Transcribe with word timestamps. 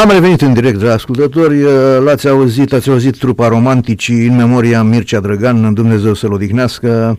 Am 0.00 0.10
revenit 0.10 0.40
în 0.40 0.52
direct, 0.52 0.78
dragi 0.78 0.94
ascultători, 0.94 1.62
l-ați 2.04 2.28
auzit, 2.28 2.72
ați 2.72 2.90
auzit 2.90 3.18
trupa 3.18 3.48
romanticii 3.48 4.26
în 4.26 4.36
memoria 4.36 4.82
Mircea 4.82 5.20
Drăgan, 5.20 5.74
Dumnezeu 5.74 6.14
să-l 6.14 6.32
odihnească. 6.32 7.18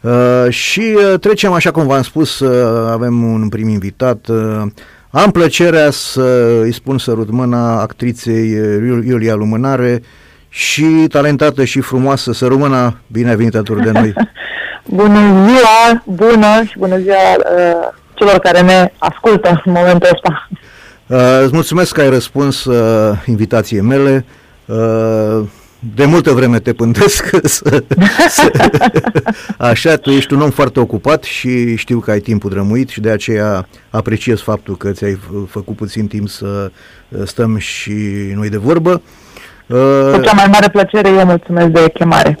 Uh, 0.00 0.46
și 0.48 0.96
uh, 0.96 1.18
trecem, 1.20 1.52
așa 1.52 1.70
cum 1.70 1.86
v-am 1.86 2.02
spus, 2.02 2.40
uh, 2.40 2.90
avem 2.92 3.22
un 3.22 3.48
prim 3.48 3.68
invitat. 3.68 4.26
Uh, 4.28 4.62
am 5.10 5.30
plăcerea 5.30 5.90
să 5.90 6.58
îi 6.62 6.72
spun 6.72 6.98
sărut 6.98 7.30
mâna 7.30 7.80
actriței 7.80 8.48
Iulia 9.06 9.34
Lumânare 9.34 10.02
și 10.48 11.06
talentată 11.08 11.64
și 11.64 11.80
frumoasă. 11.80 12.32
Să 12.32 12.46
rămână 12.46 13.00
bine 13.06 13.36
venit 13.36 13.54
alături 13.54 13.82
de 13.82 13.90
noi. 13.90 14.14
bună 15.00 15.20
ziua, 15.46 16.02
bună 16.04 16.62
și 16.64 16.78
bună 16.78 16.98
ziua 16.98 17.36
uh, 17.36 17.88
celor 18.14 18.38
care 18.38 18.60
ne 18.60 18.92
ascultă 18.98 19.62
în 19.64 19.72
momentul 19.72 20.08
ăsta. 20.12 20.48
Uh, 21.10 21.40
îți 21.42 21.54
mulțumesc 21.54 21.94
că 21.94 22.00
ai 22.00 22.10
răspuns 22.10 22.64
uh, 22.64 23.22
invitației 23.26 23.80
mele. 23.80 24.24
Uh, 24.66 25.46
de 25.94 26.04
multă 26.04 26.32
vreme 26.32 26.58
te 26.58 26.72
pândesc 26.72 27.30
să, 27.56 27.82
să, 28.28 28.50
așa, 29.58 29.96
tu 29.96 30.10
ești 30.10 30.34
un 30.34 30.40
om 30.40 30.50
foarte 30.50 30.80
ocupat 30.80 31.22
și 31.22 31.76
știu 31.76 31.98
că 31.98 32.10
ai 32.10 32.20
timpul 32.20 32.50
drămuit 32.50 32.88
și 32.88 33.00
de 33.00 33.10
aceea 33.10 33.68
apreciez 33.90 34.40
faptul 34.40 34.76
că 34.76 34.90
ți-ai 34.90 35.18
făcut 35.48 35.76
puțin 35.76 36.06
timp 36.06 36.28
să 36.28 36.70
uh, 37.08 37.20
stăm 37.24 37.56
și 37.56 37.92
noi 38.34 38.48
de 38.48 38.56
vorbă. 38.56 39.02
Cu 40.12 40.20
cea 40.20 40.32
mai 40.34 40.48
mare 40.50 40.68
plăcere, 40.68 41.08
eu 41.08 41.24
mulțumesc 41.24 41.68
de 41.68 41.90
chemare. 41.94 42.38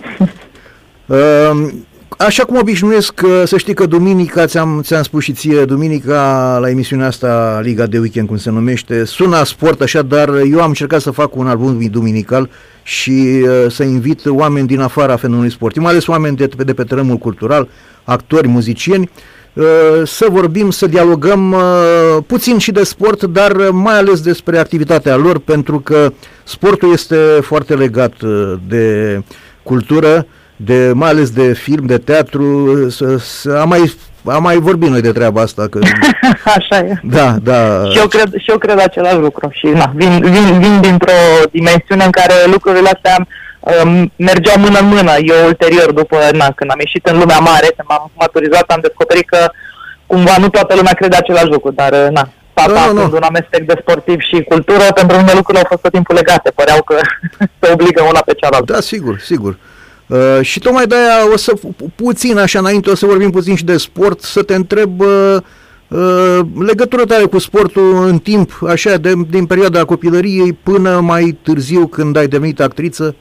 Uh, 2.20 2.26
Așa 2.26 2.44
cum 2.44 2.56
obișnuiesc, 2.56 3.20
uh, 3.24 3.42
să 3.44 3.56
știi 3.56 3.74
că 3.74 3.86
duminica, 3.86 4.46
ți-am, 4.46 4.80
ți-am 4.82 5.02
spus 5.02 5.22
și 5.22 5.32
ție, 5.32 5.64
duminica 5.64 6.58
la 6.60 6.68
emisiunea 6.68 7.06
asta, 7.06 7.60
Liga 7.62 7.86
de 7.86 7.98
Weekend, 7.98 8.28
cum 8.28 8.36
se 8.36 8.50
numește, 8.50 9.04
sună 9.04 9.44
sport 9.44 9.80
așa, 9.80 10.02
dar 10.02 10.28
eu 10.50 10.60
am 10.60 10.68
încercat 10.68 11.00
să 11.00 11.10
fac 11.10 11.36
un 11.36 11.46
album 11.46 11.78
duminical 11.90 12.50
și 12.82 13.42
uh, 13.42 13.70
să 13.70 13.82
invit 13.82 14.26
oameni 14.26 14.66
din 14.66 14.80
afara 14.80 15.16
fenomenului 15.16 15.52
sportiv, 15.52 15.82
mai 15.82 15.90
ales 15.90 16.06
oameni 16.06 16.36
de, 16.36 16.48
de 16.64 16.74
pe 16.74 16.84
terenul 16.84 17.16
cultural, 17.16 17.68
actori, 18.04 18.48
muzicieni, 18.48 19.10
uh, 19.52 19.64
să 20.04 20.26
vorbim, 20.30 20.70
să 20.70 20.86
dialogăm 20.86 21.52
uh, 21.52 21.60
puțin 22.26 22.58
și 22.58 22.70
de 22.70 22.82
sport, 22.82 23.22
dar 23.22 23.70
mai 23.70 23.98
ales 23.98 24.20
despre 24.20 24.58
activitatea 24.58 25.16
lor, 25.16 25.38
pentru 25.38 25.80
că 25.80 26.12
sportul 26.44 26.92
este 26.92 27.16
foarte 27.40 27.74
legat 27.74 28.20
uh, 28.22 28.54
de 28.68 29.22
cultură, 29.62 30.26
de, 30.64 30.92
mai 30.94 31.08
ales 31.08 31.30
de 31.30 31.52
film, 31.52 31.86
de 31.86 31.98
teatru, 31.98 32.46
să, 32.90 33.16
să, 33.18 33.58
am, 33.60 33.68
mai, 33.68 33.94
am 34.24 34.42
mai 34.42 34.56
vorbit 34.56 34.88
noi 34.88 35.00
de 35.00 35.12
treaba 35.12 35.40
asta. 35.40 35.66
Că... 35.70 35.78
Așa 36.56 36.78
e. 36.78 37.00
Da, 37.02 37.36
da. 37.42 37.84
Și 37.90 37.98
eu 37.98 38.06
cred, 38.06 38.30
și 38.36 38.50
eu 38.50 38.58
cred 38.58 38.78
același 38.78 39.16
lucru 39.16 39.48
și 39.52 39.66
na, 39.66 39.92
vin, 39.94 40.20
vin, 40.20 40.60
vin 40.60 40.80
dintr-o 40.80 41.20
dimensiune 41.50 42.04
în 42.04 42.10
care 42.10 42.34
lucrurile 42.46 42.88
astea 42.88 43.26
um, 43.60 44.12
mergeau 44.16 44.58
mână 44.58 44.78
în 44.78 44.86
mână. 44.86 45.12
Eu 45.20 45.46
ulterior, 45.46 45.92
după, 45.92 46.16
na, 46.32 46.50
când 46.56 46.70
am 46.70 46.78
ieșit 46.78 47.06
în 47.06 47.18
lumea 47.18 47.38
mare, 47.38 47.68
când 47.76 47.88
m-am 47.88 48.10
maturizat, 48.14 48.70
am 48.70 48.80
descoperit 48.82 49.28
că 49.28 49.50
cumva 50.06 50.36
nu 50.38 50.48
toată 50.48 50.74
lumea 50.74 50.92
crede 50.92 51.16
același 51.16 51.52
lucru, 51.54 51.70
dar 51.70 51.92
na, 51.92 52.28
tata 52.52 52.86
nu, 52.86 52.92
nu, 52.92 53.06
nu. 53.06 53.16
un 53.16 53.22
amestec 53.22 53.62
de 53.66 53.78
sportiv 53.80 54.20
și 54.20 54.42
cultură, 54.42 54.84
pentru 54.94 55.16
mine 55.16 55.32
lucrurile 55.34 55.62
au 55.62 55.68
fost 55.68 55.82
tot 55.82 55.92
timpul 55.92 56.14
legate, 56.14 56.50
păreau 56.54 56.82
că 56.82 56.96
se 57.60 57.72
obligă 57.72 58.02
una 58.02 58.20
pe 58.20 58.34
cealaltă. 58.40 58.72
Da, 58.72 58.80
sigur, 58.80 59.18
sigur. 59.18 59.52
Uh, 59.52 59.69
și 60.40 60.58
tocmai 60.58 60.86
de-aia 60.86 61.32
o 61.32 61.36
să, 61.36 61.52
puțin 61.94 62.38
așa 62.38 62.58
înainte, 62.58 62.90
o 62.90 62.94
să 62.94 63.06
vorbim 63.06 63.30
puțin 63.30 63.56
și 63.56 63.64
de 63.64 63.76
sport, 63.76 64.20
să 64.20 64.42
te 64.42 64.54
întreb 64.54 65.00
uh, 65.00 65.36
uh, 65.88 66.40
legătură 66.66 67.04
tare 67.04 67.24
cu 67.24 67.38
sportul 67.38 68.06
în 68.06 68.18
timp, 68.18 68.58
așa, 68.68 68.96
de, 68.96 69.12
din 69.30 69.46
perioada 69.46 69.84
copilăriei 69.84 70.52
până 70.52 71.00
mai 71.00 71.38
târziu 71.42 71.86
când 71.86 72.16
ai 72.16 72.26
devenit 72.26 72.60
actriță? 72.60 73.14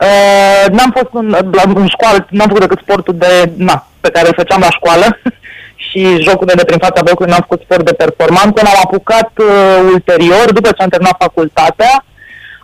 Uh, 0.00 0.70
n-am 0.70 0.90
fost 0.96 1.08
în, 1.12 1.28
la, 1.28 1.62
în 1.74 1.86
școală, 1.86 2.26
n-am 2.30 2.46
făcut 2.46 2.60
decât 2.60 2.78
sportul 2.78 3.14
de, 3.16 3.52
na, 3.56 3.86
pe 4.00 4.10
care 4.10 4.26
îl 4.26 4.34
făceam 4.36 4.60
la 4.60 4.70
școală 4.70 5.18
și 5.88 6.16
jocul 6.20 6.46
de 6.46 6.64
prin 6.64 6.78
fața 6.78 7.02
blocului 7.02 7.30
n-am 7.30 7.46
făcut 7.48 7.62
sport 7.62 7.84
de 7.84 7.92
performanță. 7.92 8.62
M-am 8.64 8.82
apucat 8.84 9.30
uh, 9.36 9.90
ulterior, 9.92 10.52
după 10.52 10.68
ce 10.68 10.82
am 10.82 10.88
terminat 10.88 11.16
facultatea, 11.18 12.04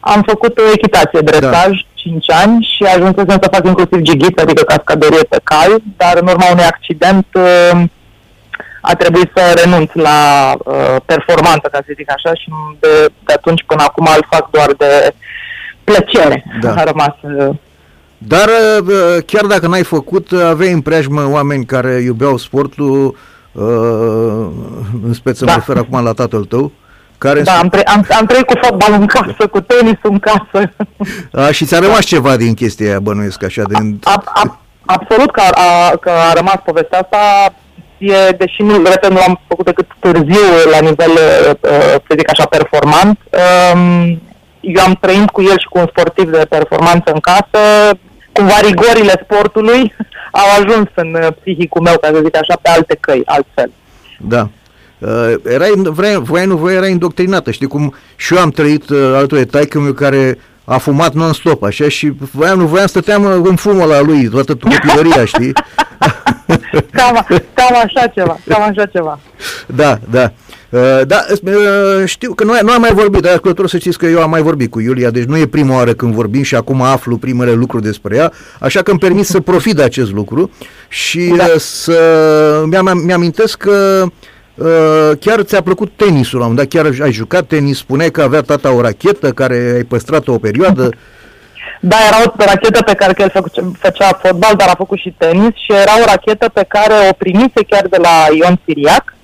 am 0.01 0.23
făcut 0.27 0.59
o 0.59 0.63
echitație, 0.75 1.21
dresaj, 1.21 1.71
da. 1.71 1.90
5 2.03 2.31
ani 2.31 2.69
și 2.77 2.83
ajunsesem 2.85 3.39
să 3.43 3.49
fac 3.53 3.67
inclusiv 3.67 4.01
gigit, 4.01 4.39
adică 4.39 4.63
cascadorie 4.63 5.25
pe 5.29 5.41
cal, 5.43 5.83
dar 5.97 6.17
în 6.21 6.27
urma 6.27 6.51
unui 6.51 6.65
accident 6.65 7.27
uh, 7.33 7.83
a 8.81 8.95
trebuit 8.95 9.31
să 9.35 9.63
renunț 9.65 9.91
la 9.93 10.19
uh, 10.59 10.97
performanță, 11.05 11.69
ca 11.73 11.79
să 11.87 11.93
zic 11.97 12.13
așa, 12.13 12.35
și 12.35 12.49
de, 12.81 13.13
de 13.25 13.33
atunci 13.33 13.65
până 13.67 13.83
acum 13.83 14.09
îl 14.17 14.27
fac 14.31 14.51
doar 14.51 14.71
de 14.79 15.15
plăcere. 15.85 16.45
Da. 16.61 16.75
A 16.75 16.85
rămas 16.85 17.15
uh, 17.23 17.55
dar 18.19 18.49
chiar 19.27 19.47
dacă 19.47 19.67
n-ai 19.67 19.83
făcut, 19.83 20.33
aveai 20.33 20.73
în 20.73 20.81
preajmă 20.81 21.29
oameni 21.31 21.65
care 21.65 21.93
iubeau 21.93 22.37
sportul, 22.37 23.17
în 25.03 25.13
speță 25.13 25.45
da. 25.45 25.53
mă 25.53 25.57
refer 25.59 25.77
acum 25.77 26.03
la 26.05 26.13
tatăl 26.13 26.45
tău? 26.45 26.73
Care 27.25 27.43
da, 27.43 27.59
am, 27.59 27.69
tre- 27.69 27.83
am, 27.95 28.07
am 28.19 28.27
trăit 28.27 28.45
cu 28.45 28.59
fotbal 28.63 28.93
în 28.93 29.07
casă, 29.07 29.47
cu 29.51 29.61
tenis 29.61 29.99
în 30.03 30.19
casă. 30.19 30.73
A, 31.33 31.51
și 31.51 31.65
ți-a 31.65 31.79
rămas 31.79 32.05
ceva 32.05 32.37
din 32.37 32.55
chestia 32.55 32.87
aia, 32.87 33.01
bănuiesc, 33.01 33.43
așa? 33.45 33.63
Din... 33.63 33.99
A, 34.05 34.23
a, 34.27 34.61
absolut 34.85 35.31
că 35.31 35.41
a, 35.41 35.65
a, 35.65 35.97
că 35.97 36.11
a 36.11 36.33
rămas 36.33 36.59
povestea 36.65 36.99
asta, 36.99 37.19
e, 37.99 38.31
deși 38.39 38.63
nu, 38.63 38.83
repet, 38.83 39.11
nu 39.11 39.21
am 39.29 39.41
făcut 39.49 39.65
decât 39.65 39.87
târziu 39.99 40.47
la 40.71 40.81
nivel, 40.81 41.11
uh, 41.11 41.55
să 42.07 42.13
zic 42.19 42.31
așa, 42.31 42.45
performant. 42.47 43.19
Um, 43.75 44.23
eu 44.61 44.83
am 44.85 44.95
trăit 45.01 45.31
cu 45.31 45.43
el 45.43 45.59
și 45.59 45.69
cu 45.71 45.79
un 45.79 45.87
sportiv 45.89 46.31
de 46.31 46.47
performanță 46.49 47.11
în 47.13 47.21
casă, 47.21 47.61
cumva 48.33 48.59
rigorile 48.63 49.23
sportului 49.25 49.95
au 50.41 50.49
ajuns 50.61 50.89
în 50.95 51.15
uh, 51.15 51.29
psihicul 51.41 51.83
meu, 51.83 51.99
ca 51.99 52.09
să 52.13 52.21
zic 52.25 52.37
așa, 52.37 52.59
pe 52.63 52.69
alte 52.69 52.97
căi, 53.01 53.23
altfel. 53.25 53.71
Da. 54.19 54.49
Uh, 55.01 55.35
erai, 55.45 55.73
vrei, 55.77 56.21
voiai, 56.23 56.47
nu 56.47 56.57
voiai, 56.57 56.77
erai 56.77 56.91
indoctrinată, 56.91 57.51
știi 57.51 57.67
cum 57.67 57.95
și 58.17 58.35
eu 58.35 58.41
am 58.41 58.51
trăit 58.51 58.89
uh, 58.89 58.99
alături 58.99 59.41
de 59.41 59.47
taică 59.47 59.79
meu 59.79 59.93
care 59.93 60.39
a 60.65 60.79
fumat 60.79 61.15
non-stop, 61.15 61.63
așa, 61.63 61.89
și 61.89 62.13
voiam, 62.33 62.59
nu 62.59 62.67
voiam, 62.67 62.87
stăteam 62.87 63.25
uh, 63.25 63.41
în 63.43 63.57
fumul 63.57 63.89
la 63.89 64.01
lui 64.01 64.29
toată 64.29 64.55
copilăria, 64.55 65.25
știi? 65.25 65.53
cam, 66.97 67.27
cam 67.55 67.77
așa 67.85 68.07
ceva, 68.15 68.39
cam 68.49 68.63
așa 68.63 68.87
ceva. 68.87 69.19
Da, 69.67 69.99
da. 70.11 70.33
Uh, 70.71 71.01
da, 71.07 71.25
uh, 71.43 72.05
știu 72.05 72.35
că 72.35 72.45
noi, 72.45 72.59
nu 72.63 72.73
am 72.73 72.81
mai 72.81 72.93
vorbit, 72.93 73.23
dar 73.23 73.33
ascultător 73.33 73.69
să 73.69 73.79
știți 73.79 73.99
că 73.99 74.07
eu 74.07 74.23
am 74.23 74.31
mai 74.31 74.43
vorbit 74.43 74.71
cu 74.71 74.81
Iulia, 74.81 75.11
deci 75.11 75.25
nu 75.25 75.37
e 75.37 75.47
prima 75.47 75.75
oară 75.75 75.93
când 75.93 76.15
vorbim 76.15 76.43
și 76.43 76.55
acum 76.55 76.83
aflu 76.83 77.17
primele 77.17 77.53
lucruri 77.53 77.83
despre 77.83 78.17
ea, 78.17 78.33
așa 78.59 78.83
că 78.83 78.91
îmi 78.91 79.01
permit 79.01 79.27
să 79.27 79.41
profit 79.41 79.75
de 79.75 79.83
acest 79.83 80.13
lucru 80.13 80.51
și 80.89 81.35
da. 81.37 81.45
să 81.57 81.95
mi-am, 82.67 83.03
mi-amintesc 83.05 83.57
că 83.57 84.03
uh, 84.05 84.11
Uh, 84.13 84.40
chiar 85.21 85.41
ți-a 85.43 85.63
plăcut 85.63 85.93
tenisul 85.97 86.39
la 86.39 86.47
un 86.47 86.55
dat, 86.55 86.67
chiar 86.67 86.87
ai 87.03 87.13
jucat 87.13 87.47
tenis, 87.47 87.79
spuneai 87.79 88.11
că 88.11 88.23
avea 88.23 88.41
tata 88.41 88.73
o 88.73 88.81
rachetă 88.81 89.31
care 89.31 89.73
ai 89.75 89.83
păstrat-o 89.83 90.33
o 90.33 90.39
perioadă. 90.39 90.89
Da, 91.81 91.97
era 92.09 92.17
o 92.27 92.45
rachetă 92.45 92.83
pe 92.83 92.95
care 92.95 93.15
el 93.17 93.33
făcea 93.79 94.19
fotbal, 94.23 94.55
dar 94.57 94.69
a 94.69 94.75
făcut 94.77 94.99
și 94.99 95.15
tenis 95.19 95.55
și 95.55 95.73
era 95.73 95.93
o 96.01 96.05
rachetă 96.05 96.49
pe 96.49 96.65
care 96.69 96.95
o 97.11 97.13
primise 97.13 97.65
chiar 97.69 97.87
de 97.87 97.97
la 97.97 98.27
Ion 98.35 98.61
Siriac. 98.65 99.15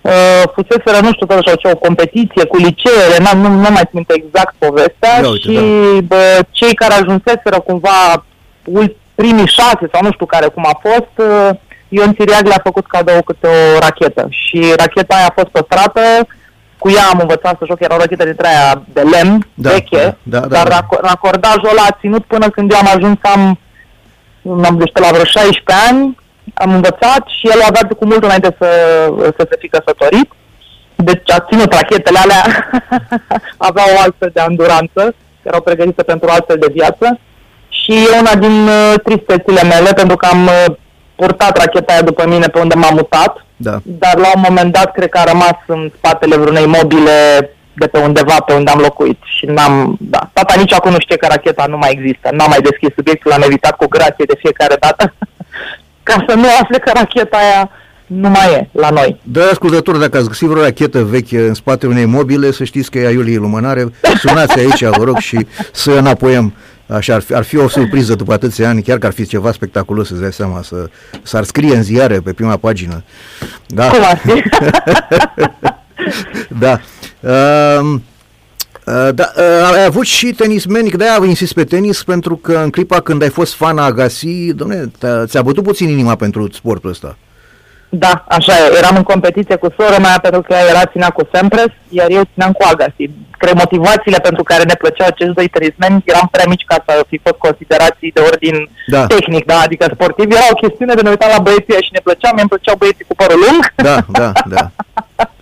Uh, 0.00 0.42
fusese, 0.54 1.00
nu 1.02 1.12
știu, 1.12 1.26
totuși, 1.26 1.66
o 1.72 1.76
competiție 1.76 2.44
cu 2.44 2.56
liceele, 2.56 3.16
nu, 3.18 3.40
nu, 3.40 3.48
nu 3.48 3.70
mai 3.70 3.88
țin 3.90 4.04
exact 4.08 4.54
povestea 4.58 5.20
Ia 5.22 5.28
uite, 5.28 5.50
și 5.50 5.54
da. 5.54 6.00
bă, 6.06 6.40
cei 6.50 6.74
care 6.74 6.94
ajunseseră 6.94 7.60
cumva 7.64 8.24
primii 9.14 9.46
șase 9.46 9.88
sau 9.92 10.02
nu 10.02 10.12
știu 10.12 10.26
care 10.26 10.46
cum 10.46 10.64
a 10.66 10.80
fost, 10.82 11.28
uh, 11.28 11.50
Ion 11.88 12.14
Siriag 12.18 12.46
le-a 12.46 12.60
făcut 12.62 12.86
cadou 12.86 13.22
câte 13.22 13.46
o 13.46 13.78
rachetă 13.78 14.26
și 14.28 14.72
racheta 14.76 15.16
aia 15.16 15.26
a 15.26 15.32
fost 15.34 15.48
păstrată, 15.48 16.00
cu 16.78 16.90
ea 16.90 17.04
am 17.12 17.18
învățat 17.20 17.56
să 17.58 17.64
joc, 17.68 17.80
era 17.80 17.94
o 17.94 17.98
rachetă 17.98 18.24
dintre 18.24 18.48
aia 18.48 18.82
de 18.92 19.00
lemn, 19.00 19.46
da, 19.54 19.70
veche, 19.70 20.16
da, 20.22 20.38
da, 20.38 20.46
dar 20.46 20.68
da, 20.68 20.86
da. 20.90 20.98
racordajul 21.02 21.68
ăla 21.70 21.82
a 21.88 21.96
ținut 22.00 22.24
până 22.24 22.50
când 22.50 22.72
eu 22.72 22.78
am 22.78 22.90
ajuns, 22.96 23.18
am, 23.22 23.58
am 24.64 24.78
deci 24.78 24.92
la 24.94 25.08
vreo 25.08 25.24
16 25.24 25.86
ani, 25.88 26.16
am 26.54 26.74
învățat 26.74 27.22
și 27.38 27.48
el 27.48 27.60
a 27.66 27.70
dat 27.70 27.92
cu 27.92 28.04
mult 28.06 28.24
înainte 28.24 28.56
să, 28.60 28.68
să 29.36 29.46
se 29.50 29.56
fi 29.58 29.68
căsătorit. 29.68 30.32
Deci 30.94 31.30
a 31.30 31.44
ținut 31.50 31.72
rachetele 31.72 32.18
alea, 32.18 32.44
avea 33.68 33.84
o 33.94 34.00
altfel 34.00 34.30
de 34.32 34.40
anduranță, 34.40 35.14
erau 35.42 35.60
pregătite 35.60 36.02
pentru 36.02 36.28
o 36.28 36.32
altfel 36.32 36.56
de 36.60 36.72
viață. 36.72 37.18
Și 37.68 37.92
e 37.92 38.18
una 38.18 38.34
din 38.34 38.66
uh, 38.66 38.94
tristețile 39.04 39.62
mele, 39.62 39.92
pentru 39.92 40.16
că 40.16 40.26
am 40.26 40.44
uh, 40.44 40.74
purtat 41.16 41.58
racheta 41.58 41.92
aia 41.92 42.02
după 42.02 42.24
mine 42.26 42.46
pe 42.46 42.58
unde 42.58 42.74
m-am 42.74 42.94
mutat, 42.94 43.44
da. 43.56 43.80
dar 43.82 44.16
la 44.16 44.30
un 44.34 44.42
moment 44.48 44.72
dat 44.72 44.92
cred 44.92 45.08
că 45.08 45.18
a 45.18 45.24
rămas 45.24 45.56
în 45.66 45.90
spatele 45.96 46.36
vreunei 46.36 46.66
mobile 46.66 47.50
de 47.74 47.86
pe 47.86 47.98
undeva 47.98 48.40
pe 48.40 48.52
unde 48.52 48.70
am 48.70 48.78
locuit 48.78 49.18
și 49.24 49.46
n-am, 49.46 49.96
da, 50.00 50.30
tata 50.32 50.54
nici 50.56 50.72
acum 50.72 50.90
nu 50.90 51.00
știe 51.00 51.16
că 51.16 51.26
racheta 51.26 51.64
nu 51.68 51.76
mai 51.76 51.90
există, 51.92 52.28
n-am 52.32 52.48
mai 52.48 52.60
deschis 52.60 52.94
subiectul, 52.94 53.30
l-am 53.30 53.42
evitat 53.42 53.76
cu 53.76 53.86
grație 53.88 54.24
de 54.28 54.38
fiecare 54.38 54.76
dată 54.80 55.14
ca 56.08 56.24
să 56.28 56.34
nu 56.34 56.46
afle 56.60 56.78
că 56.78 56.90
racheta 56.94 57.36
aia 57.36 57.70
nu 58.06 58.28
mai 58.28 58.52
e 58.52 58.68
la 58.72 58.90
noi. 58.90 59.20
Da, 59.22 59.44
ascultători, 59.44 59.98
dacă 59.98 60.16
ați 60.16 60.26
găsit 60.26 60.48
vreo 60.48 60.62
rachetă 60.62 61.04
veche 61.04 61.38
în 61.38 61.54
spatele 61.54 61.92
unei 61.92 62.04
mobile, 62.04 62.50
să 62.50 62.64
știți 62.64 62.90
că 62.90 62.98
e 62.98 63.06
a 63.06 63.10
Iuliei 63.10 63.36
Lumânare, 63.36 63.92
sunați 64.18 64.58
aici, 64.58 64.84
vă 64.84 65.04
rog, 65.04 65.16
și 65.16 65.46
să 65.72 65.92
înapoiem. 65.92 66.54
Așa, 66.86 67.14
ar 67.14 67.20
fi, 67.20 67.34
ar 67.34 67.44
fi 67.44 67.56
o 67.56 67.68
surpriză 67.68 68.14
după 68.14 68.32
atâția 68.32 68.68
ani, 68.68 68.82
chiar 68.82 68.98
că 68.98 69.06
ar 69.06 69.12
fi 69.12 69.26
ceva 69.26 69.52
spectaculos, 69.52 70.06
să-ți 70.06 70.20
dai 70.20 70.32
seama, 70.32 70.62
să, 70.62 70.88
s-ar 71.22 71.44
scrie 71.44 71.76
în 71.76 71.82
ziare 71.82 72.20
pe 72.20 72.32
prima 72.32 72.56
pagină. 72.56 73.04
Da. 73.66 73.88
Cum 73.88 74.04
ar 74.04 74.18
fi? 74.18 74.42
da. 76.64 76.80
Uh, 77.20 78.00
Uh, 78.86 79.08
da, 79.14 79.32
uh, 79.36 79.72
ai 79.72 79.84
avut 79.84 80.04
și 80.04 80.32
tenismeni, 80.32 80.90
de-aia 80.90 81.20
insist 81.24 81.52
pe 81.52 81.64
tenis, 81.64 82.02
pentru 82.02 82.36
că 82.36 82.60
în 82.64 82.70
clipa 82.70 83.00
când 83.00 83.22
ai 83.22 83.28
fost 83.28 83.54
fan 83.54 83.78
a 83.78 83.84
Agassi, 83.84 84.52
domne, 84.52 84.90
ți-a 85.24 85.42
bătut 85.42 85.64
puțin 85.64 85.88
inima 85.88 86.14
pentru 86.14 86.48
sportul 86.52 86.90
ăsta. 86.90 87.16
Da, 87.88 88.24
așa 88.28 88.52
e. 88.52 88.76
Eram 88.78 88.96
în 88.96 89.02
competiție 89.02 89.56
cu 89.56 89.68
sora 89.78 89.98
mea 89.98 90.18
pentru 90.22 90.40
că 90.40 90.54
era 90.70 90.84
ținea 90.92 91.10
cu 91.10 91.28
Sempres, 91.32 91.70
iar 91.88 92.10
eu 92.10 92.22
țineam 92.32 92.52
cu 92.52 92.64
Agassi. 92.72 93.10
Cred 93.38 93.54
motivațiile 93.54 94.18
pentru 94.18 94.42
care 94.42 94.62
ne 94.62 94.74
plăceau 94.74 95.06
acești 95.06 95.34
doi 95.34 95.48
tenismeni 95.48 96.02
eram 96.04 96.28
prea 96.30 96.44
mici 96.48 96.64
ca 96.66 96.84
să 96.86 97.04
fi 97.08 97.20
fost 97.22 97.38
considerații 97.46 98.10
de 98.14 98.20
ordin 98.20 98.70
da. 98.86 99.06
tehnic, 99.06 99.44
da, 99.44 99.58
adică 99.60 99.86
sportiv. 99.92 100.30
Era 100.30 100.46
o 100.50 100.60
chestiune 100.62 100.94
de 100.94 101.02
ne 101.02 101.10
uitam 101.10 101.30
la 101.36 101.42
băieții 101.42 101.86
și 101.86 101.96
ne 101.96 102.00
plăceau, 102.02 102.32
mi-mi 102.34 102.48
plăceau 102.48 102.76
băieții 102.76 103.08
cu 103.08 103.14
părul 103.14 103.38
lung. 103.44 103.62
Da, 103.88 103.96
da, 104.18 104.32
da. 104.54 104.70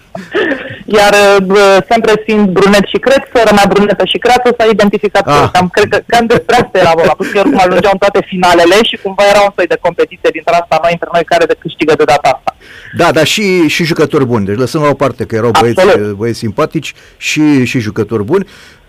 Iar 0.84 1.12
uh, 1.48 1.76
sempre 1.90 2.12
fiind 2.24 2.48
brunet 2.48 2.86
și 2.92 2.98
cred, 3.06 3.22
sora 3.34 3.52
mea 3.54 3.68
brunetă 3.68 4.04
și 4.12 4.18
creată 4.18 4.54
s-a 4.58 4.66
identificat 4.76 5.26
ah. 5.28 5.48
cam, 5.52 5.68
cred 5.68 5.88
că 5.88 5.98
cam 6.06 6.26
despre 6.26 6.54
asta 6.54 6.78
era 6.78 6.92
vorba, 6.96 7.14
pentru 7.18 7.34
că 7.34 7.38
oricum 7.38 7.62
ajungeau 7.66 7.92
în 7.92 8.02
toate 8.04 8.20
finalele 8.30 8.76
și 8.82 8.96
cumva 9.02 9.22
era 9.32 9.40
un 9.40 9.52
soi 9.56 9.66
de 9.66 9.78
competiție 9.80 10.30
dintre 10.32 10.54
asta 10.54 10.78
noi 10.82 10.92
între 10.92 11.08
noi 11.12 11.24
care 11.24 11.44
de 11.44 11.56
câștigă 11.58 11.94
de 11.96 12.04
data 12.04 12.28
asta. 12.36 12.56
Da, 12.96 13.08
dar 13.12 13.26
și, 13.26 13.68
și 13.68 13.84
jucători 13.84 14.26
buni, 14.26 14.46
deci 14.46 14.62
lăsăm 14.64 14.82
la 14.82 14.88
o 14.88 15.00
parte 15.04 15.24
că 15.24 15.34
erau 15.34 15.50
băieți, 15.60 16.14
băieți 16.16 16.38
simpatici 16.38 16.94
și, 17.16 17.64
și 17.64 17.78
jucători 17.78 18.24
buni. 18.24 18.46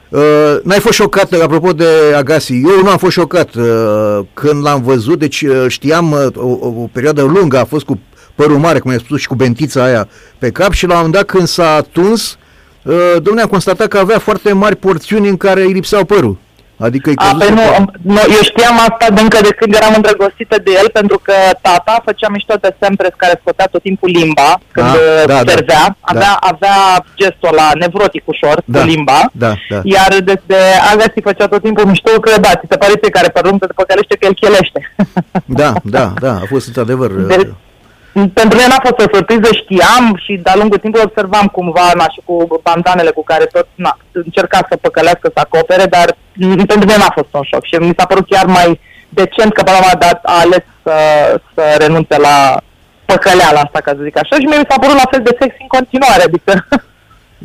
Uh, 0.10 0.56
n-ai 0.64 0.80
fost 0.80 0.96
șocat, 0.96 1.32
apropo 1.32 1.72
de 1.74 1.86
Agassi, 2.16 2.54
eu 2.54 2.82
nu 2.84 2.90
am 2.90 2.98
fost 2.98 3.12
șocat 3.12 3.54
uh, 3.54 4.20
când 4.34 4.64
l-am 4.64 4.82
văzut, 4.82 5.20
deci 5.20 5.42
uh, 5.42 5.66
știam 5.68 6.12
uh, 6.12 6.28
o, 6.36 6.68
o 6.68 6.88
perioadă 6.92 7.22
lungă, 7.22 7.58
a 7.58 7.66
fost 7.66 7.86
cu 7.86 8.00
părul 8.36 8.58
mare, 8.58 8.80
cum 8.80 8.92
ai 8.92 9.00
spus, 9.00 9.20
și 9.20 9.28
cu 9.28 9.36
bentița 9.36 9.84
aia 9.84 10.08
pe 10.38 10.52
cap 10.52 10.72
și 10.72 10.86
la 10.86 10.94
un 10.94 10.96
moment 10.96 11.14
dat 11.14 11.26
când 11.26 11.48
s-a 11.48 11.74
atuns, 11.74 12.38
uh, 12.84 12.96
domnule, 13.14 13.42
am 13.42 13.50
constatat 13.50 13.88
că 13.88 13.98
avea 13.98 14.20
foarte 14.20 14.54
mari 14.54 14.76
porțiuni 14.76 15.30
în 15.30 15.38
care 15.38 15.62
îi 15.62 15.74
lipseau 15.74 16.06
părul. 16.06 16.38
Adică 16.78 17.10
îi 17.10 17.16
A, 17.18 17.36
păi 17.40 17.50
nu, 17.50 17.66
nu, 18.02 18.22
eu 18.38 18.42
știam 18.42 18.78
asta 18.80 19.08
de 19.14 19.22
încă 19.22 19.40
de 19.42 19.54
când 19.60 19.74
eram 19.74 19.94
îndrăgostită 19.96 20.56
de 20.64 20.72
el, 20.82 20.90
pentru 20.90 21.20
că 21.24 21.34
tata 21.62 22.02
făcea 22.06 22.30
mișto 22.30 22.56
de 22.62 22.76
Sempres 22.82 23.14
care 23.18 23.40
scotea 23.42 23.66
tot 23.66 23.82
timpul 23.82 24.10
limba 24.10 24.60
când 24.72 24.88
A, 24.88 24.92
uh, 24.92 25.26
da, 25.26 25.38
servea. 25.46 25.86
Da, 25.86 25.96
avea, 26.02 26.38
da. 26.42 26.48
avea 26.52 27.06
gestul 27.16 27.54
la 27.56 27.70
nevrotic 27.80 28.24
ușor 28.26 28.62
da, 28.66 28.80
cu 28.80 28.86
limba. 28.86 29.20
Da, 29.32 29.54
da. 29.70 29.80
Iar 29.84 30.18
de, 30.24 30.42
de 30.46 30.60
Agassi 30.92 31.22
făcea 31.24 31.48
tot 31.48 31.62
timpul 31.62 31.86
mișto 31.86 32.12
că 32.20 32.40
da, 32.40 32.50
ți 32.50 32.68
se 32.70 32.78
pare 32.78 32.94
care 33.12 33.30
pe 33.30 33.40
rând 33.44 33.60
te 33.60 33.68
păcălește 33.76 34.16
că 34.20 34.26
el 34.26 34.34
chelește. 34.34 34.80
Da, 35.46 35.74
da, 35.98 36.14
da, 36.20 36.34
a 36.34 36.46
fost 36.50 36.68
într-adevăr. 36.68 37.12
De, 37.12 37.36
uh, 37.40 37.48
pentru 38.34 38.56
mine 38.58 38.68
n-a 38.70 38.86
fost 38.88 39.00
o 39.00 39.14
surpriză, 39.14 39.50
știam 39.52 40.06
și 40.24 40.40
de-a 40.44 40.56
lungul 40.56 40.78
timpului 40.78 41.06
observam 41.10 41.48
cumva 41.48 41.92
na, 41.96 42.08
și 42.14 42.22
cu 42.26 42.62
bandanele 42.64 43.12
cu 43.12 43.24
care 43.24 43.46
tot 43.46 43.68
na, 43.76 43.98
încerca 44.12 44.60
să 44.70 44.76
păcălească, 44.76 45.32
să 45.34 45.40
acopere, 45.44 45.86
dar 45.86 46.18
pentru 46.72 46.86
mine 46.88 46.98
n-a 46.98 47.14
fost 47.14 47.32
un 47.32 47.42
șoc 47.44 47.64
și 47.66 47.76
mi 47.76 47.98
s-a 47.98 48.06
părut 48.06 48.28
chiar 48.28 48.46
mai 48.46 48.80
decent 49.10 49.54
că 49.54 49.64
până 49.64 49.78
la 49.82 49.98
dat 49.98 50.20
a 50.24 50.40
ales 50.40 50.64
să, 50.84 50.96
să 51.54 51.64
renunțe 51.78 52.18
la 52.18 52.58
păcăleala 53.06 53.60
asta, 53.60 53.80
ca 53.82 53.92
să 53.96 54.04
zic 54.04 54.18
așa, 54.18 54.36
și 54.36 54.46
mi 54.46 54.68
s-a 54.70 54.80
părut 54.80 54.96
la 54.96 55.10
fel 55.12 55.22
de 55.24 55.38
sex 55.40 55.56
în 55.60 55.68
continuare, 55.68 56.24
adică... 56.24 56.52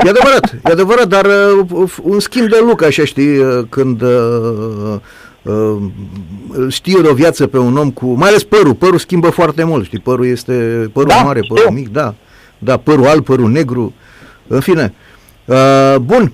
E 0.05 0.09
adevărat, 0.09 0.45
e 0.65 0.71
adevărat, 0.73 1.07
dar 1.07 1.25
uh, 1.25 1.91
un 2.03 2.21
schimb 2.21 2.49
de 2.49 2.59
look, 2.67 2.83
așa 2.83 3.05
știi, 3.05 3.39
uh, 3.39 3.65
când 3.69 4.03
uh, 4.03 4.95
uh, 5.43 5.77
știu 6.69 7.01
de 7.01 7.09
o 7.09 7.15
viață 7.15 7.47
pe 7.47 7.59
un 7.59 7.77
om 7.77 7.91
cu, 7.91 8.07
mai 8.07 8.29
ales 8.29 8.45
părul, 8.45 8.75
părul 8.75 8.99
schimbă 8.99 9.31
foarte 9.31 9.65
mult, 9.65 9.85
știi, 9.85 9.99
părul 9.99 10.27
este, 10.27 10.53
părul 10.93 11.09
da, 11.09 11.23
mare, 11.23 11.41
știu. 11.43 11.55
părul 11.55 11.73
mic, 11.73 11.89
da, 11.89 12.15
da, 12.59 12.77
părul 12.77 13.07
alb, 13.07 13.25
părul 13.25 13.51
negru, 13.51 13.95
în 14.47 14.61
fine. 14.61 14.95
Uh, 15.45 15.97
bun, 16.01 16.33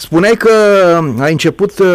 Spuneai 0.00 0.34
că 0.36 0.50
ai 1.20 1.30
început 1.30 1.78
uh, 1.78 1.86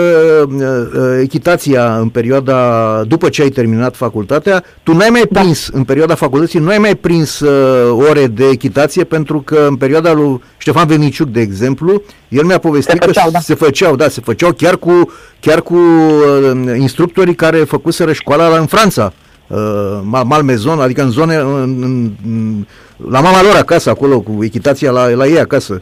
uh, 0.47 1.19
echitația 1.21 1.97
în 1.97 2.09
perioada, 2.09 3.03
după 3.07 3.29
ce 3.29 3.41
ai 3.41 3.49
terminat 3.49 3.95
facultatea, 3.95 4.63
tu 4.83 4.93
n-ai 4.93 5.09
mai 5.09 5.23
da. 5.31 5.39
prins, 5.39 5.69
da. 5.69 5.77
în 5.77 5.83
perioada 5.83 6.15
facultății, 6.15 6.59
nu 6.59 6.69
ai 6.69 6.77
mai 6.77 6.95
prins 6.95 7.39
uh, 7.39 8.05
ore 8.09 8.27
de 8.27 8.47
echitație 8.47 9.03
pentru 9.03 9.41
că 9.41 9.65
în 9.67 9.75
perioada 9.75 10.13
lui 10.13 10.41
Ștefan 10.57 10.87
Veniciuc, 10.87 11.27
de 11.27 11.41
exemplu, 11.41 12.01
el 12.27 12.43
mi-a 12.43 12.57
povestit 12.57 13.01
se 13.01 13.05
făceau, 13.05 13.25
că 13.25 13.31
da. 13.31 13.39
se 13.39 13.53
făceau, 13.53 13.95
da, 13.95 14.07
se 14.07 14.21
făceau 14.21 14.51
chiar 14.51 14.77
cu, 14.77 15.11
chiar 15.39 15.61
cu 15.61 15.75
uh, 15.75 16.77
instructorii 16.77 17.35
care 17.35 17.57
făcuseră 17.57 18.13
școala 18.13 18.47
la, 18.47 18.57
în 18.57 18.65
Franța. 18.65 19.13
Uh, 19.47 19.99
Malmezon, 20.25 20.79
adică 20.79 21.01
în 21.01 21.09
zone, 21.09 21.35
în, 21.35 21.83
în, 22.23 22.65
la 23.09 23.19
mama 23.19 23.41
lor 23.41 23.55
acasă, 23.55 23.89
acolo, 23.89 24.19
cu 24.19 24.43
echitația 24.43 24.91
la, 24.91 25.07
la 25.09 25.27
ei 25.27 25.39
acasă. 25.39 25.81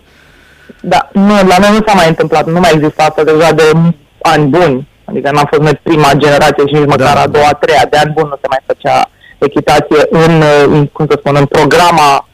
Da, 0.82 1.10
nu, 1.12 1.34
la 1.34 1.58
noi 1.58 1.70
nu 1.72 1.84
s-a 1.88 1.94
mai 1.94 2.08
întâmplat, 2.08 2.46
nu 2.46 2.60
mai 2.60 2.72
există 2.74 3.02
asta 3.02 3.24
deja 3.24 3.52
de 3.52 3.72
ani 4.22 4.46
buni. 4.46 4.88
Adică 5.06 5.32
n-am 5.32 5.48
fost 5.50 5.62
noi 5.62 5.80
prima 5.84 6.12
generație 6.14 6.68
și 6.68 6.74
nici 6.74 6.94
măcar 6.94 7.14
da, 7.14 7.22
a 7.22 7.28
doua, 7.28 7.48
a 7.48 7.54
treia 7.54 7.86
de 7.90 7.98
ani 7.98 8.12
buni 8.12 8.28
nu 8.30 8.38
se 8.42 8.48
mai 8.50 8.64
făcea 8.66 9.10
echitație 9.38 10.02
în, 10.10 10.44
în 10.68 10.88
cum 10.88 11.06
să 11.10 11.16
spun, 11.20 11.36
în 11.36 11.46
programa 11.46 12.28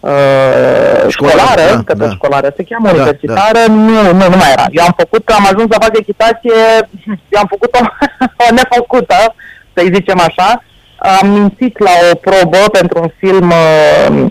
uh, 0.00 1.08
școlară, 1.08 1.66
da, 1.74 1.82
că 1.84 1.94
da. 1.94 2.10
școlară 2.10 2.52
se 2.56 2.62
cheamă, 2.68 2.86
da, 2.86 2.92
universitară, 2.92 3.62
da. 3.66 3.72
Nu, 3.72 4.02
nu, 4.18 4.24
nu 4.32 4.36
mai 4.36 4.52
era. 4.52 4.66
Eu 4.70 4.84
am 4.84 4.94
făcut, 4.96 5.28
am 5.28 5.46
ajuns 5.46 5.68
să 5.72 5.78
fac 5.80 5.98
echitație, 5.98 6.58
eu 7.32 7.40
am 7.40 7.48
făcut 7.54 7.74
o, 7.74 7.82
o 8.48 8.54
nefăcută, 8.54 9.34
să-i 9.74 9.92
zicem 9.94 10.20
așa. 10.20 10.62
Am 10.98 11.28
mințit 11.28 11.78
la 11.78 11.90
o 12.10 12.14
probă 12.14 12.58
pentru 12.72 12.98
un 13.02 13.10
film, 13.18 13.50
uh, 13.50 14.26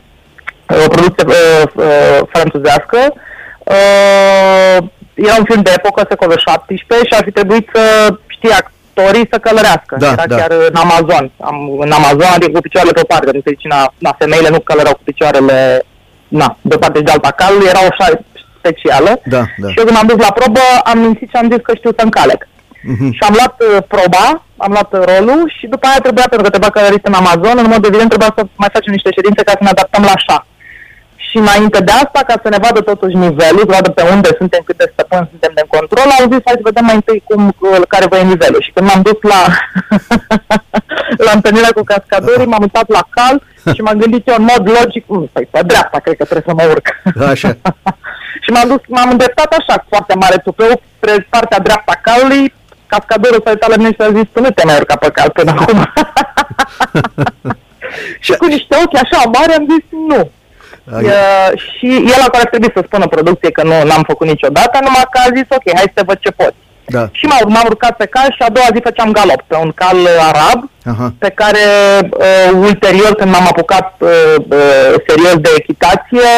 o 0.86 0.88
producție 0.88 1.25
uh, 1.28 1.63
uh, 1.75 2.19
franțuzească, 2.34 3.13
Uh, 3.74 4.78
era 5.14 5.36
un 5.40 5.46
film 5.50 5.62
de 5.62 5.74
epocă, 5.78 6.06
secolul 6.10 6.44
17 6.46 7.08
și 7.08 7.18
ar 7.18 7.24
fi 7.24 7.32
trebuit 7.32 7.70
să 7.74 7.84
știe 8.36 8.54
actorii 8.62 9.32
să 9.32 9.38
călărească. 9.46 9.94
Da, 10.00 10.12
era 10.12 10.26
da. 10.28 10.36
chiar 10.36 10.52
în 10.70 10.76
Amazon. 10.86 11.32
Am, 11.50 11.58
în 11.86 11.92
Amazon, 12.00 12.32
adică 12.34 12.52
cu 12.52 12.66
picioarele 12.68 12.94
pe 12.94 13.04
o 13.04 13.12
parte, 13.12 13.32
nu 13.34 13.42
se 13.46 13.56
zice, 13.56 13.68
na, 13.68 13.82
na, 14.06 14.16
femeile 14.22 14.50
nu 14.50 14.60
călăreau 14.60 14.96
cu 14.96 15.06
picioarele 15.10 15.58
na, 16.28 16.58
de 16.62 16.78
parte 16.82 16.98
și 16.98 17.04
de 17.04 17.12
alta 17.12 17.32
calului, 17.32 17.72
era 17.72 17.82
o 17.88 17.96
șa 18.00 18.08
specială. 18.60 19.12
Da, 19.36 19.44
da. 19.62 19.68
Și 19.72 19.78
eu 19.80 19.86
când 19.86 19.98
m-am 19.98 20.12
dus 20.12 20.20
la 20.28 20.32
probă, 20.39 20.66
am 20.84 20.98
mințit 21.00 21.30
și 21.30 21.39
am 21.42 21.50
zis 21.51 21.62
că 21.63 21.74
știu 21.75 21.92
să 21.98 22.04
încalec. 22.04 22.42
Uh-huh. 22.92 23.12
Și 23.18 23.24
am 23.28 23.34
luat 23.39 23.56
uh, 23.62 23.78
proba, 23.94 24.25
am 24.66 24.72
luat 24.75 24.89
uh, 24.94 25.01
rolul 25.12 25.42
și 25.58 25.66
după 25.74 25.86
aia 25.88 26.06
trebuia, 26.06 26.28
pentru 26.30 26.46
că 26.46 26.51
trebuia 26.54 26.75
călărit 26.78 27.04
în 27.10 27.20
Amazon, 27.22 27.58
în 27.63 27.72
mod 27.74 27.84
evident 27.86 28.10
trebuia 28.13 28.32
să 28.38 28.42
mai 28.62 28.74
facem 28.75 28.92
niște 28.98 29.12
ședințe 29.18 29.42
ca 29.44 29.54
să 29.58 29.63
ne 29.63 29.74
adaptăm 29.75 30.04
la 30.10 30.13
așa. 30.20 30.38
Și 31.36 31.42
înainte 31.42 31.80
de 31.88 31.92
asta, 31.92 32.22
ca 32.30 32.36
să 32.44 32.50
ne 32.50 32.60
vadă 32.65 32.82
totuși 32.82 33.15
nivelul, 33.15 33.63
să 33.68 33.75
vadă 33.77 33.92
pe 33.92 34.04
unde 34.13 34.30
suntem, 34.38 34.62
cât 34.65 34.77
de 34.77 34.92
stăpâni 34.94 35.32
suntem 35.34 35.51
de 35.60 35.65
control, 35.75 36.08
au 36.20 36.25
zis 36.32 36.42
hai 36.46 36.60
să 36.60 36.70
vedem 36.70 36.86
mai 36.86 37.00
întâi 37.00 37.24
cum, 37.30 37.42
care 37.94 38.06
vă 38.12 38.18
e 38.18 38.34
nivelul. 38.34 38.62
Și 38.65 38.72
când 38.74 38.86
m-am 38.88 39.01
dus 39.08 39.20
la, 39.32 39.42
la 41.27 41.32
întâlnirea 41.38 41.74
cu 41.75 41.84
cascadorii, 41.92 42.51
m-am 42.51 42.65
uitat 42.68 42.88
la 42.98 43.04
cal 43.15 43.36
și 43.75 43.82
m-am 43.82 43.98
gândit 44.01 44.27
eu 44.27 44.36
în 44.38 44.48
mod 44.51 44.63
logic, 44.77 45.04
păi 45.34 45.46
pe 45.54 45.60
dreapta 45.72 45.98
cred 46.04 46.18
că 46.18 46.25
trebuie 46.30 46.50
să 46.50 46.54
mă 46.58 46.65
urc. 46.74 46.86
Așa. 47.32 47.50
și 48.44 48.50
m-am 48.54 48.68
dus, 48.72 48.82
m-am 48.88 49.10
îndreptat 49.12 49.51
așa, 49.60 49.75
cu 49.80 49.88
foarte 49.94 50.15
mare 50.24 50.38
tupeu, 50.46 50.74
spre 50.96 51.13
partea 51.30 51.60
dreapta 51.68 51.94
calului, 52.08 52.54
cascadorul 52.92 53.42
s-a 53.44 53.54
uitat 53.54 53.70
la 53.70 53.80
mine 53.82 53.94
și 53.96 54.06
a 54.06 54.18
zis, 54.20 54.27
nu 54.34 54.51
te 54.58 54.63
mai 54.65 54.80
urca 54.80 54.96
pe 54.96 55.10
cal 55.18 55.30
până 55.38 55.51
acum. 55.51 55.80
și 58.25 58.32
cu 58.39 58.46
niște 58.46 58.75
ochi 58.84 59.01
așa 59.04 59.20
mari 59.36 59.56
am 59.58 59.65
zis, 59.74 59.86
nu. 60.12 60.22
Uh, 60.92 61.50
și 61.65 61.89
el 62.13 62.22
acolo 62.25 62.44
ar 62.44 62.50
trebui 62.50 62.72
să 62.75 62.82
spună 62.86 63.08
producție 63.08 63.51
că 63.51 63.63
nu 63.63 63.84
l-am 63.89 64.04
făcut 64.08 64.27
niciodată, 64.27 64.75
numai 64.82 65.06
că 65.12 65.20
a 65.22 65.34
zis 65.36 65.48
ok, 65.58 65.68
hai 65.77 65.96
să 65.96 66.04
văd 66.06 66.18
ce 66.20 66.32
poți. 66.32 66.63
Da. 66.88 67.10
Și 67.12 67.25
m-am, 67.25 67.51
m-am 67.54 67.68
urcat 67.68 67.96
pe 67.98 68.06
cal 68.06 68.30
și 68.36 68.42
a 68.44 68.50
doua 68.50 68.68
zi 68.74 68.80
făceam 68.84 69.12
galop 69.12 69.42
pe 69.48 69.56
un 69.56 69.72
cal 69.82 69.98
arab, 70.32 70.60
Aha. 70.92 71.13
pe 71.18 71.30
care 71.30 71.65
uh, 72.01 72.50
ulterior 72.68 73.12
când 73.15 73.32
m-am 73.32 73.48
apucat 73.51 73.94
uh, 74.00 74.10
uh, 74.50 74.94
serios 75.08 75.38
de 75.46 75.50
echitație, 75.58 76.30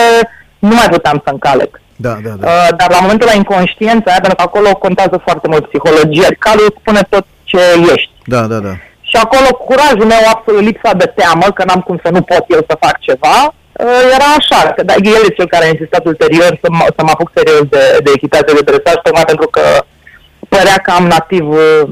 nu 0.59 0.73
mai 0.75 0.89
puteam 0.89 1.21
să 1.23 1.29
încalec. 1.31 1.81
Da, 1.95 2.17
da, 2.23 2.29
da. 2.39 2.47
Uh, 2.47 2.67
dar 2.77 2.89
la 2.91 2.99
momentul 2.99 3.27
la 3.31 3.37
inconștiență 3.41 4.05
aia, 4.09 4.23
pentru 4.25 4.35
că 4.35 4.43
acolo 4.49 4.75
contează 4.75 5.21
foarte 5.23 5.47
mult 5.47 5.63
psihologia, 5.67 6.27
calul 6.39 6.75
spune 6.79 7.01
tot 7.09 7.25
ce 7.43 7.59
ești. 7.93 8.11
Da, 8.25 8.41
da, 8.41 8.57
da. 8.57 8.73
Și 9.09 9.15
acolo 9.25 9.47
curajul 9.67 10.07
meu, 10.13 10.23
absolut 10.33 10.63
lipsa 10.69 10.91
de 11.01 11.07
teamă, 11.19 11.45
că 11.55 11.63
n-am 11.63 11.81
cum 11.87 11.97
să 12.03 12.09
nu 12.15 12.21
pot 12.31 12.43
eu 12.55 12.61
să 12.69 12.81
fac 12.85 12.95
ceva, 13.07 13.37
uh, 13.47 14.01
era 14.15 14.29
așa, 14.39 14.61
că 14.75 14.81
da, 14.89 14.93
el 15.15 15.21
e 15.27 15.37
cel 15.37 15.47
care 15.53 15.65
a 15.65 15.73
insistat 15.75 16.03
ulterior 16.11 16.51
să, 16.63 16.67
m- 16.75 16.91
să 16.95 17.01
mă 17.03 17.11
apuc 17.13 17.29
serios 17.35 17.63
de, 17.75 17.83
de 18.05 18.11
echitate 18.17 18.53
de 18.53 18.63
dresaj, 18.69 18.95
tocmai 19.03 19.29
pentru 19.31 19.47
că 19.55 19.63
părea 20.53 20.77
că 20.83 20.91
am 20.91 21.05
nativ 21.15 21.45
uh, 21.49 21.83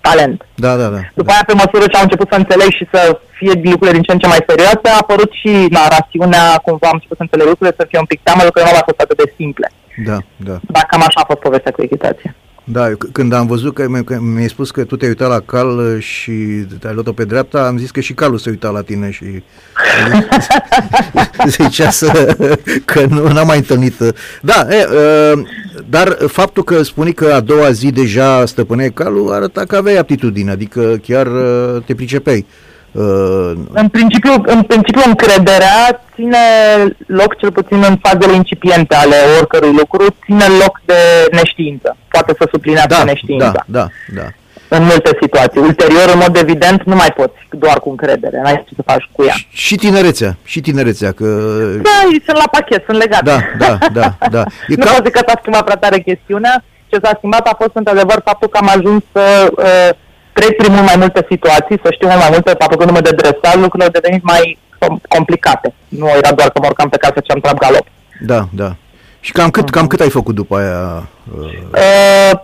talent. 0.00 0.38
Da, 0.54 0.72
da, 0.80 0.88
da. 0.96 1.00
După 1.20 1.30
da. 1.30 1.32
aia, 1.32 1.44
pe 1.46 1.60
măsură 1.62 1.84
ce 1.86 1.96
am 1.96 2.06
început 2.08 2.28
să 2.30 2.38
înțeleg 2.38 2.70
și 2.78 2.84
să 2.92 3.00
fie 3.38 3.52
lucrurile 3.72 3.96
din 3.98 4.02
ce 4.06 4.12
în 4.12 4.22
ce 4.22 4.32
mai 4.32 4.46
serioase, 4.50 4.86
a 4.88 5.00
apărut 5.04 5.30
și 5.40 5.50
narațiunea, 5.76 6.44
cumva 6.64 6.86
am 6.88 6.98
început 6.98 7.16
să 7.16 7.24
înțeleg 7.26 7.46
lucrurile, 7.52 7.76
să 7.80 7.86
fie 7.90 7.98
un 8.04 8.10
pic 8.12 8.20
teamă, 8.22 8.40
lucrurile 8.44 8.70
nu 8.70 8.78
au 8.80 8.88
fost 8.90 9.00
atât 9.04 9.16
de 9.22 9.32
simple. 9.40 9.68
Da, 10.08 10.18
da. 10.48 10.56
Dar 10.74 10.84
cam 10.90 11.02
așa 11.08 11.20
a 11.22 11.30
fost 11.30 11.42
povestea 11.46 11.72
cu 11.76 11.82
echitație. 11.82 12.30
Da, 12.72 12.90
c- 12.90 13.12
când 13.12 13.32
am 13.32 13.46
văzut 13.46 13.74
că 13.74 13.88
mi- 13.88 14.04
că 14.04 14.18
mi-ai 14.20 14.48
spus 14.48 14.70
că 14.70 14.84
tu 14.84 14.96
te-ai 14.96 15.10
uitat 15.10 15.28
la 15.28 15.40
cal 15.40 15.78
uh, 15.78 16.02
și 16.02 16.32
te-ai 16.80 16.94
luat-o 16.94 17.12
pe 17.12 17.24
dreapta, 17.24 17.66
am 17.66 17.78
zis 17.78 17.90
că 17.90 18.00
și 18.00 18.12
calul 18.12 18.38
se 18.38 18.50
uita 18.50 18.68
la 18.70 18.82
tine 18.82 19.10
și 19.10 19.24
zicea 21.48 21.90
să, 21.90 22.36
că 22.84 23.06
nu 23.06 23.28
n-am 23.32 23.46
mai 23.46 23.56
întâlnit. 23.56 24.00
uh, 24.00 24.08
Da, 24.42 24.66
e, 24.70 24.86
uh, 25.32 25.42
dar 25.90 26.16
faptul 26.26 26.64
că 26.64 26.82
spuni 26.82 27.12
că 27.12 27.26
a 27.34 27.40
doua 27.40 27.70
zi 27.70 27.90
deja 27.90 28.46
stăpâneai 28.46 28.90
calul 28.90 29.32
arăta 29.32 29.64
că 29.64 29.76
aveai 29.76 29.96
aptitudine, 29.96 30.50
adică 30.50 31.00
chiar 31.02 31.26
uh, 31.26 31.82
te 31.86 31.94
pricepeai. 31.94 32.46
Uh, 32.92 33.52
În 33.72 33.88
principiu, 33.88 34.32
în 34.46 34.62
principiu, 34.62 35.00
încrederea 35.04 36.00
ține 36.14 36.38
loc, 37.06 37.36
cel 37.36 37.52
puțin 37.52 37.82
în 37.88 37.96
fazele 38.02 38.32
incipiente 38.34 38.94
ale 38.94 39.16
oricărui 39.36 39.72
lucru, 39.72 40.04
ține 40.24 40.44
loc 40.62 40.80
de 40.84 40.94
neștiință. 41.32 41.96
Poate 42.08 42.34
să 42.38 42.48
suplinească 42.50 42.94
da, 42.98 43.04
neștiința. 43.04 43.50
da, 43.52 43.62
da, 43.66 43.86
da. 44.14 44.26
în 44.76 44.82
multe 44.84 45.10
situații. 45.20 45.60
Ulterior, 45.60 46.08
în 46.12 46.18
mod 46.18 46.36
evident, 46.36 46.82
nu 46.82 46.94
mai 46.94 47.12
poți 47.16 47.38
doar 47.50 47.80
cu 47.80 47.88
încredere, 47.90 48.40
n-ai 48.42 48.64
ce 48.68 48.74
să 48.76 48.82
faci 48.86 49.08
cu 49.12 49.24
ea. 49.24 49.32
Și- 49.32 49.46
Și 49.50 49.74
tinerețea, 49.76 50.36
și 50.44 50.60
tinerețea, 50.60 51.12
că... 51.12 51.24
Da, 51.82 51.96
ei 52.12 52.22
sunt 52.26 52.36
la 52.36 52.48
pachet, 52.50 52.84
sunt 52.86 52.96
legate. 52.98 53.24
Da, 53.24 53.38
da, 53.58 53.78
da, 53.92 54.28
da. 54.30 54.44
E 54.68 54.74
nu 54.76 54.84
ca- 54.84 54.90
pot 54.92 55.04
zic 55.04 55.14
că 55.14 55.22
s-a 55.26 55.38
schimbat 55.40 55.64
prea 55.64 55.76
tare 55.76 55.98
chestiunea. 56.00 56.64
Ce 56.90 56.98
s-a 57.02 57.14
schimbat 57.16 57.46
a 57.46 57.54
fost 57.58 57.70
într-adevăr 57.74 58.20
faptul 58.24 58.48
că 58.48 58.58
am 58.60 58.70
ajuns 58.76 59.02
să 59.12 59.48
uh, 59.56 59.88
trec 60.38 60.52
prin 60.56 60.72
mult 60.72 60.86
mai 60.90 60.98
multe 61.02 61.26
situații, 61.32 61.76
să 61.84 61.88
știu 61.96 62.08
mult 62.08 62.20
mai 62.24 62.32
multe, 62.34 62.50
apucându-mă 62.66 63.00
de 63.00 63.10
dresat, 63.20 63.54
lucrurile 63.54 63.84
au 63.88 63.96
devenit 63.98 64.22
mai 64.32 64.58
com- 64.82 65.02
complicate. 65.08 65.74
Nu 65.88 66.06
era 66.08 66.32
doar 66.38 66.48
că 66.50 66.58
mă 66.60 66.66
urcam 66.66 66.88
pe 66.88 66.96
casă 67.04 67.14
și 67.24 67.30
am 67.34 67.40
trap 67.40 67.58
galop. 67.58 67.86
Da, 68.32 68.40
da. 68.62 68.70
Și 69.20 69.32
cam 69.32 69.50
cât, 69.50 69.70
cam 69.70 69.86
cât 69.86 70.00
ai 70.00 70.10
făcut 70.18 70.34
după 70.34 70.54
aia? 70.58 71.08
uh, 71.38 71.52
Uh, 71.72 72.40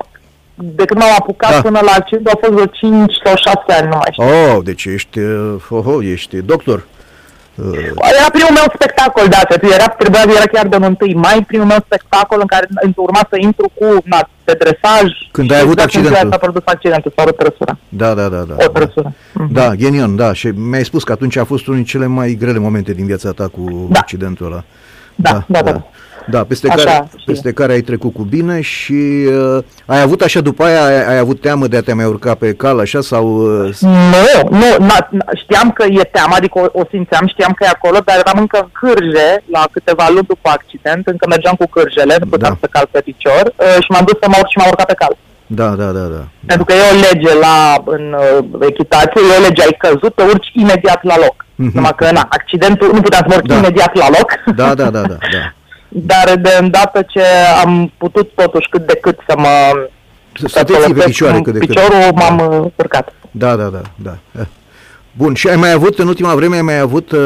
de 0.55 0.85
când 0.85 1.01
m-am 1.01 1.15
apucat 1.19 1.51
Da. 1.51 1.61
până 1.61 1.81
la 1.83 1.93
accident 1.99 2.27
au 2.27 2.39
fost 2.41 2.53
vreo 2.53 2.67
5 2.67 3.13
sau 3.25 3.35
6 3.37 3.59
ani, 3.81 3.89
nu 3.89 3.97
mai 3.97 4.09
știu. 4.13 4.25
Oh, 4.25 4.59
deci 4.65 4.85
ești, 4.85 5.19
uh, 5.19 5.55
oh, 5.69 5.85
oh, 5.87 6.05
ești 6.13 6.37
doctor. 6.37 6.85
Uh, 7.55 7.79
Era 8.19 8.31
primul 8.33 8.53
meu 8.53 8.65
spectacol 8.75 9.27
de 9.29 9.37
atât. 9.37 9.63
Era, 9.63 9.87
trebuia, 9.89 10.23
era 10.29 10.45
chiar 10.53 10.67
de 10.67 10.77
1 10.77 10.97
mai 11.15 11.45
primul 11.47 11.67
meu 11.67 11.79
spectacol 11.85 12.39
în 12.41 12.47
care 12.47 12.69
urma 12.97 13.21
să 13.31 13.37
intru 13.39 13.71
cu 13.75 13.87
na, 14.05 14.29
pe 14.45 14.53
dresaj. 14.59 15.03
Când 15.33 15.49
și 15.49 15.55
ai 15.55 15.61
avut 15.61 15.73
exact 15.73 15.95
în 15.95 16.01
ziua 16.01 16.13
accidentul. 16.13 16.31
S-a 16.39 16.45
produs 16.47 16.63
accidentul, 16.65 17.13
s-a 17.17 17.25
rupt 17.25 17.39
trăsura. 17.39 17.79
da, 17.89 18.15
da, 18.15 18.29
da, 18.29 18.43
da. 18.49 18.55
O 18.59 18.69
trăsură. 18.69 19.13
Mhm. 19.33 19.53
Da, 19.53 19.75
ghenion, 19.75 20.17
da. 20.17 20.33
Și 20.33 20.47
mi-ai 20.47 20.85
spus 20.85 21.03
că 21.05 21.13
atunci 21.13 21.37
a 21.37 21.45
fost 21.45 21.67
unul 21.67 21.79
din 21.79 21.89
cele 21.89 22.07
mai 22.07 22.37
grele 22.41 22.59
momente 22.59 22.93
din 22.93 23.07
viața 23.07 23.31
ta 23.31 23.49
cu 23.49 23.89
Da. 23.91 23.99
accidentul 23.99 24.47
ăla. 24.47 24.65
Da, 25.15 25.45
da, 25.47 25.63
da. 25.63 25.71
Da, 25.71 25.85
peste, 26.49 26.69
Așa, 26.69 26.85
care, 26.85 27.09
și- 27.19 27.25
peste 27.25 27.53
care 27.53 27.73
ai 27.73 27.81
trecut 27.81 28.13
cu 28.15 28.23
bine 28.23 28.61
și 28.61 28.93
uh, 29.29 29.63
ai 29.87 30.01
avut 30.01 30.21
așa 30.21 30.41
după 30.41 30.65
aia, 30.65 30.85
ai, 30.85 31.07
ai 31.09 31.19
avut 31.19 31.41
teamă 31.41 31.67
de 31.67 31.77
a 31.77 31.81
te 31.81 31.93
mai 31.93 32.05
urca 32.05 32.35
pe 32.35 32.53
cal 32.53 32.79
așa 32.79 33.01
sau... 33.01 33.25
Uh, 33.65 33.75
s- 33.75 33.81
Nu, 33.81 34.49
nu, 34.51 34.69
na, 34.87 35.09
na, 35.11 35.25
știam 35.43 35.71
că 35.71 35.85
e 35.89 36.03
teama, 36.13 36.37
adică 36.37 36.59
o, 36.59 36.81
o 36.81 36.83
simțeam, 36.91 37.27
știam 37.27 37.53
că 37.53 37.65
e 37.65 37.69
acolo, 37.75 37.99
dar 38.05 38.17
eram 38.19 38.39
încă 38.41 38.59
în 38.63 38.69
cârje 38.81 39.43
la 39.53 39.63
câteva 39.73 40.07
luni 40.09 40.27
după 40.27 40.49
accident, 40.49 41.07
încă 41.07 41.27
mergeam 41.29 41.55
cu 41.55 41.67
cârjele, 41.67 42.17
nu 42.21 42.27
puteam 42.27 42.53
Da. 42.53 42.59
să 42.61 42.69
cal 42.71 42.89
pe 42.91 43.01
picior 43.01 43.45
uh, 43.57 43.75
și 43.85 43.91
m-am 43.93 44.05
dus 44.09 44.17
să 44.21 44.27
mă 44.29 44.37
urc 44.39 44.49
și 44.51 44.59
m-am 44.59 44.69
urcat 44.69 44.87
pe 44.87 44.95
cal. 45.03 45.17
da, 45.47 45.69
da, 45.69 45.85
da, 45.99 46.05
da. 46.15 46.23
Pentru 46.47 46.65
că 46.65 46.73
e 46.73 46.91
o 46.93 46.99
lege 47.09 47.33
la, 47.47 47.57
în 47.85 48.05
uh, 48.19 48.67
echitație, 48.71 49.21
e 49.31 49.39
o 49.39 49.45
lege, 49.47 49.63
ai 49.63 49.77
căzut, 49.85 50.13
te 50.15 50.23
urci 50.23 50.51
imediat 50.63 51.01
la 51.05 51.17
loc. 51.25 51.37
Mhm. 51.57 51.71
Numai 51.75 51.95
că, 51.97 52.07
na, 52.13 52.27
accidentul, 52.39 52.89
nu 52.93 53.01
puteam 53.01 53.23
să 53.23 53.29
mă 53.31 53.35
urc 53.39 53.47
Da. 53.47 53.55
imediat 53.57 53.93
la 54.03 54.09
loc, 54.17 54.29
Da, 54.61 54.75
da, 54.75 54.91
da, 54.91 55.01
da, 55.13 55.17
da. 55.35 55.41
dar 55.97 56.37
de 56.37 56.57
îndată 56.61 57.03
ce 57.09 57.23
am 57.65 57.93
putut 57.97 58.31
totuși 58.35 58.69
cât 58.69 58.87
de 58.87 58.99
cât 59.01 59.19
să 59.29 59.35
mă 59.37 59.89
Să, 60.33 60.47
să 60.49 60.65
te 60.65 60.73
ții 60.73 60.75
pe 60.75 60.81
folosesc 60.81 61.07
picioare 61.07 61.41
cât 61.41 61.53
de 61.53 61.59
cât. 61.59 61.69
piciorul, 61.69 62.13
m-am 62.15 62.39
uh, 62.39 62.71
urcat. 62.77 63.13
Da, 63.31 63.57
da, 63.57 63.65
da, 63.65 63.81
da. 63.97 64.17
Eh. 64.41 64.47
Bun, 65.17 65.35
și 65.35 65.49
ai 65.49 65.57
mai 65.57 65.73
avut, 65.73 65.99
în 65.99 66.09
ultima 66.09 66.35
vreme, 66.35 66.55
ai 66.57 66.63
mai 66.63 66.79
avut 66.79 67.13
uh, 67.13 67.21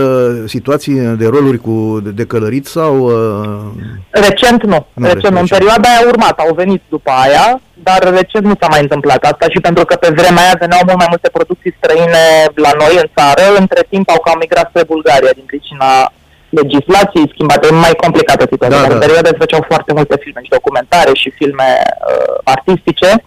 situații 0.47 0.95
de 0.95 1.27
roluri 1.27 1.59
cu 1.59 2.01
de, 2.03 2.11
de 2.11 2.25
călărit 2.25 2.67
sau... 2.67 2.95
Uh, 2.99 3.83
Recent 4.11 4.63
nu. 4.65 4.87
Nu, 4.93 5.07
recent 5.07 5.33
nu. 5.35 5.41
În 5.41 5.47
recent. 5.47 5.51
perioada 5.51 5.89
aia 5.89 6.07
urmat, 6.09 6.39
au 6.39 6.55
venit 6.55 6.83
după 6.89 7.11
aia, 7.11 7.61
dar 7.75 8.15
recent 8.15 8.45
nu 8.45 8.55
s-a 8.61 8.67
mai 8.71 8.81
întâmplat 8.81 9.25
asta 9.25 9.47
și 9.49 9.61
pentru 9.61 9.85
că 9.85 9.95
pe 9.95 10.09
vremea 10.17 10.43
aia 10.43 10.57
veneau 10.59 10.81
mult 10.87 10.97
mai 10.99 11.07
multe 11.09 11.29
producții 11.33 11.77
străine 11.79 12.25
la 12.55 12.71
noi 12.79 12.95
în 13.03 13.09
țară, 13.17 13.43
între 13.59 13.87
timp 13.89 14.11
au 14.11 14.21
cam 14.21 14.39
migrat 14.39 14.69
spre 14.69 14.85
Bulgaria 14.95 15.31
din 15.35 15.45
pricina 15.47 16.13
legislației 16.49 17.31
schimbate, 17.33 17.67
e 17.67 17.75
mai 17.75 17.95
complicată 18.03 18.47
situația. 18.51 18.77
Da, 18.77 18.83
dar 18.83 18.89
da. 18.89 18.95
în 18.95 19.01
perioada 19.01 19.29
se 19.29 19.37
făceau 19.39 19.65
foarte 19.69 19.93
multe 19.93 20.17
filme 20.21 20.41
și 20.43 20.51
documentare 20.51 21.11
și 21.15 21.31
filme 21.31 21.69
uh, 21.85 22.39
artistice 22.45 23.25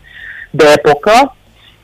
de 0.49 0.65
epocă 0.75 1.35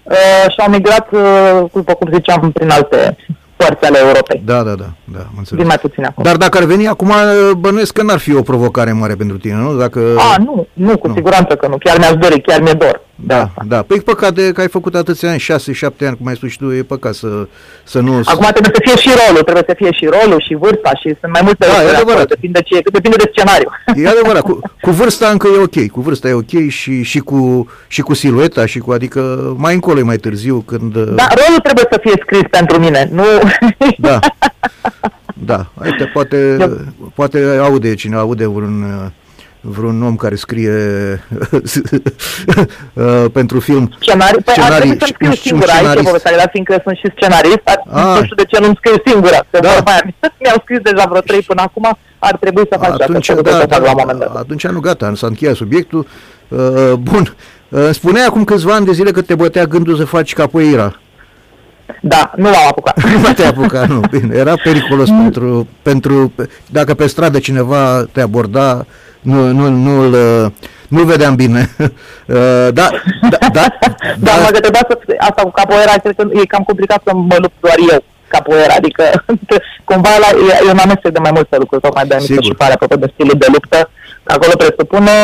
uh, 0.03 0.46
și 0.51 0.60
au 0.60 0.70
migrat, 0.70 1.08
uh, 1.12 1.70
după 1.74 1.94
cum 1.94 2.10
ziceam, 2.13 2.51
prin 2.51 2.70
alte 2.70 3.17
părți 3.56 3.86
ale 3.86 3.98
Europei. 3.98 4.41
da, 4.46 4.63
da, 4.63 4.74
da, 4.74 4.89
da, 5.03 5.20
am 5.20 5.36
înțeles. 5.38 5.60
Din 5.60 5.67
mai 5.67 5.77
puțin 5.77 6.03
acum. 6.06 6.24
Dar 6.24 6.36
dacă 6.36 6.58
ar 6.58 6.63
veni 6.63 6.88
acum, 6.88 7.10
uh, 7.10 7.51
bănuiesc 7.58 7.94
că 7.94 8.03
n-ar 8.03 8.17
fi 8.20 8.36
o 8.36 8.41
provocare 8.41 8.91
mare 8.91 9.15
pentru 9.15 9.38
tine, 9.38 9.53
nu? 9.56 9.74
Dacă... 9.77 10.00
A, 10.17 10.36
nu, 10.38 10.67
nu, 10.74 10.98
cu 10.98 11.08
Nu. 11.08 11.13
siguranță 11.13 11.56
că 11.56 11.67
nu. 11.67 11.77
Chiar 11.77 11.98
mi-aș 11.98 12.13
dori, 12.13 12.41
chiar 12.41 12.62
mi-e 12.62 12.74
dor. 12.74 13.06
De 13.20 13.34
Da, 13.34 13.42
asta. 13.42 13.64
da. 13.68 13.82
Păi 13.82 14.02
păcat 14.02 14.34
de 14.34 14.52
că 14.52 14.62
ai 14.62 14.68
făcut 14.68 14.96
atâția 14.96 15.30
ani, 15.30 15.40
6-7 15.40 16.08
ani, 16.08 16.18
cum 16.18 16.28
ai 16.28 16.36
spus 16.36 16.50
și 16.50 16.58
tu, 16.58 16.72
e 16.74 16.84
păcat 16.84 17.14
să, 17.14 17.48
să 17.84 18.00
nu... 18.00 18.22
Acum 18.26 18.48
trebuie 18.52 18.72
să 18.76 18.82
fie 18.84 18.98
și 18.98 19.10
rolul, 19.28 19.42
trebuie 19.44 19.64
să 19.68 19.74
fie 19.78 19.92
și 19.92 20.06
rolul 20.06 20.42
și 20.48 20.54
vârsta 20.56 20.92
și 21.02 21.16
sunt 21.20 21.32
mai 21.32 21.42
multe 21.44 21.66
Da, 21.66 21.66
e 21.66 21.70
lucruri 21.72 21.96
adevărat. 21.96 22.10
acolo, 22.20 22.26
depinde, 22.30 22.62
ce, 22.62 22.80
depinde 22.92 23.18
de 23.18 23.32
scenariu. 23.34 23.70
E 23.96 24.08
adevărat, 24.08 24.42
cu, 24.42 24.60
cu 24.82 24.92
vârsta 24.92 25.28
încă 25.30 25.48
e 25.48 25.62
ok, 25.62 25.92
cu 25.92 26.02
vârsta 26.02 26.28
e 26.28 26.34
ok 26.34 26.68
și, 26.70 27.04
și, 27.04 27.20
cu, 27.20 27.68
și 27.88 28.02
cu 28.02 28.14
silueta 28.14 28.66
și 28.66 28.80
cu, 28.80 28.92
adică 28.92 29.54
mai 29.58 29.74
încolo 29.74 30.00
e 30.00 30.04
mai 30.04 30.18
târziu 30.18 30.64
când... 30.68 30.96
uh, 30.96 31.04
Dar 31.16 31.34
rolul 31.46 31.60
trebuie 31.64 31.86
să 31.92 31.98
fie 32.02 32.14
scris 32.22 32.44
pentru 32.52 32.80
mine, 32.80 33.10
nu... 33.12 33.24
Da. 34.08 34.20
Da. 35.46 35.66
Uite, 35.84 36.04
poate, 36.14 36.58
Eu- 36.60 36.78
poate 37.16 37.58
aude 37.62 37.94
cine 37.96 38.16
aude 38.16 38.46
vreun, 38.48 38.82
uh, 38.82 39.12
vreun 39.70 40.04
om 40.04 40.16
care 40.16 40.36
scrie 40.36 40.72
uh, 42.94 43.26
pentru 43.34 43.60
film. 43.60 43.96
Scenariu, 44.00 44.40
păi 44.46 44.54
ar 44.58 44.64
Scenarii, 44.64 44.96
trebui 44.96 44.98
să-mi 45.00 45.14
scriu 45.14 45.28
un- 45.28 45.32
un 45.32 45.38
singura, 45.48 45.72
aici 45.72 45.80
e 45.82 45.84
scenarist. 45.86 46.06
povestea, 46.06 46.38
dar 46.38 46.50
fiindcă 46.52 46.80
sunt 46.84 46.98
și 46.98 47.08
scenarist, 47.16 47.62
dar 47.64 47.80
Ah. 47.92 48.16
nu 48.20 48.24
știu 48.24 48.36
de 48.36 48.44
ce 48.52 48.58
nu-mi 48.60 48.78
scriu 48.82 48.96
singura, 49.06 49.40
că 49.52 49.58
Da. 49.60 49.70
vorba 49.74 49.92
aia, 49.92 50.04
mi-au 50.42 50.60
scris 50.64 50.80
deja 50.90 51.06
vreo 51.10 51.22
trei 51.22 51.42
până 51.42 51.62
acum, 51.62 51.98
ar 52.20 52.36
trebui 52.44 52.66
să 52.72 52.78
fac 52.82 52.96
și 52.96 53.02
Atunci, 53.02 53.30
asta, 53.30 53.42
da, 53.42 53.52
să 53.52 53.66
fac 53.70 53.70
la 53.70 53.78
un 53.78 53.84
da, 53.84 53.92
moment 54.02 54.20
dat. 54.20 54.36
atunci 54.36 54.68
nu 54.68 54.80
gata, 54.80 55.12
s-a 55.16 55.28
încheiat 55.28 55.56
subiectul. 55.56 56.08
Uh, 56.48 56.94
bun. 57.10 57.36
Uh, 57.70 57.80
îmi 57.86 57.94
spuneai 57.94 58.26
acum 58.26 58.44
câțiva 58.44 58.74
ani 58.74 58.86
de 58.86 58.92
zile 58.92 59.12
că 59.12 59.22
te 59.22 59.36
bătea 59.36 59.66
gândul 59.66 59.96
să 59.98 60.06
faci 60.06 60.34
capoeira. 60.34 61.00
Da, 62.02 62.32
nu 62.36 62.44
l-am 62.44 62.68
apucat. 62.70 63.04
Nu 63.24 63.34
te 63.36 63.46
apuca, 63.46 63.86
nu. 63.86 64.00
Bine, 64.12 64.36
era 64.36 64.54
periculos 64.64 65.10
pentru, 65.10 65.68
pentru... 65.82 66.34
Dacă 66.70 66.94
pe 66.94 67.08
stradă 67.08 67.40
cineva 67.40 68.06
te 68.12 68.22
aborda, 68.22 68.86
nu, 69.31 69.51
nu, 69.51 69.69
nu-l, 69.69 70.13
uh, 70.13 70.51
nu-l 70.88 71.05
vedeam 71.05 71.36
bine. 71.36 71.69
Uh, 72.27 72.69
Da, 72.79 72.88
da, 73.29 73.38
da, 73.53 73.65
Da, 74.25 74.31
mă 74.43 74.50
gândesc 74.51 74.86
să 74.88 74.98
asta 75.17 75.41
cu 75.41 75.51
capoeira, 75.51 75.91
cred 76.03 76.15
că 76.15 76.27
e 76.31 76.46
cam 76.46 76.63
complicat 76.63 77.01
să 77.05 77.12
mă 77.13 77.36
lupt 77.43 77.53
doar 77.60 77.75
eu 77.91 78.03
capoeira, 78.27 78.74
adică 78.77 79.03
cumva 79.89 80.10
la, 80.24 80.29
e, 80.38 80.67
e 80.67 80.72
un 80.72 80.77
amestec 80.77 81.12
de 81.12 81.19
mai 81.19 81.31
multe 81.34 81.57
lucruri, 81.57 81.81
tocmai 81.81 82.05
de 82.05 82.17
Sigur. 82.19 82.36
mi 82.36 82.43
se 82.43 82.50
și 82.50 82.57
pare 82.57 82.74
apropo 82.74 82.96
de 82.96 83.12
stilul 83.13 83.38
de 83.38 83.46
luptă, 83.53 83.89
că 84.24 84.34
acolo 84.34 84.51
presupune, 84.57 85.15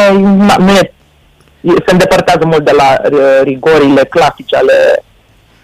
na, 0.47 0.55
nu 0.57 0.71
e, 0.71 0.93
e, 1.61 1.71
se 1.85 1.91
îndepărtează 1.91 2.45
mult 2.45 2.65
de 2.65 2.73
la 2.77 2.89
uh, 3.11 3.39
rigorile 3.43 4.03
clasice 4.03 4.55
ale 4.55 5.03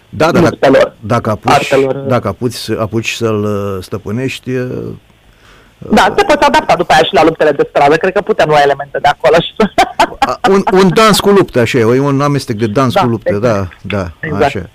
da, 0.08 0.30
da, 0.30 0.40
da, 0.40 0.48
luptelor. 0.48 0.94
dacă 1.00 1.30
apuci, 1.30 1.52
Artelor. 1.52 1.94
dacă 1.94 2.28
apuci, 2.28 2.70
apuci 2.78 3.10
să-l 3.10 3.42
uh, 3.42 3.82
stăpânești, 3.82 4.50
uh, 4.50 4.92
Da, 5.90 6.12
te 6.16 6.22
poți 6.24 6.44
adapta 6.46 6.74
după 6.76 6.92
aia 6.92 7.02
și 7.02 7.14
la 7.14 7.24
luptele 7.24 7.50
de 7.50 7.66
stradă, 7.70 7.96
cred 7.96 8.12
că 8.12 8.20
putem 8.20 8.48
lua 8.48 8.60
elemente 8.62 8.98
de 9.02 9.08
acolo 9.08 9.36
și 9.40 9.52
a- 10.18 10.38
un, 10.50 10.62
un 10.72 10.88
dans 10.94 11.20
cu 11.20 11.28
lupte, 11.28 11.60
așa, 11.60 11.78
e 11.78 11.84
un 12.00 12.20
amestec 12.20 12.56
de 12.56 12.66
dans 12.66 12.92
Da, 12.94 13.00
cu 13.00 13.06
lupte, 13.06 13.32
exact. 13.34 13.72
da, 13.82 13.98
da, 13.98 14.10
Exact. 14.20 14.44
așa. 14.44 14.68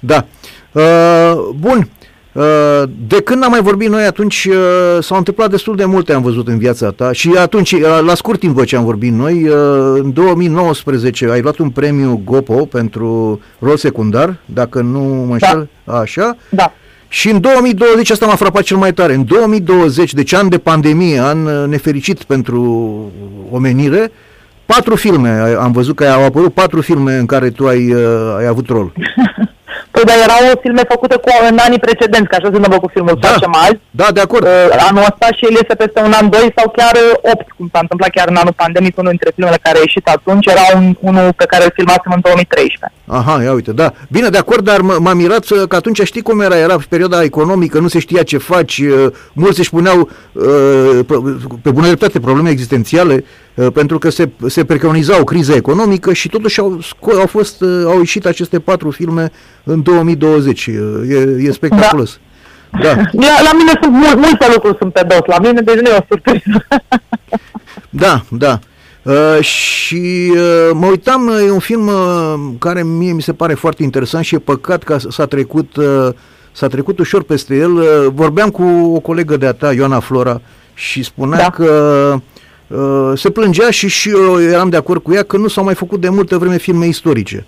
Da. 0.00 0.24
Uh, 0.72 1.48
bun. 1.56 1.88
Uh, 2.32 2.44
de 3.08 3.22
când 3.22 3.44
am 3.44 3.50
mai 3.50 3.60
vorbit 3.60 3.88
noi, 3.88 4.04
atunci 4.04 4.44
uh, 4.50 4.54
s-au 5.02 5.16
întâmplat 5.16 5.50
destul 5.50 5.76
de 5.76 5.84
multe, 5.84 6.12
am 6.12 6.22
văzut 6.22 6.48
în 6.48 6.58
viața 6.58 6.90
ta 6.90 7.12
și 7.12 7.34
atunci, 7.38 7.72
uh, 7.72 7.80
la 8.06 8.14
scurt 8.14 8.38
timp 8.38 8.52
după 8.54 8.64
ce 8.66 8.76
am 8.76 8.84
vorbit 8.84 9.12
noi, 9.12 9.48
uh, 9.48 9.54
în 9.94 10.12
2019 10.12 11.30
ai 11.30 11.40
luat 11.40 11.56
un 11.58 11.70
premiu 11.70 12.20
GOPO 12.24 12.54
pentru 12.64 13.40
rol 13.58 13.76
secundar, 13.76 14.36
dacă 14.44 14.80
nu 14.80 14.98
mă 15.00 15.32
înșel, 15.32 15.68
așa, 15.84 16.36
da. 16.50 16.72
Și 17.08 17.30
în 17.30 17.40
2020, 17.40 18.10
asta 18.10 18.26
m-a 18.26 18.34
frapat 18.34 18.62
cel 18.62 18.76
mai 18.76 18.92
tare, 18.92 19.14
în 19.14 19.24
2020, 19.24 20.14
deci 20.14 20.32
an 20.32 20.48
de 20.48 20.58
pandemie, 20.58 21.20
an 21.20 21.46
uh, 21.46 21.68
nefericit 21.68 22.22
pentru 22.22 22.62
omenire, 23.50 24.12
Patru 24.74 24.96
filme, 24.96 25.28
am 25.58 25.72
văzut 25.72 25.96
că 25.96 26.04
au 26.04 26.24
apărut 26.24 26.54
patru 26.54 26.80
filme 26.80 27.14
în 27.14 27.26
care 27.26 27.50
tu 27.50 27.66
ai, 27.66 27.92
uh, 27.92 28.36
ai 28.38 28.46
avut 28.46 28.68
rol. 28.68 28.92
Păi, 29.98 30.06
dar 30.10 30.18
erau 30.26 30.42
filme 30.64 30.82
făcute 30.94 31.16
cu, 31.24 31.28
în 31.50 31.56
anii 31.66 31.78
precedenți, 31.86 32.28
că 32.28 32.34
așa 32.36 32.48
se 32.50 32.56
întâmplă 32.58 32.78
cu 32.84 32.88
filmul 32.94 33.16
Da. 33.20 33.28
Facem 33.28 33.54
azi. 33.66 33.78
Da, 34.00 34.06
de 34.16 34.20
acord. 34.26 34.44
Uh, 34.46 34.86
anul 34.88 35.04
ăsta 35.10 35.26
și 35.36 35.44
el 35.48 35.54
este 35.62 35.74
peste 35.82 36.00
un 36.06 36.12
an, 36.20 36.26
doi 36.36 36.48
sau 36.56 36.66
chiar 36.76 36.94
uh, 36.94 37.30
opt, 37.32 37.46
cum 37.56 37.66
s-a 37.72 37.78
întâmplat 37.84 38.10
chiar 38.16 38.28
în 38.32 38.36
anul 38.42 38.52
pandemic, 38.62 38.92
unul 38.98 39.10
dintre 39.14 39.30
filmele 39.34 39.58
care 39.62 39.76
a 39.78 39.80
ieșit 39.86 40.06
atunci 40.16 40.46
era 40.54 40.64
un, 40.78 40.84
unul 41.10 41.28
pe 41.40 41.44
care 41.52 41.64
îl 41.64 41.72
filmasem 41.78 42.12
în 42.16 42.20
2013. 42.22 42.92
Aha, 43.18 43.42
ia 43.42 43.52
uite, 43.52 43.72
da. 43.72 43.88
Bine, 44.16 44.28
de 44.28 44.38
acord, 44.38 44.64
dar 44.64 44.78
m- 44.88 44.98
m-am 45.04 45.16
mirat 45.16 45.42
să- 45.44 45.66
că 45.70 45.76
atunci 45.76 46.00
știi 46.02 46.22
cum 46.28 46.40
era, 46.40 46.56
era 46.58 46.76
perioada 46.88 47.22
economică, 47.22 47.78
nu 47.78 47.88
se 47.88 47.98
știa 47.98 48.22
ce 48.22 48.38
faci, 48.38 48.78
uh, 48.78 49.06
mulți 49.32 49.58
își 49.58 49.70
puneau 49.70 49.98
uh, 50.32 50.98
pro- 51.06 51.22
pe 51.62 51.70
bună 51.70 51.86
dreptate 51.86 52.20
probleme 52.20 52.50
existențiale, 52.50 53.14
uh, 53.14 53.22
pentru 53.72 53.98
că 53.98 54.10
se, 54.10 54.28
se 54.46 54.64
preconiza 54.64 55.20
o 55.20 55.24
criză 55.24 55.52
economică 55.52 56.12
și 56.12 56.28
totuși 56.28 56.60
au, 56.60 56.78
sco- 56.82 57.18
au, 57.18 57.26
fost, 57.26 57.60
uh, 57.60 57.82
au 57.86 57.98
ieșit 57.98 58.26
aceste 58.26 58.58
patru 58.60 58.90
filme 58.90 59.30
în 59.64 59.82
2020. 59.82 60.66
Uh, 60.66 60.74
E, 61.08 61.14
e 61.46 61.52
spectaculos. 61.52 62.18
Da. 62.82 62.88
La, 63.12 63.42
la 63.42 63.52
mine 63.56 63.72
sunt 63.82 63.92
mul, 63.92 64.16
multe 64.16 64.46
lucruri 64.54 64.76
sunt 64.80 64.92
pe 64.92 65.04
dos, 65.08 65.20
la 65.26 65.38
mine, 65.38 65.60
deci 65.60 65.74
nu 65.80 65.88
e 65.90 65.96
o 65.98 66.04
surpriză. 66.08 66.64
Da, 67.90 68.22
da. 68.30 68.58
Uh, 69.02 69.38
și 69.44 70.32
uh, 70.34 70.70
mă 70.72 70.86
uitam, 70.86 71.26
uh, 71.26 71.46
e 71.46 71.50
un 71.50 71.58
film 71.58 71.86
uh, 71.86 72.34
care 72.58 72.82
mie 72.82 73.12
mi 73.12 73.22
se 73.22 73.32
pare 73.32 73.54
foarte 73.54 73.82
interesant 73.82 74.24
și 74.24 74.34
e 74.34 74.38
păcat 74.38 74.82
că 74.82 74.98
s- 74.98 75.06
s-a 75.10 75.26
trecut, 75.26 75.76
uh, 75.76 76.08
s-a 76.52 76.66
trecut 76.66 76.98
ușor 76.98 77.22
peste 77.22 77.54
el. 77.56 77.72
Uh, 77.72 77.84
vorbeam 78.14 78.48
cu 78.50 78.62
o 78.94 79.00
colegă 79.00 79.36
de-a 79.36 79.52
ta, 79.52 79.72
Ioana 79.72 80.00
Flora, 80.00 80.40
și 80.74 81.02
spunea 81.02 81.38
Da. 81.38 81.50
că 81.50 81.64
uh, 82.14 82.20
se 83.14 83.30
plângea 83.30 83.70
și 83.70 83.88
și 83.88 84.08
eu 84.08 84.42
eram 84.42 84.68
de 84.68 84.76
acord 84.76 85.02
cu 85.02 85.12
ea 85.12 85.22
că 85.22 85.36
nu 85.36 85.48
s-au 85.48 85.64
mai 85.64 85.74
făcut 85.74 86.00
de 86.00 86.08
multă 86.08 86.38
vreme 86.38 86.56
filme 86.56 86.86
istorice. 86.86 87.46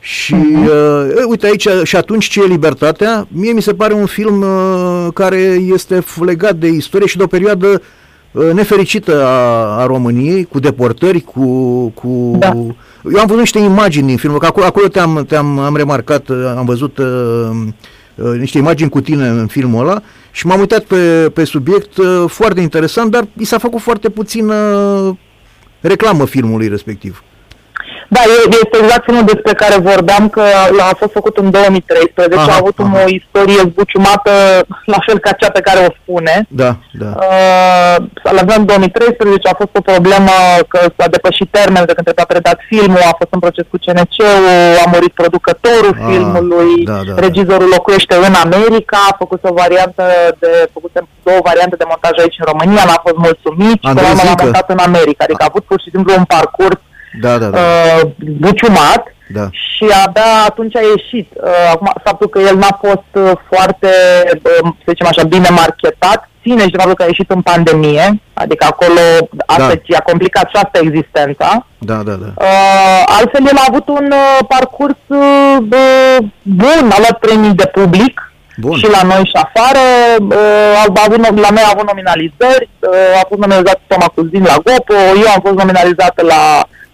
Și 0.00 0.34
uh, 0.34 1.20
e, 1.20 1.22
uite 1.28 1.46
aici, 1.46 1.68
și 1.82 1.96
atunci 1.96 2.24
ce 2.24 2.42
e 2.42 2.46
libertatea? 2.46 3.26
Mie 3.30 3.52
mi 3.52 3.62
se 3.62 3.74
pare 3.74 3.94
un 3.94 4.06
film 4.06 4.40
uh, 4.40 5.06
care 5.14 5.36
este 5.72 5.98
f- 6.00 6.24
legat 6.24 6.56
de 6.56 6.66
istorie 6.66 7.06
și 7.06 7.16
de 7.16 7.22
o 7.22 7.26
perioadă 7.26 7.82
uh, 8.30 8.50
nefericită 8.52 9.24
a, 9.24 9.80
a 9.80 9.86
României, 9.86 10.44
cu 10.44 10.58
deportări, 10.58 11.20
cu... 11.20 11.42
cu... 11.94 12.36
Da. 12.38 12.52
Eu 13.12 13.20
am 13.20 13.26
văzut 13.26 13.38
niște 13.38 13.58
imagini 13.58 14.06
din 14.06 14.16
film, 14.16 14.36
că 14.36 14.46
acolo, 14.46 14.66
acolo 14.66 14.88
te-am, 14.88 15.24
te-am 15.28 15.58
am 15.58 15.76
remarcat, 15.76 16.28
uh, 16.28 16.54
am 16.56 16.64
văzut 16.64 16.98
uh, 16.98 17.06
uh, 17.50 17.68
niște 18.38 18.58
imagini 18.58 18.90
cu 18.90 19.00
tine 19.00 19.28
în 19.28 19.46
filmul 19.46 19.88
ăla 19.88 20.02
și 20.30 20.46
m-am 20.46 20.60
uitat 20.60 20.84
pe, 20.84 21.30
pe 21.34 21.44
subiect, 21.44 21.96
uh, 21.96 22.24
foarte 22.26 22.60
interesant, 22.60 23.10
dar 23.10 23.28
i 23.36 23.44
s-a 23.44 23.58
făcut 23.58 23.80
foarte 23.80 24.08
puțină 24.08 25.18
reclamă 25.80 26.26
filmului 26.26 26.68
respectiv. 26.68 27.22
Da, 28.16 28.20
e- 28.34 28.48
este 28.62 28.76
exact 28.82 29.04
filmul 29.04 29.24
despre 29.32 29.52
care 29.62 29.76
vorbeam, 29.90 30.28
că 30.28 30.42
a 30.90 30.94
fost 30.98 31.12
făcut 31.12 31.36
în 31.36 31.50
2013, 31.50 32.38
Aha, 32.38 32.52
a 32.52 32.60
avut 32.62 32.76
aha. 32.78 32.98
o 33.04 33.08
istorie 33.20 33.60
zbuciumată, 33.70 34.32
la 34.94 34.98
fel 35.06 35.18
ca 35.18 35.32
cea 35.40 35.50
pe 35.56 35.60
care 35.68 35.78
o 35.88 35.90
spune. 36.00 36.34
Da, 36.62 36.70
da. 37.02 37.10
Uh, 37.26 37.96
s-a 38.22 38.30
lansat 38.36 38.56
în 38.62 38.66
2013, 38.66 39.48
a 39.48 39.54
fost 39.62 39.74
o 39.80 39.86
problemă 39.92 40.34
că 40.72 40.78
s-a 40.96 41.08
depășit 41.16 41.48
termenul 41.58 41.86
de 41.90 41.94
când 41.96 42.06
trebuia 42.08 42.28
predat 42.34 42.58
filmul, 42.70 43.02
a 43.10 43.18
fost 43.20 43.32
în 43.36 43.42
proces 43.44 43.66
cu 43.72 43.78
CNC-ul, 43.84 44.44
a 44.84 44.86
murit 44.94 45.12
producătorul 45.20 45.94
Ah, 45.98 46.04
filmului, 46.10 46.72
da, 46.90 46.98
da, 47.06 47.12
da. 47.14 47.20
regizorul 47.26 47.68
locuiește 47.76 48.14
în 48.28 48.34
America, 48.46 48.98
a 49.10 49.16
făcut 49.22 49.40
o 49.50 49.52
variantă 49.62 50.04
de, 50.42 50.50
făcut 50.76 50.92
două 51.28 51.40
variante 51.50 51.76
de 51.80 51.86
montaj 51.92 52.14
aici 52.22 52.40
în 52.42 52.46
România, 52.52 52.82
n-a 52.88 53.00
fost 53.06 53.18
mulțumit 53.28 53.78
și 53.82 53.88
Andrei 53.90 54.04
până 54.04 54.06
la 54.06 54.12
urmă 54.14 54.22
l-a 54.28 54.28
Zincă. 54.34 54.44
montat 54.44 54.66
în 54.74 54.80
America, 54.90 55.22
adică 55.24 55.42
a 55.44 55.50
avut 55.52 55.64
pur 55.70 55.78
și 55.84 55.92
simplu 55.94 56.10
un 56.20 56.26
parcurs 56.36 56.78
Da, 57.20 57.38
da, 57.38 57.46
da. 57.46 57.58
uh, 57.58 58.10
buciumat 58.18 59.02
da. 59.28 59.48
și 59.50 59.84
abia 60.04 60.22
atunci 60.46 60.76
a 60.76 60.80
ieșit. 60.96 61.28
Uh, 61.34 61.70
acum, 61.72 61.92
faptul 62.04 62.28
că 62.28 62.38
el 62.38 62.56
n-a 62.56 62.78
fost 62.86 63.10
uh, 63.12 63.32
foarte, 63.50 63.90
uh, 64.34 64.70
să 64.84 64.88
zicem 64.88 65.06
așa, 65.06 65.22
bine 65.22 65.48
marketat, 65.48 66.28
ține 66.42 66.62
și 66.62 66.70
de 66.70 66.76
faptul 66.76 66.94
că 66.94 67.02
a 67.02 67.06
ieșit 67.06 67.30
în 67.30 67.40
pandemie, 67.40 68.20
adică 68.34 68.66
acolo 68.70 69.00
asta 69.46 69.66
Da. 69.74 69.80
i-a 69.86 70.04
complicat 70.10 70.46
și 70.48 70.56
asta 70.62 70.78
existența. 70.82 71.66
Da, 71.78 71.94
da, 71.94 72.12
da. 72.12 72.30
Uh, 72.36 73.02
altfel, 73.18 73.46
el 73.46 73.56
a 73.56 73.68
avut 73.68 73.88
un 73.88 74.06
uh, 74.12 74.38
parcurs 74.48 75.00
uh, 75.06 75.56
uh, 75.70 76.16
bun, 76.42 76.84
a 76.90 76.98
luat 76.98 77.18
premii 77.18 77.54
de 77.54 77.66
public 77.66 78.32
Bun. 78.60 78.76
și 78.78 78.90
la 78.90 79.02
noi 79.02 79.24
și 79.32 79.38
afară. 79.46 79.84
Uh, 80.20 80.82
a 80.82 81.04
avut, 81.06 81.18
la 81.44 81.50
noi 81.56 81.64
a 81.66 81.72
avut 81.74 81.86
nominalizări, 81.86 82.68
uh, 82.78 83.20
a 83.20 83.24
fost 83.28 83.40
nominalizat 83.40 83.80
Toma 83.86 84.08
Cuzin 84.14 84.42
la 84.42 84.56
Gopo, 84.64 84.98
eu 85.22 85.28
am 85.34 85.40
fost 85.46 85.58
nominalizată 85.62 86.22
la 86.22 86.40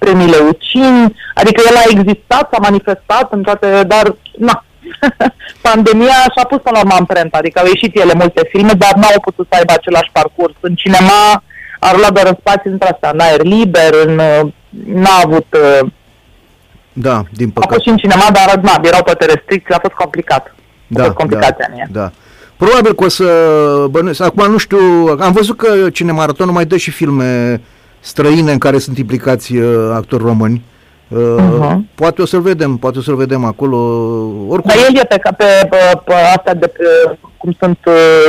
premiile 0.05 0.37
UCIN, 0.51 1.17
adică 1.35 1.63
el 1.71 1.77
a 1.77 1.85
existat, 1.95 2.45
s-a 2.53 2.59
manifestat 2.69 3.27
în 3.33 3.43
toate, 3.43 3.83
dar 3.93 4.17
na, 4.39 4.65
pandemia 5.69 6.21
și-a 6.35 6.45
pus 6.49 6.59
până 6.63 6.77
la 6.77 6.83
urmă 6.85 6.95
amprenta, 6.99 7.39
adică 7.39 7.59
au 7.61 7.67
ieșit 7.67 7.93
ele 8.03 8.15
multe 8.15 8.43
filme, 8.53 8.73
dar 8.73 8.93
n-au 8.95 9.21
putut 9.23 9.47
să 9.51 9.57
aibă 9.59 9.73
același 9.73 10.11
parcurs. 10.13 10.55
În 10.61 10.75
cinema 10.75 11.43
a 11.81 11.93
rulat 11.93 12.13
doar 12.13 12.27
în 12.27 12.37
spații 12.41 12.71
între 12.71 12.89
astea, 12.93 13.11
în 13.13 13.21
aer 13.21 13.43
liber, 13.43 13.93
în, 14.07 14.19
uh, 14.19 14.53
n-a 15.05 15.17
avut, 15.25 15.47
uh, 15.83 15.89
Da, 16.93 17.23
din 17.31 17.49
a 17.49 17.51
păcate. 17.55 17.73
fost 17.73 17.85
și 17.85 17.89
în 17.95 17.97
cinema, 17.97 18.27
dar 18.33 18.59
na, 18.63 18.81
erau 18.83 19.03
toate 19.03 19.25
restricții, 19.25 19.75
a 19.75 19.79
fost 19.81 19.95
complicat. 19.95 20.45
A 20.47 20.53
Da, 20.87 21.03
fost 21.03 21.15
complicația 21.17 21.67
în 21.69 21.75
da, 21.75 21.79
ea. 21.81 21.87
da. 21.91 22.11
Probabil 22.57 22.95
că 22.95 23.05
o 23.05 23.09
să 23.09 23.25
bănuiesc. 23.91 24.21
Acum 24.23 24.51
nu 24.51 24.57
știu, 24.59 24.79
am 25.21 25.33
văzut 25.33 25.57
că 25.57 25.91
Cinemaratonul 25.91 26.53
mai 26.55 26.65
dă 26.65 26.77
și 26.77 26.91
filme 26.91 27.61
străine 28.05 28.53
în 28.53 28.59
care 28.59 28.79
sunt 28.79 28.99
implicați 28.99 29.57
uh, 29.57 29.91
actori 29.95 30.23
români. 30.23 30.63
Uh, 31.09 31.21
Mhm. 31.39 31.89
Poate 31.95 32.23
o 32.23 32.27
să-l 32.27 32.41
vedem, 32.41 32.77
poate 32.77 32.99
o 32.99 33.03
să-l 33.03 33.17
vedem 33.17 33.45
acolo. 33.45 33.77
Oricum, 34.49 34.71
Dar 34.75 34.77
el 34.89 34.97
e 34.97 35.05
pe, 35.09 35.17
pe, 35.23 35.45
pe, 35.71 35.77
pe 36.05 36.15
astea 36.37 36.55
de 36.55 36.67
pe, 36.67 36.85
cum 37.37 37.57
sunt 37.59 37.79
uh, 37.87 38.27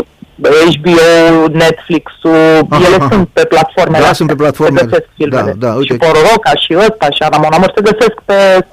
HBO, 0.75 1.47
Netflix-ul, 1.51 2.67
Aha, 2.69 2.85
ele 2.85 2.95
aha. 2.99 3.07
sunt 3.11 3.27
pe 3.33 3.43
platformele 3.45 3.91
Da, 4.03 4.09
astea. 4.09 4.13
sunt 4.13 4.29
pe 4.29 4.35
platforme. 4.35 4.79
Se 4.79 4.85
găsesc 4.85 5.07
filmele. 5.15 5.55
Da, 5.57 5.67
da, 5.67 5.73
uite. 5.73 5.93
Și 5.93 5.99
Pororoca 5.99 6.51
și 6.55 6.73
ăsta 6.77 7.05
și 7.09 7.21
Ana 7.23 7.37
Monamor 7.37 7.71
se 7.75 7.81
găsesc 7.81 8.13
pe... 8.25 8.65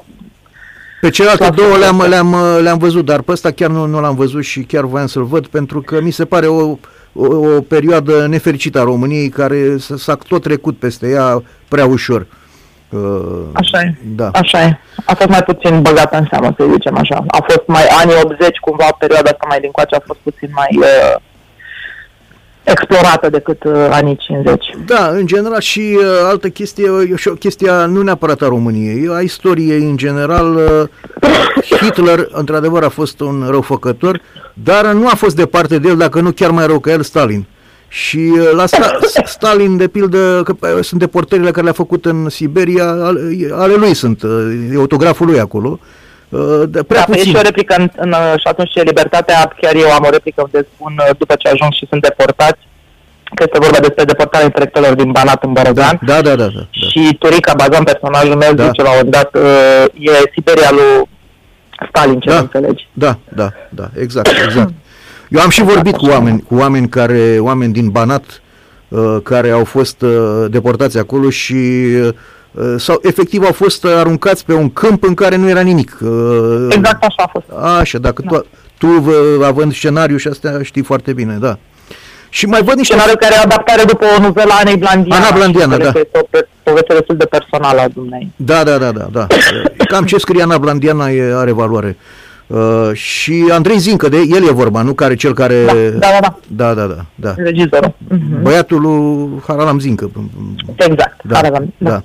Pe 1.00 1.10
celelalte 1.10 1.42
Clar, 1.44 1.54
două 1.54 1.76
le-am, 1.76 1.96
clar. 1.96 2.08
le-am, 2.08 2.36
le-am 2.62 2.78
văzut, 2.78 3.04
dar 3.04 3.20
pe 3.20 3.32
ăsta 3.32 3.50
chiar 3.50 3.70
nu, 3.70 3.86
nu 3.86 4.00
l-am 4.00 4.14
văzut 4.14 4.42
și 4.42 4.60
chiar 4.62 4.84
voiam 4.84 5.06
să-l 5.06 5.24
văd 5.24 5.46
pentru 5.46 5.80
că 5.80 6.00
mi 6.00 6.10
se 6.10 6.24
pare 6.24 6.46
o, 6.46 6.76
o, 7.14 7.24
o 7.36 7.60
perioadă 7.60 8.26
nefericită 8.26 8.80
a 8.80 8.84
României 8.84 9.28
care 9.28 9.76
s- 9.78 9.96
s-a 9.96 10.14
tot 10.28 10.42
trecut 10.42 10.78
peste 10.78 11.08
ea 11.08 11.42
prea 11.68 11.86
ușor. 11.86 12.26
Uh, 12.90 13.42
Așa 13.52 13.80
e. 13.80 13.94
Da. 14.04 14.28
Așa 14.32 14.62
e. 14.62 14.78
A 15.06 15.14
fost 15.14 15.28
mai 15.28 15.42
puțin 15.42 15.82
băgat 15.82 16.14
în 16.14 16.26
seamă, 16.30 16.54
să 16.58 16.66
zicem 16.72 16.96
așa. 16.98 17.24
A 17.28 17.44
fost 17.48 17.62
mai 17.66 17.82
anii 18.02 18.14
80, 18.24 18.56
cumva, 18.58 18.84
perioada 18.98 19.30
asta 19.30 19.46
mai 19.48 19.60
din 19.60 19.70
coace 19.70 19.94
a 19.94 20.02
fost 20.06 20.18
puțin 20.22 20.48
mai 20.52 20.68
uh, 20.78 21.16
explorată 22.64 23.28
decât 23.30 23.64
uh, 23.64 23.88
anii 23.90 24.16
50. 24.16 24.64
Da, 24.86 25.08
în 25.08 25.26
general 25.26 25.60
și 25.60 25.98
uh, 25.98 26.04
altă 26.24 26.48
chestie, 26.48 26.90
e 27.10 27.16
și 27.16 27.28
o 27.28 27.32
chestia 27.32 27.86
nu 27.86 28.02
neapărat 28.02 28.42
a 28.42 28.48
României, 28.48 29.08
a 29.10 29.20
istoriei 29.20 29.82
în 29.82 29.96
general. 29.96 30.54
Uh, 30.54 30.88
Hitler, 31.80 32.28
într-adevăr, 32.30 32.82
a 32.82 32.88
fost 32.88 33.20
un 33.20 33.46
răufăcător, 33.48 34.20
dar 34.54 34.92
nu 34.92 35.06
a 35.06 35.14
fost 35.14 35.36
departe 35.36 35.78
de 35.78 35.88
el, 35.88 35.96
dacă 35.96 36.20
nu 36.20 36.30
chiar 36.30 36.50
mai 36.50 36.66
rău 36.66 36.78
ca 36.78 36.90
el, 36.90 37.02
Stalin. 37.02 37.46
Și 37.88 38.32
uh, 38.32 38.50
la 38.54 38.64
Sta- 38.64 38.98
Stalin, 39.24 39.76
de 39.76 39.88
pildă, 39.88 40.42
că 40.44 40.54
uh, 40.60 40.84
sunt 40.84 41.00
deportările 41.00 41.50
care 41.50 41.62
le-a 41.62 41.72
făcut 41.72 42.04
în 42.04 42.28
Siberia, 42.28 42.86
ale, 42.86 43.50
ale 43.52 43.74
lui 43.74 43.94
sunt, 43.94 44.22
uh, 44.22 44.30
e 44.72 44.76
autograful 44.76 45.26
lui 45.26 45.40
acolo. 45.40 45.78
Uh, 45.80 45.86
de 46.74 46.82
prea 46.82 46.98
da, 47.00 47.04
păi 47.04 47.14
e 47.14 47.18
puțin. 47.18 47.30
și 47.32 47.36
o 47.38 47.42
replică 47.42 47.74
în, 47.78 47.88
în, 47.96 48.10
uh, 48.10 48.32
și 48.42 48.46
atunci 48.52 48.74
e 48.74 48.82
libertatea, 48.82 49.52
chiar 49.60 49.74
eu 49.74 49.90
am 49.90 50.04
o 50.06 50.10
replică 50.10 50.42
unde 50.42 50.66
spun 50.74 50.92
uh, 50.98 51.16
după 51.18 51.34
ce 51.38 51.48
ajung 51.48 51.72
și 51.72 51.86
sunt 51.88 52.02
deportați, 52.02 52.60
că 53.34 53.42
este 53.46 53.58
vorba 53.58 53.78
despre 53.86 54.04
deportarea 54.04 54.46
intelectualilor 54.46 54.96
din 54.96 55.10
Banat 55.12 55.44
în 55.44 55.52
Bărăgan. 55.52 55.98
Da, 56.02 56.20
da, 56.20 56.20
da, 56.20 56.34
da. 56.34 56.48
da. 56.56 56.64
Și 56.88 57.16
Turica 57.18 57.52
Bazan, 57.56 57.84
personajul 57.84 58.36
meu, 58.36 58.52
Da. 58.52 58.64
zice 58.64 58.82
la 58.82 58.88
un 58.90 58.94
moment 58.96 59.14
dat, 59.18 59.30
uh, 59.34 59.84
e 59.98 60.30
Siberia 60.34 60.70
lui 60.70 61.08
Stalin, 61.88 62.20
ce 62.20 62.28
Da. 62.28 62.34
nu 62.34 62.40
înțelegi. 62.40 62.88
Da, 62.92 63.18
da, 63.28 63.48
da, 63.68 63.90
exact, 64.00 64.28
exact. 64.46 64.72
Eu 65.28 65.40
am 65.40 65.48
și 65.48 65.62
vorbit 65.62 65.96
cu 65.96 66.06
oameni, 66.06 66.42
cu 66.48 66.54
oameni 66.54 66.88
care, 66.88 67.36
oameni 67.40 67.72
din 67.72 67.88
Banat, 67.88 68.42
uh, 68.88 69.16
care 69.22 69.50
au 69.50 69.64
fost 69.64 70.02
uh, 70.02 70.10
deportați 70.50 70.98
acolo 70.98 71.30
și 71.30 71.54
uh, 71.54 72.08
sau 72.76 72.98
efectiv 73.02 73.42
au 73.44 73.52
fost 73.52 73.84
aruncați 73.84 74.44
pe 74.44 74.54
un 74.54 74.70
câmp 74.70 75.02
în 75.04 75.14
care 75.14 75.36
nu 75.36 75.48
era 75.48 75.60
nimic. 75.60 75.98
Uh, 76.02 76.66
Exact 76.68 77.04
așa 77.04 77.22
a 77.22 77.30
fost. 77.32 77.46
Așa, 77.80 77.98
dacă 77.98 78.22
tu, 78.28 78.44
tu 78.78 78.86
uh, 78.86 79.44
având 79.46 79.72
scenariu 79.74 80.16
și 80.16 80.28
astea 80.28 80.58
știi 80.62 80.82
foarte 80.82 81.12
bine, 81.12 81.36
da. 81.40 81.58
Și 82.28 82.46
mai 82.46 82.62
văd 82.62 82.76
niște... 82.76 82.92
Scenariul 82.92 83.16
care 83.20 83.34
e 83.34 83.38
o 83.38 83.42
adaptare 83.44 83.84
după 83.84 84.04
o 84.18 84.22
novelă 84.22 84.52
a 84.52 84.58
Anei 84.60 84.76
Blandiana. 84.76 85.26
Ana 85.26 85.36
Blandiana, 85.36 85.72
și 85.74 85.78
cred 85.78 85.92
da. 85.92 85.92
că 85.92 85.98
Este 85.98 86.18
o 86.18 86.26
pe- 86.30 86.48
poveste 86.62 86.94
destul 86.94 87.16
de 87.16 87.24
personală 87.24 87.80
a 87.80 87.88
dumnei. 87.88 88.32
Da, 88.36 88.62
da, 88.64 88.78
da, 88.78 88.90
da, 88.92 89.06
da. 89.12 89.26
Cam 89.90 90.04
ce 90.04 90.16
scrie 90.18 90.42
Ana 90.42 90.58
Blandiana 90.58 91.10
e, 91.10 91.34
are 91.34 91.52
valoare. 91.52 91.96
Uh, 92.46 92.90
și 92.92 93.44
Andrei 93.50 93.78
Zincă, 93.78 94.08
de 94.08 94.16
el 94.16 94.46
e 94.48 94.52
vorba, 94.52 94.82
nu 94.82 94.92
care 94.92 95.14
cel 95.14 95.34
care... 95.34 95.64
Da, 95.64 95.72
da, 95.98 95.98
da, 95.98 96.18
da. 96.20 96.36
Da, 96.48 96.74
da, 96.74 96.86
da, 96.86 97.04
da. 97.14 97.34
Regizorul. 97.36 97.94
Mhm. 98.08 98.42
Băiatul 98.42 98.80
lui 98.80 99.28
Haralam 99.46 99.78
Zincă. 99.78 100.10
Exact. 100.76 101.20
Da, 101.24 101.38
Aragon, 101.38 101.72
da. 101.78 101.90
da. 101.90 102.02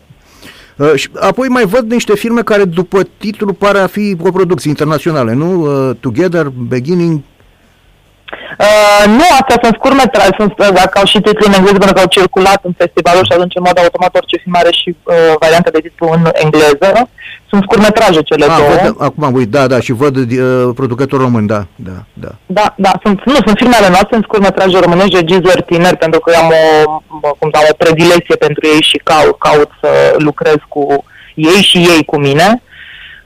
Uh, 0.77 0.93
și 0.95 1.09
apoi 1.19 1.47
mai 1.47 1.65
văd 1.65 1.91
niște 1.91 2.15
filme 2.15 2.41
care 2.41 2.65
după 2.65 3.07
titlu 3.17 3.53
pare 3.53 3.79
a 3.79 3.87
fi 3.87 4.15
o 4.23 4.31
producție 4.31 4.69
internaționale, 4.69 5.33
nu? 5.33 5.61
Uh, 5.61 5.95
Together, 5.99 6.49
Beginning, 6.67 7.19
Uh, 8.65 9.03
nu, 9.19 9.25
astea 9.39 9.57
sunt 9.61 9.75
scurtmetraje, 9.79 10.33
sunt, 10.37 10.53
uh, 10.59 10.71
dacă 10.81 10.95
au 10.99 11.05
și 11.11 11.19
titlu 11.25 11.45
în 11.47 11.57
engleză, 11.57 11.77
pentru 11.77 11.95
că 11.97 12.03
au 12.03 12.15
circulat 12.17 12.59
în 12.69 12.73
festivalul 12.81 13.25
și 13.25 13.33
atunci 13.35 13.55
în 13.59 13.65
mod 13.67 13.77
automat 13.79 14.15
orice 14.15 14.37
film 14.43 14.55
are 14.61 14.71
și 14.81 14.89
uh, 14.95 15.33
varianta 15.43 15.69
de 15.75 15.85
titlu 15.85 16.07
în 16.17 16.23
engleză. 16.43 16.91
Sunt 17.49 17.61
scurtmetraje 17.63 18.21
cele 18.21 18.45
ah, 18.45 18.55
două. 18.57 18.69
Văd, 18.83 18.95
acum 19.07 19.23
am 19.23 19.33
uit, 19.33 19.49
da, 19.57 19.67
da, 19.67 19.79
și 19.79 19.91
văd 19.91 20.15
uh, 20.17 20.69
producător 20.79 21.19
român, 21.19 21.45
da, 21.45 21.61
da, 21.75 21.97
da. 22.23 22.31
Da, 22.45 22.67
da, 22.85 22.91
sunt, 23.03 23.17
nu, 23.25 23.39
sunt 23.45 23.57
filmele 23.61 23.89
noastre, 23.95 24.13
sunt 24.17 24.23
scurtmetraje 24.23 24.79
românești, 24.79 25.15
regizori 25.15 25.67
tineri, 25.71 25.97
pentru 25.97 26.19
că 26.19 26.31
eu 26.35 26.41
am 26.43 26.51
o, 26.61 27.31
cum 27.39 27.49
am 27.53 27.67
o 27.71 27.79
predilecție 27.83 28.35
pentru 28.35 28.67
ei 28.73 28.81
și 28.81 28.97
caut, 29.03 29.37
caut 29.37 29.69
să 29.81 29.89
lucrez 30.17 30.59
cu 30.67 31.03
ei 31.35 31.61
și 31.69 31.77
ei 31.77 32.03
cu 32.05 32.17
mine. 32.17 32.61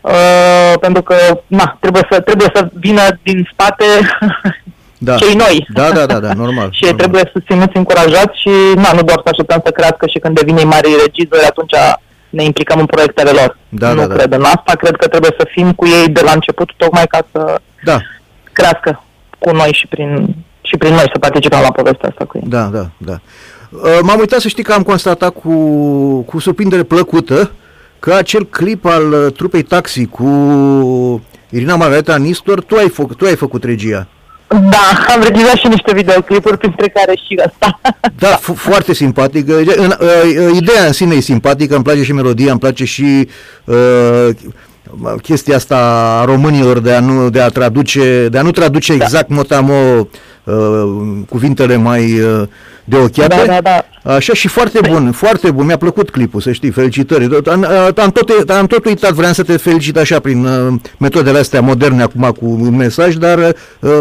Uh, 0.01 0.73
pentru 0.79 1.01
că 1.01 1.15
na, 1.47 1.77
trebuie, 1.79 2.07
să, 2.11 2.19
trebuie 2.19 2.49
să 2.53 2.69
vină 2.73 3.01
din 3.23 3.49
spate 3.51 3.85
da. 5.07 5.15
cei 5.15 5.35
noi. 5.35 5.67
Da, 5.73 5.91
da, 5.91 6.05
da, 6.05 6.19
da 6.19 6.33
normal. 6.33 6.69
și 6.77 6.83
normal. 6.83 6.99
trebuie 6.99 7.31
susținuți, 7.33 7.77
încurajați 7.77 8.39
și 8.41 8.53
na, 8.75 8.91
nu 8.97 9.03
doar 9.09 9.19
să 9.23 9.29
așteptăm 9.31 9.61
să 9.65 9.71
crească 9.71 10.05
și 10.07 10.19
când 10.19 10.39
devine 10.39 10.63
mari 10.63 11.01
regizori, 11.05 11.45
atunci 11.51 11.75
ne 12.29 12.43
implicăm 12.43 12.79
în 12.79 12.85
proiectele 12.85 13.31
lor. 13.31 13.57
Da, 13.69 13.89
nu 13.93 14.01
da, 14.01 14.07
da. 14.07 14.15
cred 14.15 14.33
în 14.33 14.43
asta, 14.43 14.73
cred 14.81 14.95
că 14.95 15.07
trebuie 15.07 15.33
să 15.37 15.47
fim 15.51 15.71
cu 15.73 15.85
ei 15.85 16.07
de 16.07 16.21
la 16.21 16.31
început, 16.31 16.69
tocmai 16.77 17.07
ca 17.07 17.19
să 17.31 17.61
da. 17.83 17.97
crească 18.51 19.03
cu 19.39 19.51
noi 19.51 19.71
și 19.73 19.87
prin, 19.87 20.35
și 20.61 20.77
prin 20.77 20.93
noi 20.93 21.11
să 21.13 21.19
participăm 21.19 21.61
la 21.61 21.71
povestea 21.71 22.09
asta 22.09 22.25
cu 22.25 22.37
ei. 22.37 22.49
Da, 22.49 22.63
da, 22.63 22.89
da. 22.97 23.15
Uh, 23.69 23.99
m-am 24.01 24.19
uitat 24.19 24.39
să 24.39 24.47
știi 24.47 24.63
că 24.63 24.73
am 24.73 24.83
constatat 24.83 25.33
cu, 25.33 25.55
cu 26.21 26.39
surprindere 26.39 26.83
plăcută 26.83 27.51
că 27.99 28.13
acel 28.13 28.45
clip 28.45 28.85
al 28.85 29.11
uh, 29.11 29.33
trupei 29.33 29.61
Taxi 29.61 30.05
cu 30.05 30.25
Irina 31.49 31.75
Margareta 31.75 32.17
Nistor, 32.17 32.61
tu 32.61 32.75
ai, 32.75 32.89
făcut, 32.89 33.17
tu 33.17 33.25
ai 33.25 33.35
făcut 33.35 33.63
regia. 33.63 34.07
Da, 34.51 35.13
am 35.13 35.21
regizat 35.23 35.55
și 35.55 35.67
niște 35.67 35.93
videoclipuri, 35.93 36.57
printre 36.57 36.87
care 36.87 37.15
și 37.15 37.39
ăsta. 37.45 37.79
Da, 38.17 38.39
f- 38.39 38.55
foarte 38.55 38.93
simpatic. 38.93 39.49
În, 39.49 39.93
uh, 39.99 40.55
ideea 40.55 40.85
în 40.85 40.93
sine 40.93 41.15
e 41.15 41.19
simpatică, 41.19 41.75
îmi 41.75 41.83
place 41.83 42.03
și 42.03 42.13
melodia, 42.13 42.51
îmi 42.51 42.59
place 42.59 42.85
și 42.85 43.27
uh, 43.63 44.29
chestia 45.21 45.55
asta 45.55 45.77
a 46.21 46.25
românilor 46.25 46.79
de 46.79 46.93
a 46.93 46.99
nu, 46.99 47.29
de 47.29 47.41
a 47.41 47.49
traduce, 47.49 48.27
de 48.31 48.37
a 48.37 48.41
nu 48.41 48.51
traduce 48.51 48.97
da. 48.97 49.03
exact 49.03 49.29
motamo 49.29 49.73
uh, 49.73 50.05
cuvintele 51.29 51.75
mai 51.75 52.19
uh, 52.19 52.47
de 52.85 52.97
ochiate. 52.97 53.43
Da, 53.45 53.45
da, 53.45 53.61
da. 53.61 54.13
Așa 54.13 54.33
și 54.33 54.47
foarte 54.47 54.79
bun, 54.89 55.11
foarte 55.11 55.51
bun. 55.51 55.65
Mi-a 55.65 55.77
plăcut 55.77 56.09
clipul, 56.09 56.41
să 56.41 56.51
știi, 56.51 56.69
felicitări. 56.69 57.39
Am, 57.51 57.67
am, 57.95 58.11
tot, 58.11 58.49
am 58.49 58.65
tot 58.65 58.85
uitat, 58.85 59.11
vreau 59.11 59.33
să 59.33 59.43
te 59.43 59.57
felicit 59.57 59.97
așa 59.97 60.19
prin 60.19 60.45
uh, 60.45 60.73
metodele 60.97 61.39
astea 61.39 61.61
moderne 61.61 62.01
acum 62.01 62.35
cu 62.39 62.45
un 62.45 62.75
mesaj, 62.75 63.15
dar 63.15 63.37
uh, 63.37 63.91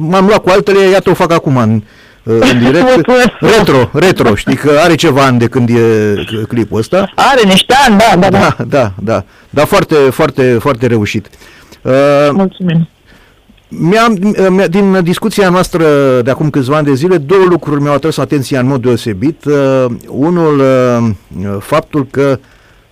m-am 0.00 0.26
luat 0.26 0.42
cu 0.42 0.48
altele, 0.48 0.88
iată 0.88 1.10
o 1.10 1.14
fac 1.14 1.32
acum 1.32 1.56
în, 1.56 1.82
uh, 2.22 2.50
în 2.52 2.58
direct. 2.58 3.10
retro, 3.56 3.90
retro, 3.92 4.34
știi 4.34 4.56
că 4.56 4.70
are 4.84 4.94
ceva 4.94 5.24
ani 5.24 5.38
de 5.38 5.46
când 5.46 5.68
e 5.68 6.14
clipul 6.48 6.78
ăsta. 6.78 7.12
Are 7.14 7.42
niște 7.44 7.74
ani, 7.86 7.98
da, 7.98 8.16
da, 8.18 8.28
da. 8.28 8.38
Da, 8.38 8.64
da, 8.68 8.92
da. 9.02 9.24
Dar 9.50 9.66
foarte, 9.66 9.94
foarte, 9.94 10.56
foarte 10.60 10.86
reușit. 10.86 11.28
Uh, 11.82 11.92
Mulțumim. 12.32 12.88
Mi-am, 13.68 14.18
mi 14.50 14.68
din 14.68 15.02
discuția 15.02 15.48
noastră 15.48 15.84
de 16.22 16.30
acum 16.30 16.50
câțiva 16.50 16.76
ani 16.76 16.86
de 16.86 16.94
zile, 16.94 17.18
două 17.18 17.44
lucruri 17.44 17.80
mi-au 17.80 17.94
atras 17.94 18.16
atenția 18.16 18.60
în 18.60 18.66
mod 18.66 18.82
deosebit. 18.82 19.44
Uh, 19.44 19.86
unul, 20.08 20.58
uh, 20.58 21.56
faptul 21.60 22.06
că 22.10 22.38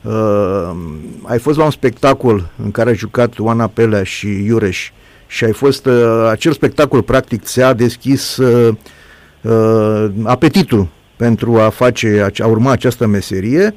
uh, 0.02 0.76
ai 1.22 1.38
fost 1.38 1.58
la 1.58 1.64
un 1.64 1.70
spectacol 1.70 2.50
în 2.64 2.70
care 2.70 2.88
ai 2.88 2.96
jucat 2.96 3.38
Oana 3.38 3.66
Pelea 3.66 4.02
și 4.02 4.44
Iureș 4.44 4.90
și 5.26 5.44
ai 5.44 5.52
fost, 5.52 5.86
uh, 5.86 6.28
acel 6.30 6.52
spectacol 6.52 7.02
practic 7.02 7.42
ți-a 7.42 7.72
deschis 7.72 8.36
uh, 8.36 8.74
uh, 9.40 10.10
apetitul 10.22 10.88
pentru 11.16 11.56
a 11.60 11.68
face, 11.68 12.30
a 12.38 12.46
urma 12.46 12.70
această 12.70 13.06
meserie 13.06 13.74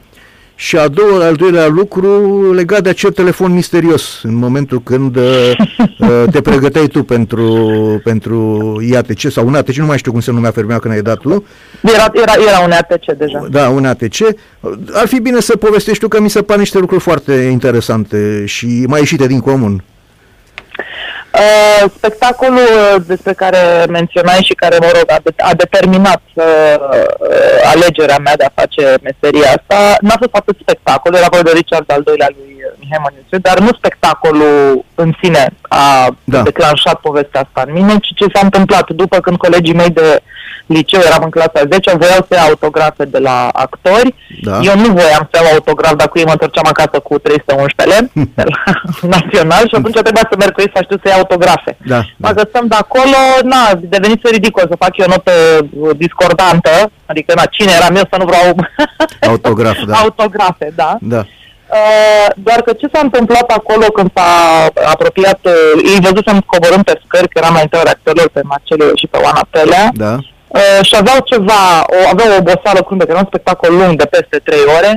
și 0.60 0.78
a 0.78 0.88
doua, 0.88 1.26
al 1.26 1.36
doilea 1.36 1.68
lucru 1.68 2.54
legat 2.54 2.84
de 2.84 2.90
acel 2.90 3.12
telefon 3.12 3.54
misterios 3.54 4.20
în 4.24 4.36
momentul 4.36 4.82
când 4.82 5.16
uh, 5.16 5.52
uh 6.00 6.24
te 6.32 6.42
pregăteai 6.42 6.88
tu 6.88 7.04
pentru, 7.04 8.02
pentru 8.04 8.78
IATC 8.90 9.20
sau 9.20 9.48
un 9.48 9.56
ATC, 9.56 9.76
nu 9.76 9.86
mai 9.86 9.98
știu 9.98 10.12
cum 10.12 10.20
se 10.20 10.32
numea 10.32 10.52
fermea 10.52 10.80
când 10.80 10.94
ai 10.94 11.02
dat 11.02 11.18
tu. 11.18 11.46
Era, 11.82 12.12
era, 12.14 12.34
era 12.48 12.60
un 12.66 12.72
ATC 12.72 13.18
deja. 13.18 13.48
Da, 13.50 13.70
un 13.70 13.86
ATC. 13.86 14.16
Ar 14.92 15.08
fi 15.08 15.20
bine 15.20 15.40
să 15.40 15.58
povestești 15.58 16.00
tu 16.00 16.08
că 16.08 16.22
mi 16.22 16.30
se 16.30 16.42
par 16.42 16.58
niște 16.58 16.80
lucruri 16.80 17.02
foarte 17.02 17.34
interesante 17.34 18.46
și 18.46 18.86
mai 18.88 19.00
ieșite 19.00 19.28
din 19.28 19.40
comun. 19.40 19.84
Uh, 21.34 21.90
spectacolul 21.98 22.58
uh, 22.58 22.96
despre 23.06 23.34
care 23.34 23.86
menționai 23.90 24.42
și 24.44 24.54
care, 24.54 24.78
mă 24.80 24.92
rog, 24.94 25.04
a, 25.08 25.20
de- 25.24 25.34
a 25.38 25.54
determinat 25.54 26.22
uh, 26.34 26.44
uh, 26.80 27.72
alegerea 27.74 28.18
mea 28.18 28.36
de 28.36 28.44
a 28.44 28.52
face 28.62 28.96
meseria 29.04 29.50
asta, 29.58 29.98
n-a 30.02 30.16
fost 30.20 30.34
atât 30.36 30.58
spectacol, 30.62 31.14
era 31.14 31.28
vorba 31.32 31.50
de 31.52 31.58
Richard 31.58 31.92
al 31.92 32.02
doilea 32.02 32.30
lui 32.38 32.59
Mihai 32.80 33.04
Măniuțe, 33.04 33.38
dar 33.38 33.60
nu 33.60 33.70
spectacolul 33.78 34.86
în 34.96 35.14
sine 35.22 35.50
a 35.62 36.16
da. 36.24 36.42
declanșat 36.42 37.00
povestea 37.00 37.42
asta 37.42 37.64
în 37.68 37.74
mine, 37.74 37.98
ci 37.98 38.14
ce 38.16 38.26
s-a 38.34 38.40
întâmplat 38.44 38.90
după 38.90 39.18
când 39.20 39.38
colegii 39.38 39.74
mei 39.74 39.90
de 39.90 40.22
liceu, 40.76 41.02
eram 41.10 41.24
în 41.24 41.30
clasa 41.30 41.68
10, 41.72 41.96
voiau 42.02 42.26
să 42.28 42.34
iau 42.36 42.48
autografe 42.48 43.04
de 43.06 43.20
la 43.28 43.38
actori. 43.66 44.16
Da. 44.42 44.60
Eu 44.70 44.76
nu 44.84 44.88
voiam 45.00 45.24
să 45.30 45.34
iau 45.34 45.54
autograf, 45.54 45.94
dar 45.96 46.08
cu 46.10 46.18
ei 46.18 46.30
mă 46.30 46.32
întorceam 46.32 46.68
acasă 46.74 46.98
cu 47.00 47.14
311 47.20 48.12
de 48.36 48.44
la 48.54 48.64
Național 49.16 49.64
și 49.68 49.76
atunci 49.78 50.00
trebuia 50.08 50.28
să 50.32 50.36
merg 50.38 50.54
cu 50.54 50.62
ei 50.62 50.72
să 50.76 50.82
știu 50.84 50.98
să 51.02 51.08
iau 51.08 51.20
autografe. 51.20 51.72
Da, 51.92 52.02
da. 52.18 52.28
Dacă 52.28 52.40
stăm 52.50 52.66
de 52.68 52.76
acolo, 52.76 53.20
na, 53.44 53.62
devenise 53.96 54.28
ridicol 54.32 54.66
să 54.70 54.82
fac 54.84 54.98
eu 54.98 55.06
o 55.08 55.12
notă 55.14 55.34
discordantă, 56.04 56.92
adică 57.06 57.32
na, 57.36 57.46
cine 57.46 57.72
eram 57.80 57.96
eu 57.96 58.08
să 58.12 58.18
nu 58.20 58.26
vreau 58.32 58.46
autograf, 59.32 59.78
da. 59.90 59.94
autografe, 59.96 60.68
da. 60.76 60.98
da. 61.02 61.26
Uh, 61.70 62.28
doar 62.36 62.62
că 62.62 62.72
ce 62.74 62.88
s-a 62.94 63.00
întâmplat 63.04 63.48
acolo 63.60 63.86
când 63.86 64.10
s-a 64.16 64.30
apropiat, 64.94 65.40
uh, 65.44 65.54
ei 65.92 66.06
văzusem 66.08 66.40
coborând 66.54 66.84
pe 66.84 67.02
scări, 67.04 67.28
că 67.30 67.38
era 67.42 67.50
mai 67.50 67.62
întâi 67.62 67.82
reactorilor 67.84 68.30
pe 68.34 68.42
Marcelo 68.44 68.86
și 68.96 69.08
pe 69.08 69.18
Oana 69.24 69.44
Pelea, 69.50 69.90
da. 69.94 70.16
Uh, 70.48 70.80
și 70.88 70.96
aveau 70.96 71.20
ceva, 71.32 71.62
o, 71.98 72.00
aveau 72.14 72.30
o 72.32 72.40
oboseală 72.42 72.82
cruntă, 72.82 73.04
că 73.06 73.12
era 73.12 73.24
un 73.26 73.32
spectacol 73.32 73.72
lung 73.80 73.94
de 74.02 74.12
peste 74.16 74.38
3 74.44 74.60
ore, 74.78 74.92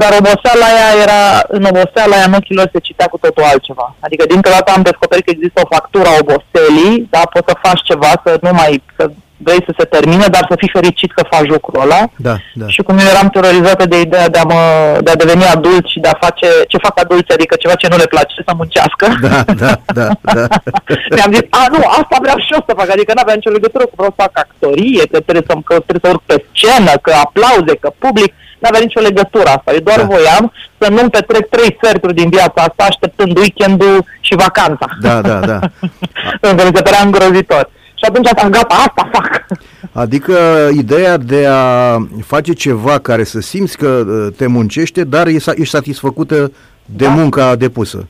dar 0.00 0.10
oboseala 0.20 0.66
aia 0.72 0.90
era, 1.04 1.20
în 1.56 1.64
oboseala 1.70 2.14
aia 2.16 2.28
în 2.28 2.38
ochii 2.38 2.58
lor 2.58 2.68
se 2.72 2.86
citea 2.86 3.08
cu 3.12 3.18
totul 3.24 3.50
altceva. 3.52 3.86
Adică 4.06 4.24
dintr-o 4.26 4.54
dată 4.56 4.72
am 4.72 4.82
descoperit 4.90 5.24
că 5.24 5.32
există 5.34 5.58
o 5.60 5.72
factură 5.74 6.08
a 6.08 6.18
oboselii, 6.22 7.06
da, 7.14 7.22
poți 7.32 7.48
să 7.50 7.62
faci 7.66 7.82
ceva, 7.90 8.10
să 8.24 8.30
nu 8.44 8.52
mai, 8.60 8.72
să 8.96 9.04
vrei 9.36 9.62
să 9.66 9.72
se 9.78 9.84
termine, 9.84 10.26
dar 10.26 10.46
să 10.50 10.54
fii 10.56 10.76
fericit 10.78 11.12
că 11.12 11.22
faci 11.30 11.48
lucrul 11.48 11.80
ăla. 11.80 12.02
Da, 12.16 12.36
da. 12.54 12.66
Și 12.68 12.82
cum 12.82 12.98
eu 12.98 13.06
eram 13.14 13.28
terorizată 13.28 13.84
de 13.86 14.00
ideea 14.00 14.28
de 14.28 14.38
a, 14.38 14.44
mă, 14.44 14.60
de 15.04 15.10
a 15.10 15.20
deveni 15.22 15.44
adult 15.44 15.86
și 15.86 16.00
de 16.00 16.08
a 16.08 16.18
face 16.24 16.48
ce 16.68 16.84
fac 16.86 17.00
adulți, 17.00 17.32
adică 17.32 17.54
ceva 17.56 17.74
ce 17.74 17.88
nu 17.90 17.96
le 17.96 18.12
place, 18.14 18.44
să 18.46 18.52
muncească. 18.56 19.06
Da, 19.20 19.42
da, 19.62 19.72
da. 19.98 20.08
da. 20.38 20.46
Mi-am 21.16 21.32
zis, 21.32 21.44
a, 21.50 21.66
nu, 21.72 21.78
asta 22.00 22.16
vreau 22.20 22.38
și 22.38 22.52
eu 22.56 22.62
să 22.66 22.74
fac, 22.80 22.88
adică 22.90 23.12
n-aveam 23.14 23.36
nicio 23.36 23.56
legătură 23.56 23.84
cu 23.84 23.96
vreau 23.96 24.14
să 24.16 24.22
fac 24.22 24.34
actorie, 24.44 25.04
că 25.12 25.18
trebuie 25.26 25.44
să, 25.48 25.54
că 25.68 25.74
trebuie 25.86 26.04
să 26.04 26.10
urc 26.14 26.22
pe 26.30 26.44
scenă, 26.48 26.92
că 27.04 27.12
aplauze, 27.24 27.74
că 27.82 27.88
public, 27.98 28.32
n-avea 28.58 28.80
nicio 28.80 29.00
legătură 29.00 29.48
asta. 29.56 29.72
Eu 29.72 29.86
doar 29.88 30.00
da. 30.00 30.10
voiam 30.14 30.44
să 30.80 30.86
nu-mi 30.90 31.10
petrec 31.10 31.48
trei 31.48 31.76
sferturi 31.80 32.18
din 32.20 32.28
viața 32.28 32.60
asta 32.68 32.82
așteptând 32.88 33.36
weekendul 33.36 34.04
și 34.20 34.34
vacanța. 34.34 34.86
Da, 35.00 35.20
da, 35.20 35.38
da. 35.50 35.58
Pentru 36.44 36.56
că 36.56 36.68
mi 36.68 36.76
se 36.76 36.82
părea 36.82 37.02
îngrozitor. 37.04 37.70
Și 37.98 38.04
atunci 38.08 38.28
am 38.42 38.50
gata, 38.50 38.74
asta 38.74 39.08
fac. 39.12 39.46
Adică 39.92 40.36
ideea 40.72 41.16
de 41.16 41.46
a 41.50 41.96
face 42.24 42.52
ceva 42.52 42.98
care 42.98 43.24
să 43.24 43.40
simți 43.40 43.76
că 43.76 44.04
uh, 44.06 44.32
te 44.36 44.46
muncește, 44.46 45.04
dar 45.04 45.26
ești 45.26 45.64
satisfăcută 45.64 46.52
de 46.84 47.04
da. 47.04 47.10
munca 47.10 47.56
depusă. 47.56 48.06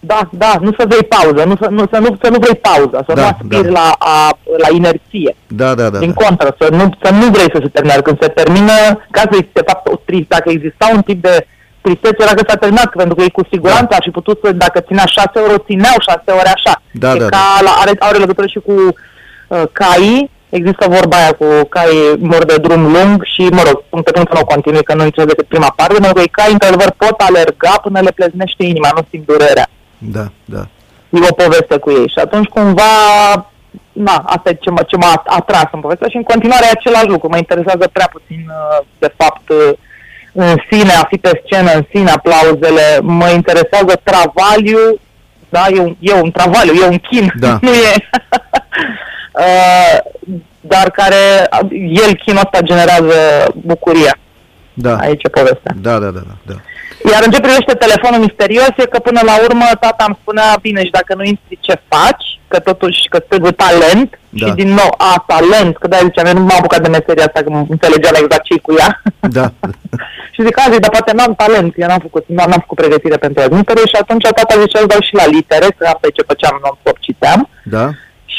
Da, 0.00 0.28
da, 0.32 0.52
nu 0.60 0.72
să 0.78 0.84
vrei 0.88 1.02
pauză, 1.02 1.44
nu 1.44 1.56
să 1.60 1.68
nu, 1.70 1.84
să 1.92 1.98
nu, 1.98 2.18
să 2.22 2.28
nu 2.30 2.38
vrei 2.38 2.56
pauză, 2.56 3.04
să 3.06 3.12
da, 3.14 3.20
nu 3.20 3.26
aspiri 3.26 3.72
da. 3.72 3.80
la, 3.80 3.94
a, 3.98 4.38
la 4.56 4.68
inerție. 4.74 5.36
Da, 5.46 5.74
da, 5.74 5.88
da. 5.90 5.98
Din 5.98 6.14
da. 6.16 6.24
contră, 6.24 6.56
să 6.60 6.68
nu, 6.70 6.94
să 7.02 7.12
nu 7.12 7.26
vrei 7.30 7.50
să 7.54 7.58
se 7.62 7.68
termine. 7.68 8.00
Când 8.02 8.18
se 8.20 8.28
termină, 8.28 8.76
ca 9.10 9.20
să 9.20 9.38
de 9.52 9.62
fapt, 9.66 9.88
o 9.88 9.96
trist, 10.04 10.28
dacă 10.28 10.50
exista 10.50 10.90
un 10.94 11.02
tip 11.02 11.22
de 11.22 11.46
tristețe, 11.80 12.16
era 12.18 12.34
că 12.34 12.44
s-a 12.48 12.56
terminat, 12.56 12.90
pentru 12.90 13.14
că 13.14 13.22
ei 13.22 13.30
cu 13.30 13.46
siguranță 13.50 13.86
da. 13.90 13.96
ar 13.96 14.02
fi 14.02 14.10
putut 14.10 14.40
să, 14.44 14.52
dacă 14.52 14.80
ținea 14.80 15.04
șase 15.04 15.38
ore, 15.46 15.62
țineau 15.66 15.96
șase 16.08 16.30
ore 16.40 16.50
așa. 16.54 16.82
Da, 16.90 17.14
e 17.14 17.18
da, 17.18 17.24
ca 17.24 17.42
da. 17.56 17.64
La, 17.66 17.72
are, 17.82 17.92
are 17.98 18.18
legătură 18.18 18.46
și 18.46 18.58
cu 18.58 18.72
uh, 18.72 18.94
caii, 19.72 20.30
există 20.48 20.86
vorba 20.88 21.16
aia 21.16 21.32
cu 21.32 21.46
cai 21.68 22.16
mor 22.18 22.44
de 22.44 22.56
drum 22.56 22.82
lung 22.82 23.24
și, 23.24 23.42
mă 23.42 23.62
rog, 23.66 23.82
punct 23.88 24.04
pe 24.04 24.10
punct 24.10 24.32
nu 24.32 24.40
o 24.40 24.44
continui, 24.44 24.82
că 24.82 24.94
nu 24.94 25.04
nici 25.04 25.14
decât 25.14 25.46
prima 25.46 25.72
parte, 25.76 25.92
pentru 25.92 26.12
că 26.12 26.22
cai, 26.30 26.52
într-adevăr, 26.52 26.94
pot 26.96 27.20
alerga 27.20 27.74
până 27.82 28.00
le 28.00 28.10
pleznește 28.10 28.64
inima, 28.64 28.88
nu 28.94 29.02
simt 29.10 29.26
durerea. 29.26 29.68
Da, 29.98 30.26
da. 30.44 30.62
E 31.10 31.18
o 31.30 31.34
poveste 31.34 31.76
cu 31.76 31.90
ei 31.90 32.08
și 32.08 32.18
atunci 32.18 32.48
cumva, 32.48 32.92
na, 33.92 34.22
asta 34.26 34.50
e 34.50 34.52
ce, 34.60 34.70
m- 34.70 34.86
ce 34.86 34.96
m-a 34.96 35.22
atras 35.26 35.68
în 35.72 35.80
povestea 35.80 36.08
și 36.08 36.16
în 36.16 36.22
continuare 36.22 36.64
e 36.66 36.70
același 36.70 37.06
lucru. 37.06 37.28
Mă 37.28 37.36
interesează 37.36 37.88
prea 37.92 38.08
puțin, 38.12 38.44
uh, 38.48 38.86
de 38.98 39.14
fapt, 39.16 39.48
uh, 39.48 39.72
în 40.32 40.56
sine, 40.70 40.92
a 40.92 41.04
fi 41.04 41.16
pe 41.16 41.42
scenă 41.44 41.70
în 41.72 41.84
sine, 41.94 42.10
aplauzele, 42.10 42.98
mă 43.02 43.28
interesează 43.28 44.00
travaliu, 44.02 45.00
da, 45.48 45.66
e 45.74 45.80
un, 45.80 45.96
e 45.98 46.12
un 46.12 46.30
travaliu, 46.30 46.72
e 46.72 46.86
un 46.86 46.98
chin, 46.98 47.32
Da. 47.38 47.58
nu 47.62 47.70
e... 47.70 47.94
uh, 49.32 49.98
dar 50.60 50.90
care, 50.90 51.48
el, 52.04 52.14
chinul 52.24 52.42
ăsta 52.44 52.60
generează 52.62 53.16
bucuria. 53.54 54.16
Da. 54.74 54.96
Aici 54.96 55.22
e 55.22 55.28
povestea. 55.28 55.72
Da, 55.80 55.98
da, 55.98 56.10
da, 56.16 56.20
da, 56.30 56.36
da. 56.46 56.54
Iar 57.12 57.22
în 57.24 57.30
ce 57.30 57.40
privește 57.40 57.74
telefonul 57.84 58.20
misterios, 58.20 58.72
e 58.76 58.92
că 58.94 58.98
până 58.98 59.20
la 59.24 59.34
urmă 59.46 59.66
tata 59.80 60.04
îmi 60.06 60.18
spunea, 60.20 60.58
bine, 60.60 60.84
și 60.84 60.96
dacă 60.98 61.14
nu 61.14 61.24
intri, 61.24 61.58
ce 61.60 61.74
faci? 61.88 62.26
Că 62.48 62.58
totuși, 62.58 63.08
că 63.08 63.18
trebuie 63.18 63.52
talent. 63.64 64.18
Da. 64.28 64.46
Și 64.46 64.52
din 64.52 64.70
nou, 64.80 64.90
a, 64.96 65.24
talent, 65.32 65.76
că 65.76 65.86
de-aia 65.88 66.04
ziceam, 66.04 66.26
eu 66.26 66.32
nu 66.32 66.40
m-am 66.40 66.58
apucat 66.58 66.82
de 66.82 66.88
meseria 66.88 67.24
asta, 67.26 67.40
că 67.42 67.50
înțelegeam 67.74 68.14
exact 68.18 68.44
ce 68.44 68.58
cu 68.66 68.72
ea. 68.78 69.02
Da. 69.38 69.46
și 70.34 70.44
zic, 70.46 70.58
a, 70.58 70.70
zic, 70.72 70.80
dar 70.84 70.90
poate 70.96 71.12
n-am 71.12 71.34
talent, 71.42 71.72
eu 71.76 71.88
n-am 71.88 72.02
făcut, 72.06 72.24
n-am, 72.36 72.48
n-am 72.50 72.62
făcut 72.64 72.78
pregătire 72.82 73.16
pentru 73.16 73.42
admitere 73.42 73.82
și 73.90 73.96
atunci 74.02 74.26
tata 74.38 74.60
zicea, 74.62 74.80
îți 74.80 74.92
dau 74.92 75.00
și 75.08 75.14
la 75.20 75.26
litere, 75.26 75.68
că 75.76 75.84
asta 75.86 76.06
e 76.06 76.18
ce 76.18 76.30
făceam 76.30 76.60
non-stop, 76.62 76.96
citeam. 77.06 77.40
Da? 77.76 77.84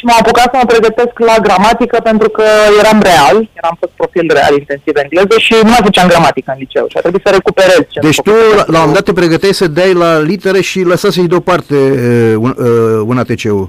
Și 0.01 0.07
m-am 0.07 0.21
apucat 0.23 0.47
să 0.53 0.57
mă 0.61 0.67
pregătesc 0.73 1.13
la 1.29 1.35
gramatică 1.47 1.97
pentru 2.09 2.29
că 2.29 2.45
eram 2.81 2.99
real, 3.09 3.35
eram 3.59 3.75
fost 3.81 3.93
profil 4.01 4.25
real 4.37 4.53
intensiv 4.61 4.93
engleză 5.03 5.35
și 5.45 5.53
nu 5.65 5.69
mai 5.73 5.81
făceam 5.87 6.07
gramatică 6.13 6.49
în 6.53 6.59
liceu 6.63 6.85
și 6.89 6.97
a 6.97 6.99
trebuit 7.05 7.23
să 7.25 7.31
recuperez. 7.33 7.81
Ce 7.93 7.99
Deci 8.07 8.21
tu, 8.27 8.31
la, 8.57 8.63
la 8.73 8.77
un 8.81 8.85
moment 8.85 8.93
dat, 8.93 9.03
te 9.03 9.13
pregăteai 9.21 9.53
să 9.61 9.67
dai 9.67 9.93
la 10.03 10.11
litere 10.31 10.61
și 10.69 10.79
lăsasei 10.91 11.27
deoparte 11.33 11.75
uh, 11.75 12.35
un, 12.45 12.51
uh, 12.57 13.01
un 13.09 13.17
ATC-ul. 13.23 13.67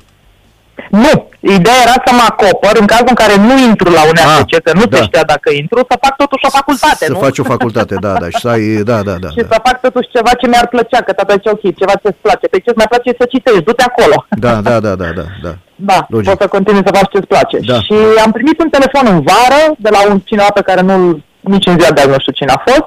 Nu, 1.05 1.13
ideea 1.57 1.81
era 1.87 1.97
să 2.07 2.13
mă 2.19 2.25
acopăr 2.33 2.75
în 2.83 2.87
cazul 2.93 3.13
în 3.15 3.21
care 3.23 3.35
nu 3.49 3.55
intru 3.69 3.89
la 3.99 4.03
un 4.11 4.17
Ah, 4.17 4.39
ATC, 4.39 4.55
că 4.67 4.73
nu 4.81 4.85
da. 4.87 4.97
se 4.97 5.03
știa 5.03 5.25
dacă 5.35 5.49
intru, 5.63 5.79
să 5.91 5.97
fac 6.05 6.15
totuși 6.23 6.45
o 6.49 6.51
facultate, 6.59 7.05
Să 7.11 7.13
nu? 7.13 7.19
faci 7.27 7.39
o 7.39 7.51
facultate, 7.55 7.95
da, 8.07 8.13
da, 8.23 8.27
și 8.35 8.41
să 8.45 8.49
ai, 8.49 8.65
da, 8.91 8.99
da, 9.09 9.15
da. 9.25 9.29
și 9.37 9.43
da. 9.43 9.49
să 9.53 9.57
fac 9.67 9.77
totuși 9.87 10.09
ceva 10.15 10.33
ce 10.41 10.47
mi-ar 10.47 10.69
plăcea, 10.75 11.01
că 11.07 11.13
tata 11.13 11.33
zice, 11.39 11.51
ok, 11.57 11.65
ceva 11.81 11.95
ce-ți 12.03 12.21
place. 12.27 12.47
Pe 12.53 12.59
ce-ți 12.65 12.81
mai 12.81 12.89
place 12.93 13.09
e 13.11 13.15
să 13.23 13.27
citești, 13.35 13.65
du-te 13.69 13.85
acolo. 13.91 14.17
Da, 14.45 14.53
da, 14.69 14.77
da, 14.87 14.95
da, 15.03 15.09
da, 15.19 15.25
da. 15.47 15.53
Da, 15.91 15.99
Logic. 16.09 16.29
poți 16.29 16.43
să 16.43 16.49
continui 16.57 16.83
să 16.87 16.93
faci 16.99 17.11
ce-ți 17.13 17.27
place. 17.33 17.57
Da. 17.73 17.79
Și 17.87 17.95
am 18.25 18.31
primit 18.37 18.57
un 18.65 18.71
telefon 18.77 19.05
în 19.15 19.21
vară 19.31 19.63
de 19.85 19.91
la 19.97 20.01
un 20.11 20.19
cineva 20.31 20.51
pe 20.55 20.67
care 20.69 20.81
nu 20.81 20.97
nici 21.41 21.67
în 21.71 21.79
ziua 21.79 21.93
de 21.95 22.01
azi 22.01 22.09
nu 22.15 22.19
știu 22.25 22.33
cine 22.41 22.53
a 22.57 22.63
fost, 22.71 22.87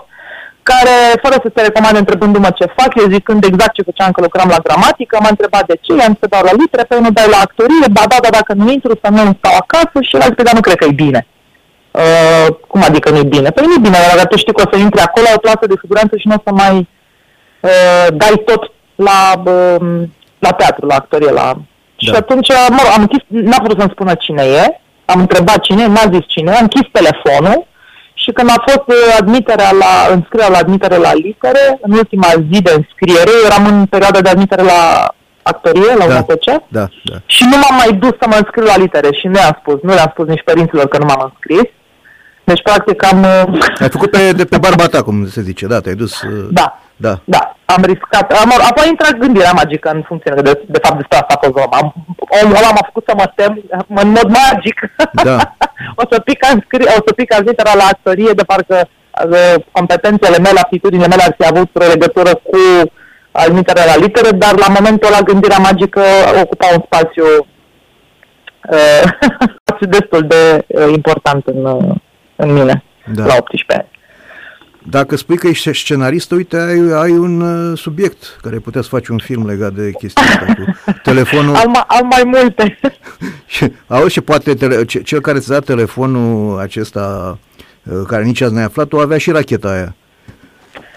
care, 0.72 0.96
fără 1.24 1.36
să 1.44 1.50
se 1.56 1.62
recomande 1.68 2.00
întrebându-mă 2.04 2.50
ce 2.60 2.66
fac, 2.80 2.92
eu 3.02 3.08
zicând 3.16 3.44
exact 3.44 3.74
ce 3.78 3.88
făceam 3.90 4.12
că 4.12 4.22
lucram 4.22 4.50
la 4.56 4.64
gramatică, 4.68 5.16
m-a 5.22 5.34
întrebat 5.36 5.66
de 5.72 5.76
ce, 5.84 5.92
i-am 5.94 6.14
zis 6.16 6.22
să 6.24 6.28
dau 6.34 6.44
la 6.50 6.54
litere, 6.62 6.84
pe 6.90 6.96
nu 7.06 7.12
dai 7.18 7.30
la 7.36 7.40
actorie, 7.48 7.88
ba 7.98 8.04
da, 8.12 8.18
dar 8.26 8.34
dacă 8.40 8.52
nu 8.60 8.66
intru 8.72 8.94
să 9.04 9.08
nu 9.12 9.22
stau 9.40 9.56
acasă 9.64 9.98
și 10.08 10.14
el 10.16 10.22
a 10.22 10.28
zis, 10.30 10.36
"Păi, 10.38 10.48
dar 10.48 10.56
nu 10.60 10.66
cred 10.68 10.78
că 10.82 10.86
e 10.90 11.02
bine. 11.06 11.22
Uh, 12.02 12.48
cum 12.72 12.82
adică 12.90 13.08
nu 13.10 13.18
e 13.24 13.34
bine? 13.36 13.50
Păi 13.56 13.66
nu 13.68 13.74
e 13.78 13.86
bine, 13.88 13.98
dacă 14.16 14.26
tu 14.32 14.38
știi 14.38 14.54
că 14.54 14.64
o 14.66 14.70
să 14.72 14.78
intri 14.80 15.02
acolo, 15.08 15.28
o 15.36 15.44
plasă 15.46 15.64
de 15.72 15.82
siguranță 15.84 16.14
și 16.22 16.28
nu 16.28 16.36
o 16.38 16.44
să 16.46 16.52
mai 16.64 16.76
uh, 17.70 18.08
dai 18.22 18.36
tot 18.50 18.62
la, 19.08 19.20
uh, 19.54 20.02
la 20.40 20.52
teatru, 20.60 20.86
la 20.86 20.96
actorie, 20.96 21.32
la... 21.32 21.48
Și 22.06 22.12
Da. 22.12 22.18
atunci, 22.18 22.50
mă 22.76 22.80
rog, 22.84 22.92
am 22.96 23.02
închis, 23.06 23.24
n-a 23.50 23.60
vrut 23.64 23.78
să-mi 23.80 23.94
spună 23.96 24.14
cine 24.26 24.44
e, 24.44 24.66
am 25.06 25.20
întrebat 25.20 25.60
cine 25.68 25.82
e, 25.84 25.88
n-a 25.88 26.08
zis 26.16 26.24
cine 26.34 26.52
e, 26.52 26.56
am 26.56 26.68
închis 26.70 26.88
telefonul 27.00 27.60
și 28.14 28.30
când 28.32 28.50
a 28.50 28.64
fost 28.68 28.88
uh, 28.88 29.16
admiterea 29.20 29.72
la, 29.84 29.92
înscrierea 30.16 30.50
la 30.56 30.58
admitere 30.58 30.98
la 31.08 31.14
litere, 31.14 31.64
în 31.82 31.92
ultima 31.92 32.28
zi 32.52 32.58
de 32.68 32.74
înscriere, 32.80 33.30
eu 33.38 33.46
eram 33.50 33.64
în 33.72 33.86
perioada 33.86 34.22
de 34.22 34.30
admitere 34.30 34.62
la 34.62 34.80
actorie, 35.42 35.92
la 35.98 36.08
Da. 36.08 36.16
UNPC, 36.16 36.46
Da, 36.68 36.86
da. 37.12 37.16
și 37.26 37.44
nu 37.50 37.56
m-am 37.62 37.76
mai 37.82 37.92
dus 38.04 38.14
să 38.22 38.26
mă 38.28 38.36
înscriu 38.42 38.64
la 38.64 38.78
litere 38.78 39.10
și 39.20 39.28
nu 39.28 39.38
i-am 39.40 39.58
spus, 39.62 39.78
nu 39.84 39.94
le-am 39.94 40.10
spus 40.12 40.28
nici 40.28 40.44
părinților 40.50 40.88
că 40.88 40.98
nu 40.98 41.06
m-am 41.06 41.22
înscris. 41.32 41.70
Deci, 42.44 42.62
practic, 42.62 43.06
am... 43.12 43.20
uh, 43.24 43.68
Ai 43.80 43.90
făcut 43.90 44.10
pe, 44.10 44.32
de 44.32 44.46
pe 44.46 44.58
barba 44.58 44.86
ta, 44.86 45.02
cum 45.04 45.28
se 45.30 45.42
zice, 45.42 45.66
da, 45.68 45.80
te-ai 45.80 45.96
dus... 45.96 46.22
uh, 46.22 46.48
Da, 46.52 46.80
Da, 46.96 47.20
da, 47.24 47.56
am 47.66 47.84
riscat. 47.84 48.32
Am, 48.32 48.52
apoi 48.70 48.84
a 48.86 48.88
intrat 48.88 49.18
gândirea 49.18 49.52
magică 49.52 49.90
în 49.90 50.02
funcție 50.02 50.32
de, 50.36 50.42
de 50.68 50.80
fapt 50.84 50.98
despre 50.98 51.18
asta 51.18 51.34
a 51.34 51.40
fost 51.44 51.54
vorba. 51.54 51.78
Am, 51.78 51.94
omul 52.42 52.56
ăla 52.56 52.72
m-a 52.72 52.90
făcut 52.90 53.04
să 53.08 53.14
mă 53.18 53.32
tem 53.36 53.64
în 53.88 54.10
mod 54.10 54.28
magic. 54.42 54.78
Da. 55.24 55.38
o 56.02 56.04
să 56.12 56.20
pic 56.20 56.40
în 56.52 56.60
scri, 56.66 56.84
o 56.84 57.02
să 57.06 57.14
pic 57.16 57.34
în 57.38 57.44
litera 57.46 57.74
la 57.76 57.84
actorie 57.84 58.32
de 58.32 58.44
parcă 58.44 58.88
uh, 59.30 59.56
competențele 59.72 60.38
mele, 60.38 60.60
aptitudinile 60.60 61.08
mele 61.08 61.24
ar 61.24 61.36
fi 61.38 61.48
avut 61.48 61.70
o 61.76 61.88
legătură 61.94 62.30
cu 62.30 62.60
admiterea 63.32 63.86
la 63.86 63.96
litere, 63.96 64.30
dar 64.32 64.54
la 64.58 64.74
momentul 64.78 65.08
ăla 65.08 65.22
gândirea 65.22 65.58
magică 65.58 66.02
ocupa 66.42 66.68
un 66.76 66.82
spațiu 66.86 67.26
uh, 68.72 69.04
spațiu 69.62 69.88
destul 69.88 70.22
de 70.28 70.66
uh, 70.68 70.88
important 70.96 71.48
în, 71.48 71.66
uh, 71.66 71.96
în 72.36 72.54
mine 72.54 72.84
Da. 73.06 73.26
la 73.26 73.36
18 73.40 73.74
ani. 73.74 73.94
Dacă 74.90 75.16
spui 75.16 75.38
că 75.38 75.48
ești 75.48 75.74
scenarist, 75.74 76.32
uite, 76.32 76.58
ai, 76.58 76.92
ai 77.02 77.12
un 77.12 77.42
uh, 77.42 77.78
subiect 77.78 78.38
care 78.42 78.58
putea 78.60 78.82
să 78.82 78.88
faci 78.88 79.08
un 79.08 79.18
film 79.18 79.46
legat 79.46 79.74
de 79.74 79.92
chestia 79.92 80.24
asta 80.24 80.54
cu 80.54 80.94
telefonul. 81.04 81.56
Am, 81.66 81.76
ma- 81.78 81.88
am 81.88 82.08
mai 82.08 82.24
multe. 82.26 82.80
Și, 83.46 83.72
auzi, 83.88 84.14
și 84.14 84.22
poate 84.22 84.54
tele, 84.54 84.86
ce- 84.86 85.02
cel 85.02 85.20
care 85.22 85.40
ți-a 85.40 85.54
dat 85.54 85.66
telefonul 85.66 86.60
acesta, 86.60 87.38
uh, 87.84 88.02
care 88.08 88.24
nici 88.24 88.42
azi 88.42 88.54
n-ai 88.54 88.64
aflat, 88.64 88.94
o 88.94 89.00
avea 89.00 89.18
și 89.18 89.32
racheta 89.32 89.70
aia. 89.70 89.96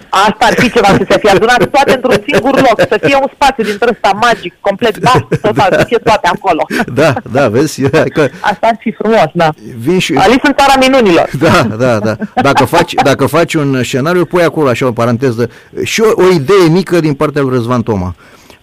Asta 0.09 0.45
ar 0.45 0.53
fi 0.53 0.71
ceva 0.71 0.87
să 0.87 1.05
se 1.09 1.17
fie 1.19 1.29
adunat 1.29 1.69
toate 1.69 1.93
într-un 1.93 2.23
singur 2.27 2.55
loc, 2.55 2.79
să 2.89 2.99
fie 3.01 3.15
un 3.15 3.27
spațiu 3.33 3.63
dintre 3.63 3.89
ăsta 3.91 4.17
magic, 4.21 4.53
complet, 4.59 4.97
da, 4.97 5.11
total, 5.41 5.69
să 5.77 5.83
fie 5.87 5.97
toate 5.97 6.27
acolo. 6.27 6.65
Da, 6.93 7.13
da, 7.31 7.47
vezi? 7.47 7.81
Că 7.89 8.27
Asta 8.39 8.67
ar 8.67 8.77
fi 8.79 8.91
frumos, 8.91 9.29
da. 9.33 9.49
vin 9.77 9.99
și... 9.99 10.13
Alice 10.13 10.47
în 10.47 10.53
țara 10.57 10.73
minunilor. 10.79 11.29
Da, 11.39 11.63
da, 11.77 11.99
da. 11.99 12.15
Dacă 12.41 12.65
faci, 12.65 12.93
dacă 12.93 13.25
faci 13.25 13.53
un 13.53 13.83
scenariu, 13.83 14.25
pui 14.25 14.43
acolo 14.43 14.69
așa 14.69 14.87
o 14.87 14.91
paranteză 14.91 15.49
și 15.83 16.01
o, 16.01 16.11
o 16.15 16.29
idee 16.33 16.67
mică 16.69 16.99
din 16.99 17.13
partea 17.13 17.41
lui 17.41 17.51
Răzvan 17.53 17.81
Toma. 17.81 18.15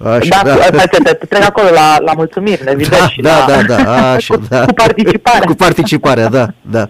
Așa, 0.05 0.41
Da, 0.45 0.55
da. 0.73 0.79
Te, 0.79 0.99
te, 1.03 1.13
te 1.13 1.27
trec 1.27 1.45
acolo 1.45 1.69
la, 1.75 1.97
la 1.99 2.13
mulțumiri, 2.13 2.63
evident, 2.67 3.01
da, 3.01 3.09
și 3.09 3.21
da, 3.21 3.47
la, 3.49 3.63
da, 3.63 3.83
da, 3.83 4.11
așa, 4.11 4.35
cu, 4.35 4.43
da. 4.49 4.65
cu 4.65 4.73
participarea. 4.73 5.47
Cu 5.47 5.55
participarea, 5.55 6.29
da, 6.29 6.47
da. 6.61 6.89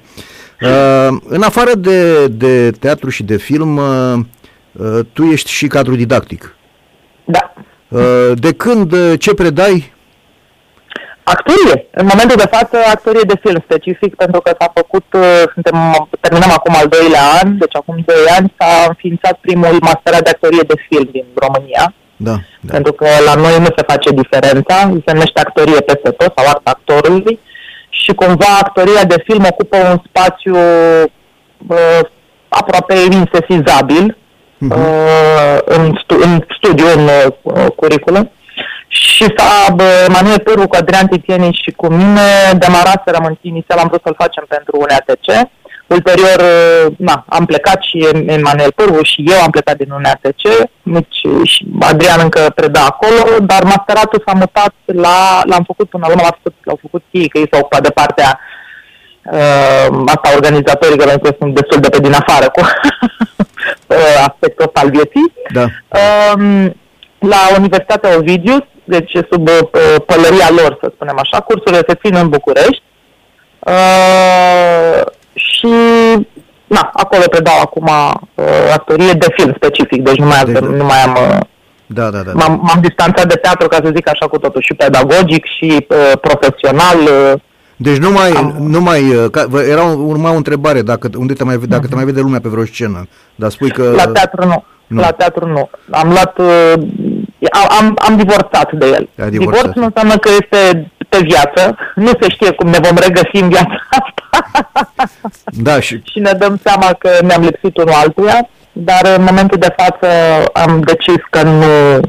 Uh, 0.61 1.17
în 1.29 1.43
afară 1.43 1.75
de, 1.75 2.27
de 2.27 2.71
teatru 2.71 3.11
și 3.11 3.23
de 3.23 3.37
film, 3.37 3.77
uh, 3.77 3.85
uh, 4.15 4.21
tu 5.13 5.23
ești 5.25 5.51
și 5.51 5.67
cadru 5.67 5.95
didactic. 5.95 6.57
Da. 7.25 7.53
Uh, 7.89 8.33
de 8.35 8.53
când, 8.53 8.93
uh, 8.93 9.13
ce 9.19 9.35
predai? 9.35 9.95
Actorie. 11.23 11.87
În 11.91 12.07
momentul 12.13 12.37
de 12.37 12.51
față, 12.57 12.77
actorie 12.93 13.27
de 13.27 13.41
film 13.45 13.61
specific, 13.65 14.15
pentru 14.15 14.41
că 14.41 14.51
s-a 14.59 14.71
făcut, 14.75 15.07
uh, 15.13 15.43
suntem, 15.53 16.09
terminăm 16.21 16.51
acum 16.51 16.75
al 16.77 16.89
doilea 16.89 17.25
an, 17.43 17.59
deci 17.59 17.77
acum 17.77 17.97
doi 18.07 18.25
ani 18.39 18.55
s-a 18.59 18.85
înființat 18.89 19.39
primul 19.41 19.77
masterat 19.81 20.23
de 20.23 20.31
actorie 20.31 20.65
de 20.67 20.75
film 20.89 21.09
din 21.13 21.27
România. 21.35 21.95
Da, 22.17 22.37
da. 22.61 22.73
pentru 22.73 22.93
că 22.93 23.07
la 23.25 23.35
noi 23.35 23.59
nu 23.59 23.71
se 23.77 23.89
face 23.93 24.11
diferența, 24.11 24.77
se 25.07 25.13
numește 25.13 25.41
actorie 25.41 25.81
peste 25.81 26.11
tot 26.11 26.33
sau 26.37 26.47
arta 26.47 26.71
actorului 26.71 27.39
și 27.89 28.13
cumva 28.15 28.51
actoria 28.61 29.05
de 29.05 29.23
film 29.27 29.45
ocupă 29.51 29.77
un 29.77 29.99
spațiu 30.09 30.57
uh, 31.67 32.01
aproape 32.49 32.95
insesizabil 32.95 34.17
Mhm. 34.59 34.81
uh, 34.81 35.59
în, 35.65 35.99
stu- 36.03 36.21
în 36.23 36.45
studiu, 36.57 36.87
în 36.97 37.09
uh, 37.43 37.67
curriculum. 37.77 38.31
Și 38.89 39.25
s-a, 39.37 39.73
bă, 39.75 40.07
Manuel 40.09 40.41
Pârvu 40.41 40.69
cu 40.69 40.77
Adrian 40.77 41.07
Titieni 41.07 41.61
și 41.63 41.71
cu 41.71 41.87
mine 41.87 42.29
demaraserăm 42.59 43.25
în 43.25 43.37
inițial 43.41 43.79
am 43.79 43.89
vrut 43.89 44.03
să-l 44.05 44.15
facem 44.19 44.45
pentru 44.49 44.77
un 44.79 44.87
ATC. 44.89 45.49
Ulterior, 45.87 46.41
uh, 46.41 46.93
na, 46.99 47.25
am 47.29 47.45
plecat 47.45 47.83
și 47.83 48.09
Emanuel 48.27 48.73
Pârvu 48.73 49.03
și 49.03 49.25
eu 49.27 49.41
am 49.43 49.51
plecat 49.51 49.77
din 49.77 49.91
un 49.91 50.05
ATC, 50.05 50.43
deci 50.83 51.21
și 51.45 51.67
Adrian 51.81 52.21
încă 52.23 52.53
preda 52.55 52.85
acolo, 52.85 53.39
dar 53.41 53.63
masteratul 53.65 54.23
s-a 54.27 54.33
mutat 54.33 54.75
la, 54.85 55.41
l-am 55.45 55.65
făcut 55.67 55.89
până 55.89 56.05
la 56.07 56.13
urmă, 56.13 56.23
l-au 56.23 56.37
făcut, 56.43 56.55
l-au 56.65 56.79
făcut 56.81 57.03
ei, 57.11 57.29
că 57.29 57.39
ei 57.39 57.49
s-au 57.51 57.61
ocupat 57.61 57.83
de 57.83 57.91
partea 57.91 58.41
uh, 59.33 60.03
asta 60.15 60.35
organizatorică, 60.35 61.05
pentru 61.05 61.31
că 61.31 61.37
sunt 61.39 61.55
destul 61.55 61.81
de 61.81 61.89
pe 61.89 62.01
din 62.01 62.15
afară 62.15 62.47
cu 62.51 62.61
uh, 62.61 63.26
aspectul 64.29 64.65
ăsta 64.65 64.81
al 64.81 64.91
vieții. 64.91 65.33
da. 65.53 65.65
Um, 66.35 66.75
la 67.19 67.37
Universitatea 67.59 68.17
Ovidius, 68.17 68.63
deci 68.85 69.11
sub 69.31 69.49
uh, 69.49 69.95
pălăria 70.07 70.49
lor, 70.51 70.79
să 70.83 70.91
spunem 70.95 71.19
așa, 71.19 71.41
cursurile 71.41 71.83
se 71.89 71.99
țin 72.03 72.15
în 72.17 72.29
București 72.29 72.83
uh, 73.59 75.01
și 75.35 75.73
na, 76.67 76.91
acolo 76.93 77.23
predau 77.31 77.61
acum 77.61 77.87
uh, 77.89 78.45
actorie 78.73 79.13
de 79.13 79.27
film 79.37 79.53
specific, 79.57 80.03
deci 80.03 80.17
nu 80.17 80.27
mai, 80.27 80.43
Deci- 80.45 80.57
am, 80.63 80.65
nu 80.75 80.85
mai 80.85 81.03
am, 81.03 81.13
uh, 81.29 81.39
Da, 81.87 82.11
da, 82.11 82.19
da. 82.19 82.33
da. 82.33 82.33
m-am, 82.47 82.61
m-am 82.63 82.81
distanțat 82.81 83.27
de 83.27 83.35
teatru, 83.35 83.69
ca 83.69 83.77
să 83.85 83.91
zic 83.95 84.09
așa, 84.09 84.27
cu 84.27 84.39
totul, 84.39 84.63
și 84.63 84.75
pedagogic 84.75 85.45
și 85.59 85.87
uh, 85.89 86.13
profesional. 86.21 86.99
Uh, 87.03 87.33
Deci 87.77 87.97
nu 87.97 88.11
mai, 88.11 88.31
Am- 88.31 88.57
nu 88.59 88.81
mai 88.81 89.15
uh, 89.15 89.31
ca, 89.31 89.45
vă- 89.49 89.63
era 89.63 89.83
urma 89.85 90.31
o 90.33 90.37
întrebare 90.37 90.83
dacă, 90.83 91.09
unde 91.19 91.33
te 91.33 91.45
mai, 91.45 91.59
dacă 91.69 91.87
te 91.87 91.95
mai 91.95 92.05
vede 92.05 92.21
lumea 92.21 92.41
pe 92.41 92.49
vreo 92.49 92.65
scenă, 92.65 93.09
dar 93.35 93.51
spui 93.51 93.71
că... 93.71 93.93
la 93.97 94.07
teatru 94.07 94.47
nu. 94.47 94.65
nu. 94.87 95.01
La 95.01 95.11
teatru 95.11 95.47
nu. 95.47 95.71
Am 95.91 96.09
luat, 96.09 96.39
uh, 96.39 96.73
am, 97.51 97.67
am, 97.81 97.97
am 98.09 98.17
divorțat 98.17 98.73
de 98.73 98.87
el. 98.87 99.09
Ai 99.23 99.31
divorțat. 99.31 99.61
Divorț 99.63 99.75
nu 99.77 99.85
înseamnă 99.85 100.17
că 100.17 100.29
este 100.41 100.91
pe 101.09 101.19
viață, 101.23 101.77
nu 101.95 102.11
se 102.21 102.29
știe 102.31 102.51
cum 102.51 102.69
ne 102.69 102.79
vom 102.83 102.97
regăsi 102.97 103.37
în 103.43 103.49
viața 103.49 103.83
asta 103.91 104.23
Da, 105.45 105.81
și 105.81 106.01
și 106.05 106.19
ne 106.19 106.33
dăm 106.39 106.61
seama 106.65 106.93
că 106.93 107.11
ne-am 107.23 107.43
lipsit 107.43 107.77
unul 107.77 107.93
altuia. 107.95 108.49
dar 108.73 109.01
în 109.17 109.25
momentul 109.25 109.59
de 109.59 109.75
față 109.77 110.09
am 110.53 110.81
decis 110.81 111.23
că 111.31 111.43
nu, 111.43 112.01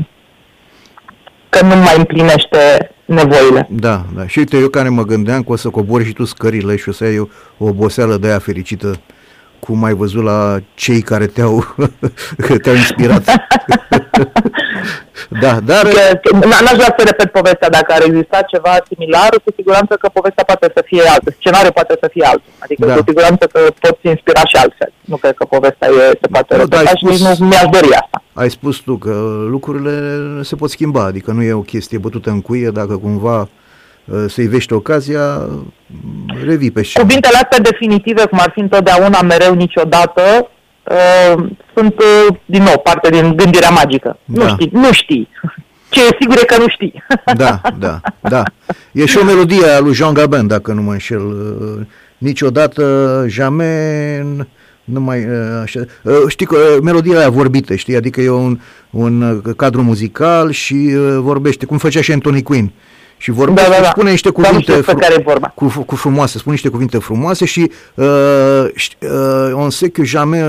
că 1.49 1.61
nu 1.65 1.75
mai 1.75 1.93
împlinește 1.97 2.91
nevoile. 3.07 3.67
Da, 3.71 4.05
da. 4.15 4.27
Și 4.27 4.39
uite, 4.39 4.57
eu 4.57 4.67
care 4.67 4.89
mă 4.89 5.03
gândeam 5.03 5.43
că 5.43 5.51
o 5.51 5.55
să 5.55 5.69
cobori 5.69 6.05
și 6.05 6.13
tu 6.13 6.25
scările 6.25 6.75
și 6.75 6.89
o 6.89 6.91
să 6.91 7.03
ai 7.03 7.19
o, 7.19 7.27
o 7.57 7.65
oboseală 7.65 8.17
de 8.17 8.27
aia 8.27 8.39
fericită 8.39 8.99
cum 9.59 9.83
ai 9.83 9.93
văzut 9.93 10.23
la 10.23 10.59
cei 10.73 11.01
care 11.01 11.27
te-au, 11.27 11.75
te-au 12.61 12.75
inspirat. 12.75 13.29
da, 15.43 15.53
dar... 15.69 15.83
N-aș 16.49 16.75
vrea 16.81 16.93
să 16.97 17.03
repet 17.05 17.31
povestea, 17.31 17.69
dacă 17.69 17.93
ar 17.93 18.01
exista 18.05 18.39
ceva 18.53 18.73
similar, 18.91 19.29
cu 19.29 19.51
siguranță 19.55 19.93
că 20.01 20.07
povestea 20.13 20.43
poate 20.43 20.71
să 20.75 20.81
fie 20.85 21.03
altă, 21.13 21.29
scenariul 21.39 21.71
poate 21.71 21.95
să 22.01 22.07
fie 22.11 22.25
altul. 22.25 22.51
Adică 22.59 22.85
da. 22.85 22.93
cu 22.95 23.03
siguranță 23.07 23.43
că 23.53 23.59
poți 23.79 24.07
inspira 24.13 24.41
și 24.51 24.55
altfel. 24.63 24.91
Nu 25.01 25.15
cred 25.15 25.35
că 25.35 25.45
povestea 25.45 25.87
e, 25.87 26.17
se 26.21 26.27
poate 26.31 26.55
repeta 26.55 26.83
da, 26.83 26.89
și 26.89 27.05
spus, 27.05 27.27
nici 27.27 27.37
nu 27.37 27.47
mi-aș 27.47 27.67
dori 27.71 27.91
asta. 28.01 28.23
Ai 28.33 28.49
spus 28.49 28.77
tu 28.77 28.97
că 28.97 29.13
lucrurile 29.49 29.95
se 30.43 30.55
pot 30.55 30.69
schimba, 30.69 31.03
adică 31.03 31.31
nu 31.31 31.41
e 31.43 31.53
o 31.53 31.69
chestie 31.73 31.97
bătută 31.97 32.29
în 32.29 32.41
cuie, 32.41 32.69
dacă 32.69 32.97
cumva 32.97 33.47
Uh, 34.11 34.25
să 34.27 34.41
vești 34.49 34.73
ocazia, 34.73 35.49
revii 36.43 36.71
pe 36.71 36.83
scenă. 36.83 37.05
Cuvintele 37.05 37.37
astea 37.37 37.59
definitive, 37.59 38.25
cum 38.25 38.39
ar 38.41 38.51
fi 38.53 38.59
întotdeauna, 38.59 39.21
mereu, 39.21 39.53
niciodată, 39.53 40.49
uh, 40.91 41.45
sunt, 41.75 41.93
uh, 41.99 42.37
din 42.45 42.63
nou, 42.63 42.79
parte 42.83 43.09
din 43.09 43.35
gândirea 43.35 43.69
magică. 43.69 44.19
Da. 44.25 44.43
Nu 44.43 44.49
știi, 44.49 44.69
nu 44.73 44.91
știi. 44.91 45.29
Ce 45.89 46.01
e 46.01 46.17
sigur 46.19 46.37
e 46.37 46.45
că 46.45 46.57
nu 46.57 46.67
știi. 46.67 47.03
Da, 47.35 47.61
da, 47.79 47.99
da. 48.21 48.43
E 48.91 49.05
și 49.05 49.17
o 49.17 49.23
melodie 49.23 49.67
a 49.67 49.79
lui 49.79 49.93
Jean 49.93 50.13
Gabin, 50.13 50.47
dacă 50.47 50.73
nu 50.73 50.81
mă 50.81 50.91
înșel. 50.91 51.25
Uh, 51.25 51.85
niciodată, 52.17 53.25
jamais, 53.27 54.25
nu 54.83 55.01
mai, 55.01 55.25
uh, 55.25 55.59
așa. 55.61 55.79
Uh, 56.03 56.13
știi 56.27 56.45
că 56.45 56.57
melodia 56.83 57.17
aia 57.17 57.29
vorbită, 57.29 57.75
știi? 57.75 57.95
Adică 57.95 58.21
e 58.21 58.29
un, 58.29 58.59
un 58.89 59.41
cadru 59.55 59.81
muzical 59.81 60.51
și 60.51 60.95
vorbește, 61.19 61.65
cum 61.65 61.77
făcea 61.77 62.01
și 62.01 62.11
Anthony 62.11 62.41
Quinn 62.43 62.71
și 63.17 63.31
vorbește, 63.31 63.69
da, 63.69 63.75
da, 63.75 63.81
da. 63.81 63.89
spune 63.89 64.09
niște 64.09 64.29
cuvinte 64.29 64.71
fru- 64.71 64.97
care 64.97 65.21
vorba. 65.25 65.51
Cu, 65.55 65.83
cu 65.85 65.95
frumoase, 65.95 66.37
spune 66.37 66.53
niște 66.53 66.69
cuvinte 66.69 66.97
frumoase 66.97 67.45
și 67.45 67.71
uh, 67.93 68.05
uh, 68.05 69.51
on 69.53 69.69
sait 69.69 69.93
que 69.93 70.03
jamais 70.03 70.43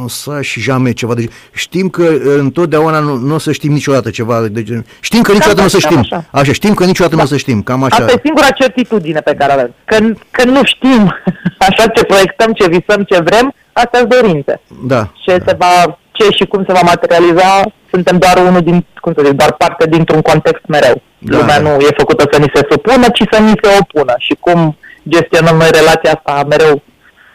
on 0.00 0.08
sait 0.08 0.44
și 0.44 0.60
jamais 0.60 0.94
ceva. 0.94 1.14
Deci 1.14 1.30
știm 1.52 1.88
că 1.88 2.02
uh, 2.02 2.34
întotdeauna 2.38 2.98
nu, 2.98 3.16
nu 3.16 3.34
o 3.34 3.38
să 3.38 3.52
știm 3.52 3.72
niciodată 3.72 4.10
ceva. 4.10 4.46
Deci, 4.46 4.68
știm 5.00 5.22
că 5.22 5.32
niciodată 5.32 5.56
da, 5.56 5.60
nu 5.60 5.66
o 5.66 5.70
să 5.70 5.78
știm. 5.78 5.98
Așa. 5.98 6.24
așa, 6.30 6.52
știm 6.52 6.74
că 6.74 6.84
niciodată 6.84 7.14
da. 7.14 7.20
nu 7.22 7.26
o 7.28 7.30
să 7.30 7.36
știm. 7.36 7.62
Cam 7.62 7.82
așa. 7.82 7.96
Asta 7.96 8.12
e 8.12 8.20
singura 8.24 8.50
certitudine 8.50 9.20
pe 9.20 9.34
care 9.34 9.52
avem. 9.52 9.74
Că, 9.84 9.96
că 10.30 10.44
nu 10.44 10.60
știm 10.64 11.14
așa 11.68 11.86
ce 11.86 12.04
proiectăm, 12.04 12.52
ce 12.52 12.68
visăm, 12.68 13.02
ce 13.02 13.20
vrem, 13.20 13.54
astea 13.72 13.98
sunt 13.98 14.10
dorințe. 14.10 14.60
Da. 14.82 15.12
Ce 15.24 15.36
da. 15.36 15.44
se 15.46 15.56
va 15.58 15.98
ce 16.16 16.30
și 16.30 16.44
cum 16.46 16.64
se 16.66 16.72
va 16.72 16.80
materializa, 16.82 17.62
suntem 17.90 18.18
doar 18.18 18.46
unul 18.48 18.60
din, 18.60 18.86
cum 19.00 19.12
să 19.16 19.22
zic, 19.24 19.34
doar 19.34 19.52
parte 19.52 19.88
dintr-un 19.88 20.20
context 20.20 20.62
mereu. 20.66 21.02
Da, 21.18 21.38
Lumea 21.38 21.60
da. 21.60 21.68
nu 21.68 21.78
e 21.78 21.88
făcută 21.96 22.28
să 22.32 22.38
ni 22.38 22.50
se 22.54 22.66
supună, 22.70 23.08
ci 23.08 23.22
să 23.30 23.38
ni 23.40 23.58
se 23.62 23.78
opună. 23.80 24.14
Și 24.18 24.36
cum 24.40 24.76
gestionăm 25.08 25.56
noi 25.56 25.68
relația 25.72 26.12
asta 26.12 26.44
mereu 26.48 26.82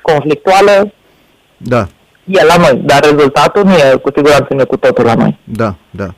conflictuală, 0.01 0.91
da. 1.57 1.87
e 2.25 2.43
la 2.43 2.55
noi, 2.57 2.81
dar 2.85 2.99
rezultatul 3.03 3.63
nu 3.63 3.71
e 3.71 3.99
cu 4.01 4.11
siguranță 4.15 4.47
nu 4.49 4.61
e 4.61 4.63
cu 4.63 4.77
totul 4.77 5.05
la 5.05 5.13
noi. 5.13 5.39
Da, 5.43 5.75
da. 5.89 6.13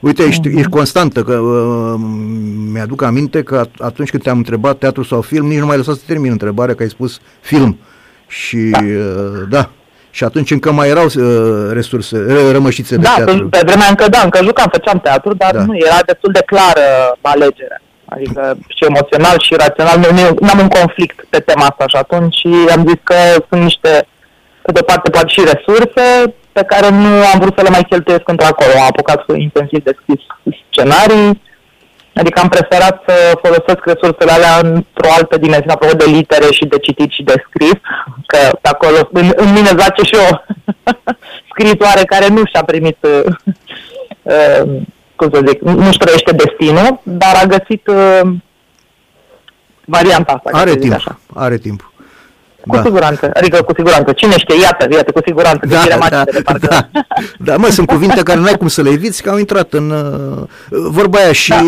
Uite, 0.00 0.22
ești, 0.22 0.48
ești 0.48 0.70
constantă, 0.70 1.22
că 1.22 1.34
uh, 1.34 2.00
mi-aduc 2.72 3.02
aminte 3.02 3.42
că 3.42 3.66
atunci 3.78 4.10
când 4.10 4.22
te-am 4.22 4.36
întrebat 4.36 4.78
teatru 4.78 5.02
sau 5.02 5.20
film, 5.20 5.46
nici 5.46 5.58
nu 5.58 5.66
mai 5.66 5.76
lăsat 5.76 5.94
să 5.94 6.02
termin 6.06 6.30
întrebarea, 6.30 6.74
că 6.74 6.82
ai 6.82 6.88
spus 6.88 7.20
film. 7.40 7.78
Și 8.26 8.56
da, 8.70 8.78
uh, 8.78 9.48
da 9.48 9.70
și 10.16 10.24
atunci 10.24 10.50
încă 10.50 10.70
mai 10.72 10.88
erau 10.88 11.04
uh, 11.04 11.70
resurse, 11.72 12.16
rămășițe 12.56 12.96
de 12.96 13.02
da, 13.02 13.14
teatru. 13.16 13.44
Da, 13.44 13.58
pe 13.58 13.66
vremea 13.66 13.88
încă 13.88 14.06
da, 14.08 14.20
încă 14.22 14.40
jucam, 14.42 14.68
făceam 14.72 14.98
teatru, 15.00 15.34
dar 15.34 15.52
da. 15.54 15.64
nu, 15.64 15.76
era 15.76 15.98
destul 16.06 16.32
de 16.32 16.42
clară 16.46 16.86
alegerea. 17.20 17.80
Adică 18.04 18.56
și 18.76 18.84
emoțional 18.90 19.36
și 19.46 19.54
rațional, 19.64 19.98
nu 20.40 20.48
am 20.52 20.58
un 20.58 20.68
conflict 20.68 21.24
pe 21.28 21.38
tema 21.38 21.66
asta 21.66 21.84
și 21.86 21.96
atunci 21.96 22.40
am 22.74 22.82
zis 22.88 23.00
că 23.02 23.18
sunt 23.48 23.62
niște, 23.62 24.06
pe 24.62 24.72
de 24.72 24.82
parte 24.82 25.10
poate 25.10 25.28
și 25.34 25.48
resurse 25.52 26.34
pe 26.52 26.64
care 26.72 26.88
nu 26.90 27.12
am 27.32 27.38
vrut 27.40 27.54
să 27.56 27.62
le 27.62 27.74
mai 27.76 27.84
cheltuiesc 27.90 28.28
într-acolo. 28.28 28.72
Am 28.76 28.86
apucat 28.88 29.24
să 29.26 29.32
intensiv 29.36 29.82
de 29.84 29.96
scris 30.00 30.22
scenarii, 30.70 31.42
Adică 32.14 32.40
am 32.40 32.48
preferat 32.48 33.02
să 33.06 33.38
folosesc 33.42 33.84
resursele 33.84 34.32
alea 34.32 34.58
într-o 34.62 35.10
altă 35.18 35.36
dimensiune, 35.36 35.72
apropo 35.72 35.96
de 35.96 36.04
litere 36.04 36.48
și 36.50 36.64
de 36.64 36.78
citit 36.78 37.10
și 37.10 37.22
de 37.22 37.44
scris, 37.48 37.78
că 38.26 38.38
pe 38.60 38.68
acolo 38.68 39.08
în, 39.12 39.32
în 39.34 39.52
mine 39.52 39.70
zace 39.76 40.02
și 40.02 40.14
o 40.14 40.36
scritoare 41.52 42.04
care 42.04 42.28
nu 42.28 42.42
și-a 42.44 42.64
primit, 42.64 42.98
uh, 43.00 43.34
uh, 44.22 44.80
cum 45.16 45.30
să 45.32 45.40
zic, 45.46 45.60
nu-și 45.60 45.98
trăiește 45.98 46.32
destinul, 46.32 47.00
dar 47.02 47.34
a 47.42 47.46
găsit 47.46 47.86
uh, 47.86 48.32
varianta 49.84 50.32
asta. 50.32 50.58
Are 50.58 50.74
timp, 50.74 50.92
așa. 50.92 51.18
are 51.34 51.58
timp. 51.58 51.91
Cu 52.66 52.76
da. 52.76 52.82
siguranță, 52.82 53.30
adică 53.34 53.62
cu 53.62 53.72
siguranță. 53.76 54.12
Cine 54.12 54.38
știe, 54.38 54.60
iată, 54.60 54.86
iată, 54.90 55.12
cu 55.12 55.20
siguranță, 55.24 55.66
da, 55.66 55.82
da, 55.88 56.08
da, 56.08 56.24
de 56.24 56.42
parcă. 56.44 56.66
Da, 56.66 56.88
da, 57.38 57.56
mă, 57.56 57.66
sunt 57.66 57.86
cuvinte 57.86 58.22
care 58.22 58.38
nu 58.38 58.46
ai 58.46 58.56
cum 58.56 58.68
să 58.68 58.82
le 58.82 58.90
eviți, 58.90 59.22
că 59.22 59.30
au 59.30 59.38
intrat 59.38 59.72
în 59.72 59.90
uh, 59.90 60.48
vorba 60.68 61.18
aia 61.18 61.32
și, 61.32 61.48
da. 61.48 61.62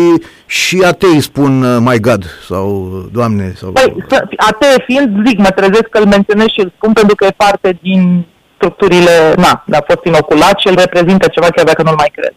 și 0.45 0.83
atei 0.85 1.21
spun 1.21 1.63
uh, 1.63 1.77
My 1.79 1.99
God 1.99 2.25
sau 2.47 2.91
Doamne. 3.11 3.53
Sau... 3.57 3.71
Păi, 3.71 4.05
atei 4.37 4.83
fiind, 4.85 5.27
zic, 5.27 5.37
mă 5.37 5.49
trezesc 5.49 5.87
că 5.89 5.97
îl 5.97 6.05
menționez 6.05 6.47
și 6.47 6.59
îl 6.59 6.73
spun 6.75 6.93
pentru 6.93 7.15
că 7.15 7.25
e 7.25 7.33
parte 7.37 7.79
din 7.81 8.25
structurile, 8.55 9.33
na, 9.37 9.63
a 9.71 9.83
fost 9.87 10.03
inoculat 10.03 10.59
și 10.59 10.67
el 10.67 10.75
reprezintă 10.75 11.27
ceva 11.27 11.47
chiar 11.55 11.65
dacă 11.65 11.81
nu-l 11.83 11.95
mai 11.97 12.11
cred. 12.15 12.33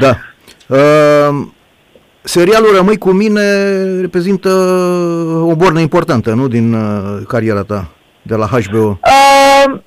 da. 0.00 0.16
Uh, 0.70 1.46
serialul 2.22 2.74
Rămâi 2.76 2.98
cu 2.98 3.10
mine 3.10 3.42
reprezintă 4.00 4.48
o 5.42 5.54
bornă 5.54 5.80
importantă, 5.80 6.34
nu, 6.34 6.48
din 6.48 6.72
uh, 6.72 7.22
cariera 7.28 7.62
ta 7.62 7.88
de 8.22 8.34
la 8.34 8.46
HBO? 8.46 8.78
Uh, 8.78 9.80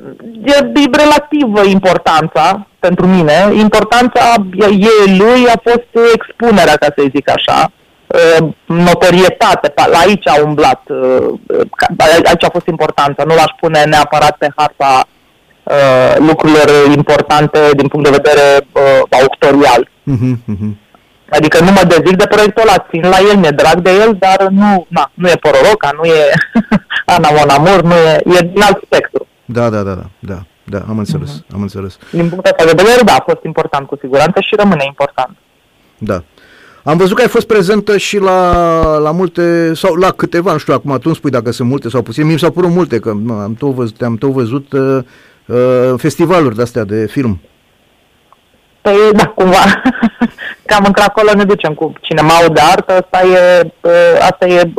e, 0.43 0.71
e 0.73 0.97
relativă 0.97 1.63
importanța 1.65 2.67
pentru 2.79 3.07
mine. 3.07 3.33
Importanța 3.53 4.35
ei 4.69 5.17
lui 5.17 5.47
a 5.47 5.61
fost 5.63 6.13
expunerea, 6.13 6.75
ca 6.75 6.87
să 6.95 7.03
zic 7.15 7.29
așa, 7.29 7.71
uh, 8.07 8.49
notorietate, 8.65 9.73
la 9.75 9.97
aici 9.97 10.27
a 10.27 10.43
umblat, 10.43 10.81
uh, 10.87 11.39
aici 12.23 12.43
a 12.43 12.49
fost 12.51 12.67
importanța, 12.67 13.23
nu 13.23 13.35
l-aș 13.35 13.51
pune 13.59 13.83
neapărat 13.83 14.37
pe 14.37 14.47
harta 14.55 15.07
uh, 15.63 16.27
lucrurilor 16.27 16.69
importante 16.95 17.59
din 17.75 17.87
punct 17.87 18.09
de 18.09 18.17
vedere 18.21 18.67
uh, 18.71 19.21
autorial. 19.21 19.89
Uh-huh, 20.11 20.35
uh-huh. 20.53 20.82
Adică 21.37 21.57
nu 21.63 21.71
mă 21.71 21.83
dezic 21.87 22.15
de 22.17 22.27
proiectul 22.27 22.61
ăla, 22.61 22.85
țin 22.89 23.01
la 23.13 23.19
el, 23.29 23.37
mi-e 23.37 23.49
drag 23.49 23.77
de 23.81 23.91
el, 24.03 24.15
dar 24.19 24.47
nu, 24.49 24.85
na, 24.87 25.11
nu 25.13 25.27
e 25.27 25.35
Pororoca, 25.35 25.89
nu 25.97 26.03
e 26.03 26.19
Ana 27.15 27.29
Monamur, 27.37 27.81
nu 27.81 27.93
e, 27.93 28.21
e 28.37 28.49
din 28.53 28.61
alt 28.61 28.79
spectru. 28.85 29.27
Da, 29.45 29.69
da, 29.69 29.81
da, 29.81 29.93
da, 29.93 30.07
da, 30.19 30.39
da 30.63 30.81
am 30.89 30.97
înțeles, 30.97 31.31
uh-huh. 31.31 31.53
am 31.53 31.61
înțeles. 31.61 31.97
Din 32.11 32.29
punctul 32.29 32.51
ăsta 32.51 32.73
de 32.73 32.81
vedere, 32.83 33.01
da, 33.05 33.13
a 33.13 33.23
fost 33.25 33.43
important 33.43 33.87
cu 33.87 33.97
siguranță 34.01 34.39
și 34.41 34.55
rămâne 34.55 34.83
important. 34.85 35.37
Da. 35.97 36.23
Am 36.83 36.97
văzut 36.97 37.15
că 37.15 37.21
ai 37.21 37.27
fost 37.27 37.47
prezentă 37.47 37.97
și 37.97 38.17
la, 38.17 38.97
la 38.97 39.11
multe, 39.11 39.73
sau 39.73 39.95
la 39.95 40.11
câteva, 40.11 40.51
nu 40.51 40.57
știu, 40.57 40.73
acum 40.73 40.91
tu 40.91 41.01
îmi 41.03 41.15
spui 41.15 41.31
dacă 41.31 41.51
sunt 41.51 41.69
multe 41.69 41.89
sau 41.89 42.01
puține, 42.01 42.31
mi 42.31 42.39
s-au 42.39 42.51
părut 42.51 42.69
multe, 42.69 42.99
că 42.99 43.09
am 43.29 43.55
tot 43.59 43.73
văzut, 43.73 44.01
am 44.01 44.15
tot 44.15 44.29
văzut 44.29 44.73
uh, 44.73 44.99
uh, 45.45 45.93
festivaluri 45.97 46.55
de-astea 46.55 46.83
de 46.83 47.05
film. 47.05 47.41
Păi, 48.81 48.95
da, 49.13 49.25
cumva, 49.25 49.81
cam 50.65 50.83
într-acolo 50.85 51.33
ne 51.33 51.43
ducem 51.43 51.73
cu 51.73 51.93
cinemaul 52.01 52.53
de 52.53 52.61
artă, 52.61 52.93
asta 52.93 53.27
e, 53.27 53.71
asta 54.19 54.45
e, 54.45 54.71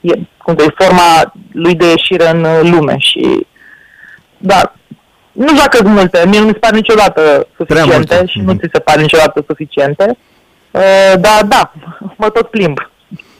e, 0.00 0.12
cum 0.38 0.54
e 0.58 0.84
forma 0.84 1.32
lui 1.52 1.74
de 1.74 1.86
ieșire 1.86 2.28
în 2.28 2.70
lume 2.70 2.96
și, 2.98 3.46
da, 4.38 4.72
nu 5.32 5.56
joacă 5.56 5.82
multe, 5.84 6.24
mie 6.28 6.38
nu 6.38 6.46
mi 6.46 6.52
se 6.52 6.58
pare 6.58 6.76
niciodată 6.76 7.46
suficiente 7.56 8.24
și 8.26 8.38
nu 8.38 8.52
ți 8.52 8.68
se 8.72 8.78
pare 8.78 9.00
niciodată 9.00 9.44
suficiente, 9.46 10.18
dar 11.20 11.44
da, 11.48 11.72
mă 12.16 12.28
tot 12.28 12.46
plimb. 12.46 12.78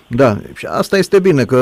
Da, 0.06 0.36
și 0.56 0.66
asta 0.70 0.96
este 0.96 1.20
bine, 1.20 1.44
că 1.44 1.56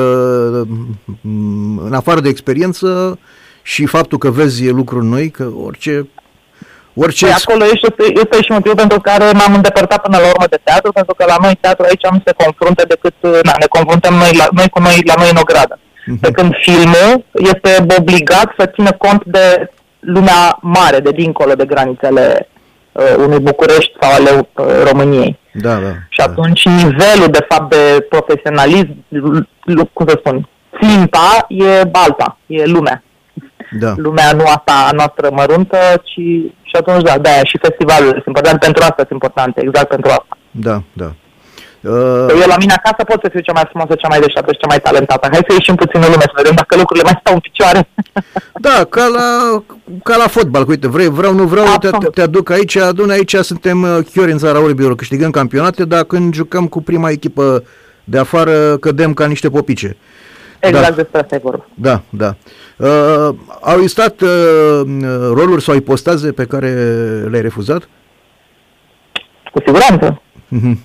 în 1.85 1.93
afară 1.93 2.21
de 2.21 2.29
experiență 2.29 3.19
și 3.63 3.87
faptul 3.87 4.19
că 4.19 4.31
vezi 4.31 4.69
lucruri 4.69 5.07
noi, 5.07 5.31
că 5.31 5.51
orice 5.65 6.09
Orice... 7.03 7.25
Păi 7.25 7.35
acolo 7.41 7.65
este, 7.75 8.05
este 8.23 8.37
și 8.43 8.51
motivul 8.57 8.83
pentru 8.85 9.01
care 9.01 9.25
m-am 9.39 9.55
îndepărtat 9.55 10.01
până 10.03 10.17
la 10.19 10.29
urmă 10.33 10.47
de 10.51 10.61
teatru, 10.63 10.93
pentru 10.93 11.15
că 11.15 11.25
la 11.33 11.37
noi 11.45 11.59
teatru 11.61 11.85
aici 11.85 12.07
nu 12.11 12.23
se 12.27 12.39
confruntă 12.43 12.83
decât, 12.93 13.17
na, 13.47 13.53
ne 13.63 13.69
confruntăm 13.77 14.15
noi, 14.15 14.33
la, 14.41 14.47
noi 14.59 14.69
cu 14.75 14.81
noi 14.81 14.97
la 15.11 15.15
noi 15.21 15.31
în 15.31 15.43
ogradă. 15.45 15.79
Uh-huh. 15.79 16.21
Pe 16.21 16.31
când 16.31 16.53
filmul 16.67 17.25
este 17.53 17.71
obligat 17.99 18.49
să 18.59 18.73
țină 18.75 18.93
cont 18.93 19.23
de 19.25 19.71
lumea 20.01 20.59
mare, 20.61 20.99
de 21.01 21.11
dincolo 21.11 21.53
de 21.53 21.71
granițele 21.73 22.49
uh, 22.93 23.15
unui 23.17 23.39
București 23.39 23.93
sau 24.01 24.11
ale 24.13 24.31
uh, 24.39 24.67
României. 24.91 25.39
Da, 25.53 25.75
da. 25.75 25.93
Și 26.09 26.21
atunci 26.21 26.63
da. 26.63 26.71
nivelul, 26.71 27.29
de 27.31 27.47
fapt, 27.49 27.71
de 27.71 28.07
profesionalism, 28.09 28.95
cum 29.93 30.07
să 30.09 30.15
spun, 30.19 30.49
ținta 30.81 31.47
e 31.49 31.85
balta, 31.85 32.39
e 32.47 32.65
lumea. 32.65 33.03
Da. 33.71 33.95
lumea 33.97 34.33
nu 34.33 34.45
asta 34.45 34.73
a 34.89 34.91
noastră 34.93 35.29
măruntă, 35.33 35.77
ci 36.03 36.21
și 36.63 36.77
atunci 36.79 37.03
da, 37.03 37.19
de 37.19 37.29
și 37.45 37.59
festivalul 37.63 38.11
sunt 38.11 38.27
importante, 38.27 38.65
pentru 38.65 38.83
asta 38.83 39.05
sunt 39.09 39.11
importante, 39.11 39.61
exact 39.63 39.89
pentru 39.89 40.11
asta. 40.11 40.39
Da, 40.51 40.83
da. 40.93 41.13
Uh... 41.81 42.41
Eu 42.43 42.49
la 42.55 42.57
mine 42.59 42.75
acasă 42.77 43.05
pot 43.05 43.21
să 43.23 43.29
fiu 43.31 43.41
cea 43.41 43.53
mai 43.53 43.67
frumoasă, 43.69 43.95
cea 43.95 44.09
mai 44.09 44.21
deșteaptă 44.21 44.53
și 44.53 44.59
cea 44.59 44.73
mai 44.73 44.81
talentată. 44.81 45.29
Hai 45.33 45.47
să 45.49 45.53
ieșim 45.53 45.75
puțin 45.75 46.01
în 46.03 46.11
lume, 46.11 46.27
să 46.33 46.41
vedem 46.41 46.55
dacă 46.55 46.77
lucrurile 46.77 47.09
mai 47.09 47.19
stau 47.21 47.35
în 47.35 47.41
picioare. 47.41 47.89
Da, 48.61 48.85
ca 48.89 49.07
la, 49.07 49.29
ca 50.03 50.17
la 50.17 50.27
fotbal. 50.27 50.65
Uite, 50.69 50.89
vrei, 50.89 51.09
vreau, 51.09 51.35
nu 51.35 51.45
vreau, 51.45 51.67
te, 51.79 51.91
te, 52.15 52.21
aduc 52.23 52.51
aici, 52.51 52.77
adun 52.77 53.11
aici, 53.11 53.35
suntem 53.35 53.83
uh, 53.83 53.99
chiori 54.13 54.33
în 54.33 54.39
țara 54.39 54.63
orbilor, 54.63 54.95
câștigăm 54.95 55.31
campionate, 55.31 55.85
dar 55.85 56.05
când 56.05 56.35
jucăm 56.35 56.67
cu 56.67 56.83
prima 56.83 57.11
echipă 57.11 57.65
de 58.05 58.19
afară, 58.19 58.77
cădem 58.77 59.15
ca 59.15 59.27
niște 59.27 59.51
popice. 59.51 59.97
Exact 60.59 60.89
da. 60.89 60.95
despre 60.95 61.21
asta 61.21 61.35
e 61.35 61.41
vorba. 61.43 61.67
Da, 61.75 62.03
da. 62.11 62.35
Uh, 62.81 63.35
au 63.61 63.77
existat 63.77 64.21
uh, 64.21 64.31
roluri 65.35 65.63
sau 65.63 65.75
ipostaze 65.75 66.33
pe 66.33 66.45
care 66.45 66.69
le-ai 67.31 67.43
refuzat? 67.43 67.89
Cu 69.53 69.63
siguranță. 69.65 70.23
Uh-huh. 70.57 70.77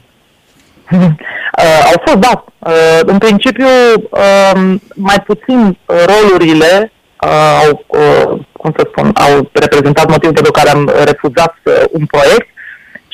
Uh, 1.56 1.86
au 1.86 2.02
fost, 2.06 2.18
da. 2.18 2.44
Uh, 2.60 3.00
în 3.06 3.18
principiu, 3.18 3.66
uh, 4.10 4.76
mai 4.96 5.24
puțin 5.26 5.78
rolurile 5.86 6.92
uh, 7.22 7.62
au, 7.66 7.86
uh, 7.88 8.40
cum 8.52 8.74
să 8.78 8.88
spun, 8.88 9.12
au 9.14 9.50
reprezentat 9.54 10.10
motivul 10.10 10.34
pentru 10.34 10.52
care 10.52 10.70
am 10.70 10.92
refuzat 11.04 11.56
uh, 11.64 11.84
un 11.92 12.06
proiect, 12.06 12.48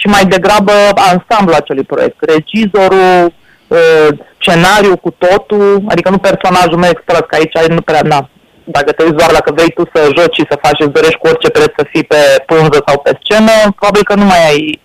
și 0.02 0.08
mai 0.08 0.26
degrabă 0.26 0.72
ansamblul 0.96 1.56
acelui 1.56 1.84
proiect. 1.84 2.16
Regizorul, 2.20 3.34
uh, 3.68 4.08
scenariul 4.40 4.96
cu 4.96 5.10
totul, 5.18 5.84
adică 5.88 6.10
nu 6.10 6.18
personajul 6.18 6.78
meu 6.78 6.90
extras, 6.90 7.20
că 7.28 7.36
aici 7.36 7.68
nu 7.68 7.82
prea, 7.82 8.02
na, 8.02 8.30
dacă 8.64 8.92
te 8.92 9.04
uiți 9.04 9.16
doar 9.16 9.32
la 9.32 9.40
că 9.40 9.52
vrei 9.52 9.72
tu 9.78 9.84
să 9.94 10.10
joci 10.18 10.38
și 10.40 10.50
să 10.50 10.62
faci 10.64 10.78
și 10.78 10.86
îți 10.86 10.96
dorești 10.98 11.22
cu 11.22 11.28
orice 11.28 11.50
preț 11.50 11.72
să 11.78 11.86
fii 11.92 12.04
pe 12.04 12.22
pânză 12.46 12.84
sau 12.88 12.98
pe 13.00 13.18
scenă, 13.22 13.52
probabil 13.78 14.04
că 14.04 14.16
nu 14.16 14.26
mai 14.26 14.44
ai 14.50 14.82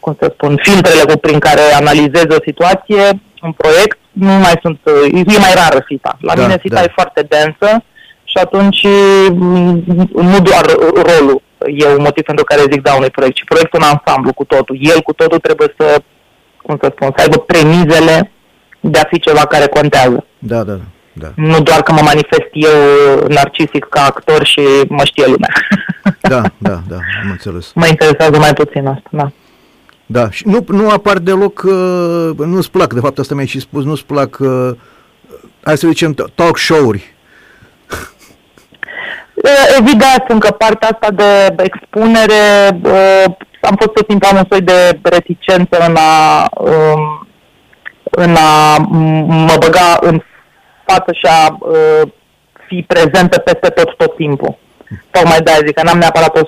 cum 0.00 0.16
să 0.20 0.30
spun, 0.34 0.52
filtrele 0.62 1.04
cu 1.10 1.16
prin 1.18 1.38
care 1.38 1.60
analizezi 1.80 2.36
o 2.38 2.46
situație, 2.48 3.02
un 3.42 3.52
proiect, 3.52 3.98
nu 4.12 4.32
mai 4.44 4.56
sunt, 4.62 4.78
e 5.12 5.38
mai 5.46 5.54
rară 5.62 5.80
fita. 5.86 6.16
La 6.20 6.34
da, 6.34 6.42
mine 6.42 6.58
fita 6.58 6.74
da. 6.74 6.82
e 6.82 6.98
foarte 7.00 7.22
densă 7.34 7.70
și 8.24 8.38
atunci 8.44 8.82
mm, 9.30 9.82
nu 10.12 10.40
doar 10.40 10.64
rolul 11.08 11.42
e 11.66 11.86
un 11.86 12.02
motiv 12.02 12.24
pentru 12.24 12.44
care 12.44 12.70
zic 12.70 12.82
da 12.82 12.94
unui 12.94 13.10
proiect, 13.10 13.36
ci 13.36 13.44
proiectul 13.44 13.80
în 13.82 13.88
ansamblu 13.94 14.32
cu 14.32 14.44
totul. 14.44 14.76
El 14.80 15.00
cu 15.00 15.12
totul 15.12 15.38
trebuie 15.38 15.74
să, 15.78 16.02
cum 16.62 16.78
să 16.82 16.88
spun, 16.94 17.12
să 17.16 17.22
aibă 17.22 17.38
premizele 17.38 18.30
de 18.80 18.98
a 18.98 19.08
fi 19.10 19.20
ceva 19.20 19.40
care 19.46 19.66
contează. 19.66 20.24
Da, 20.38 20.62
da, 20.62 20.72
da. 20.72 20.86
Nu 21.34 21.60
doar 21.60 21.82
că 21.82 21.92
mă 21.92 22.00
manifest 22.02 22.48
eu 22.52 22.70
narcisic 23.28 23.84
ca 23.84 24.04
actor 24.04 24.44
și 24.44 24.60
mă 24.88 25.04
știe 25.04 25.26
lumea. 25.26 25.52
Da, 26.20 26.42
da, 26.58 26.80
da, 26.88 26.96
am 27.22 27.30
înțeles. 27.30 27.72
Mă 27.74 27.86
interesează 27.86 28.38
mai 28.38 28.52
puțin 28.52 28.86
asta, 28.86 29.08
da. 29.10 29.30
Da, 30.06 30.30
și 30.30 30.46
nu, 30.46 30.64
nu 30.68 30.90
apar 30.90 31.18
deloc, 31.18 31.62
uh, 31.64 32.30
nu-ți 32.36 32.70
plac, 32.70 32.92
de 32.92 33.00
fapt 33.00 33.18
asta 33.18 33.34
mi-ai 33.34 33.46
și 33.46 33.60
spus, 33.60 33.84
nu-ți 33.84 34.04
plac, 34.04 34.38
uh, 34.40 34.70
hai 35.62 35.76
să 35.76 35.86
zicem, 35.88 36.14
talk 36.34 36.56
show-uri. 36.56 37.14
Evident, 39.78 40.24
încă 40.28 40.50
partea 40.50 40.88
asta 40.88 41.10
de 41.10 41.62
expunere, 41.62 42.78
uh, 42.82 43.24
am 43.60 43.76
fost 43.78 43.92
tot 43.92 44.06
timpul 44.06 44.28
am 44.28 44.36
un 44.36 44.44
soi 44.50 44.60
de 44.60 44.98
reticență 45.02 45.78
în 45.88 45.96
a, 45.96 46.48
um, 46.50 47.26
în 48.10 48.34
a 48.34 48.76
mă 49.26 49.56
băga 49.58 49.98
în 50.00 50.22
față 50.90 51.10
și 51.12 51.26
a 51.36 51.56
uh, 51.58 52.02
fi 52.66 52.84
prezentă 52.92 53.38
peste 53.38 53.68
tot, 53.68 53.96
tot 53.96 54.16
timpul. 54.16 54.58
Tocmai 55.10 55.40
de-aia 55.44 55.66
zic 55.66 55.74
că 55.74 55.82
n-am 55.84 55.98
neapărat 55.98 56.36
o... 56.36 56.42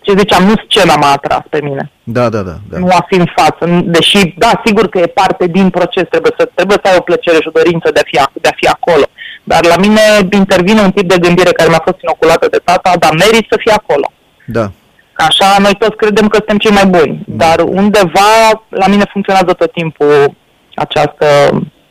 Ce 0.00 0.12
ziceam, 0.18 0.42
nu 0.44 0.54
scena 0.56 0.96
m-a 0.96 1.12
atras 1.12 1.44
pe 1.50 1.60
mine. 1.62 1.90
Da, 2.02 2.28
da, 2.28 2.40
da. 2.48 2.56
da. 2.70 2.78
Nu 2.78 2.88
a 3.00 3.04
fi 3.08 3.14
în 3.14 3.30
față. 3.36 3.62
Deși, 3.84 4.34
da, 4.36 4.50
sigur 4.64 4.88
că 4.88 4.98
e 4.98 5.16
parte 5.20 5.46
din 5.46 5.70
proces, 5.70 6.04
trebuie 6.10 6.32
să, 6.38 6.50
trebuie 6.54 6.78
să 6.82 6.90
ai 6.90 6.98
o 6.98 7.06
plăcere 7.08 7.38
și 7.40 7.48
o 7.48 7.56
dorință 7.60 7.88
de 7.92 8.00
a 8.02 8.06
fi, 8.10 8.40
de 8.40 8.48
a 8.48 8.58
fi 8.60 8.66
acolo. 8.66 9.06
Dar 9.44 9.64
la 9.64 9.76
mine 9.76 10.00
intervine 10.30 10.80
un 10.80 10.92
tip 10.92 11.08
de 11.08 11.18
gândire 11.18 11.50
care 11.50 11.68
mi-a 11.68 11.82
fost 11.84 12.00
inoculată 12.02 12.46
de 12.50 12.60
tata, 12.64 12.92
dar 12.98 13.12
merit 13.12 13.46
să 13.50 13.56
fie 13.60 13.72
acolo. 13.72 14.12
Da. 14.44 14.70
Așa 15.12 15.56
noi 15.58 15.74
toți 15.78 15.96
credem 15.96 16.28
că 16.28 16.36
suntem 16.36 16.58
cei 16.58 16.78
mai 16.78 16.86
buni, 16.86 17.22
da. 17.26 17.46
dar 17.46 17.66
undeva 17.66 18.32
la 18.68 18.86
mine 18.86 19.04
funcționează 19.12 19.52
tot 19.52 19.72
timpul 19.72 20.34
această, 20.74 21.26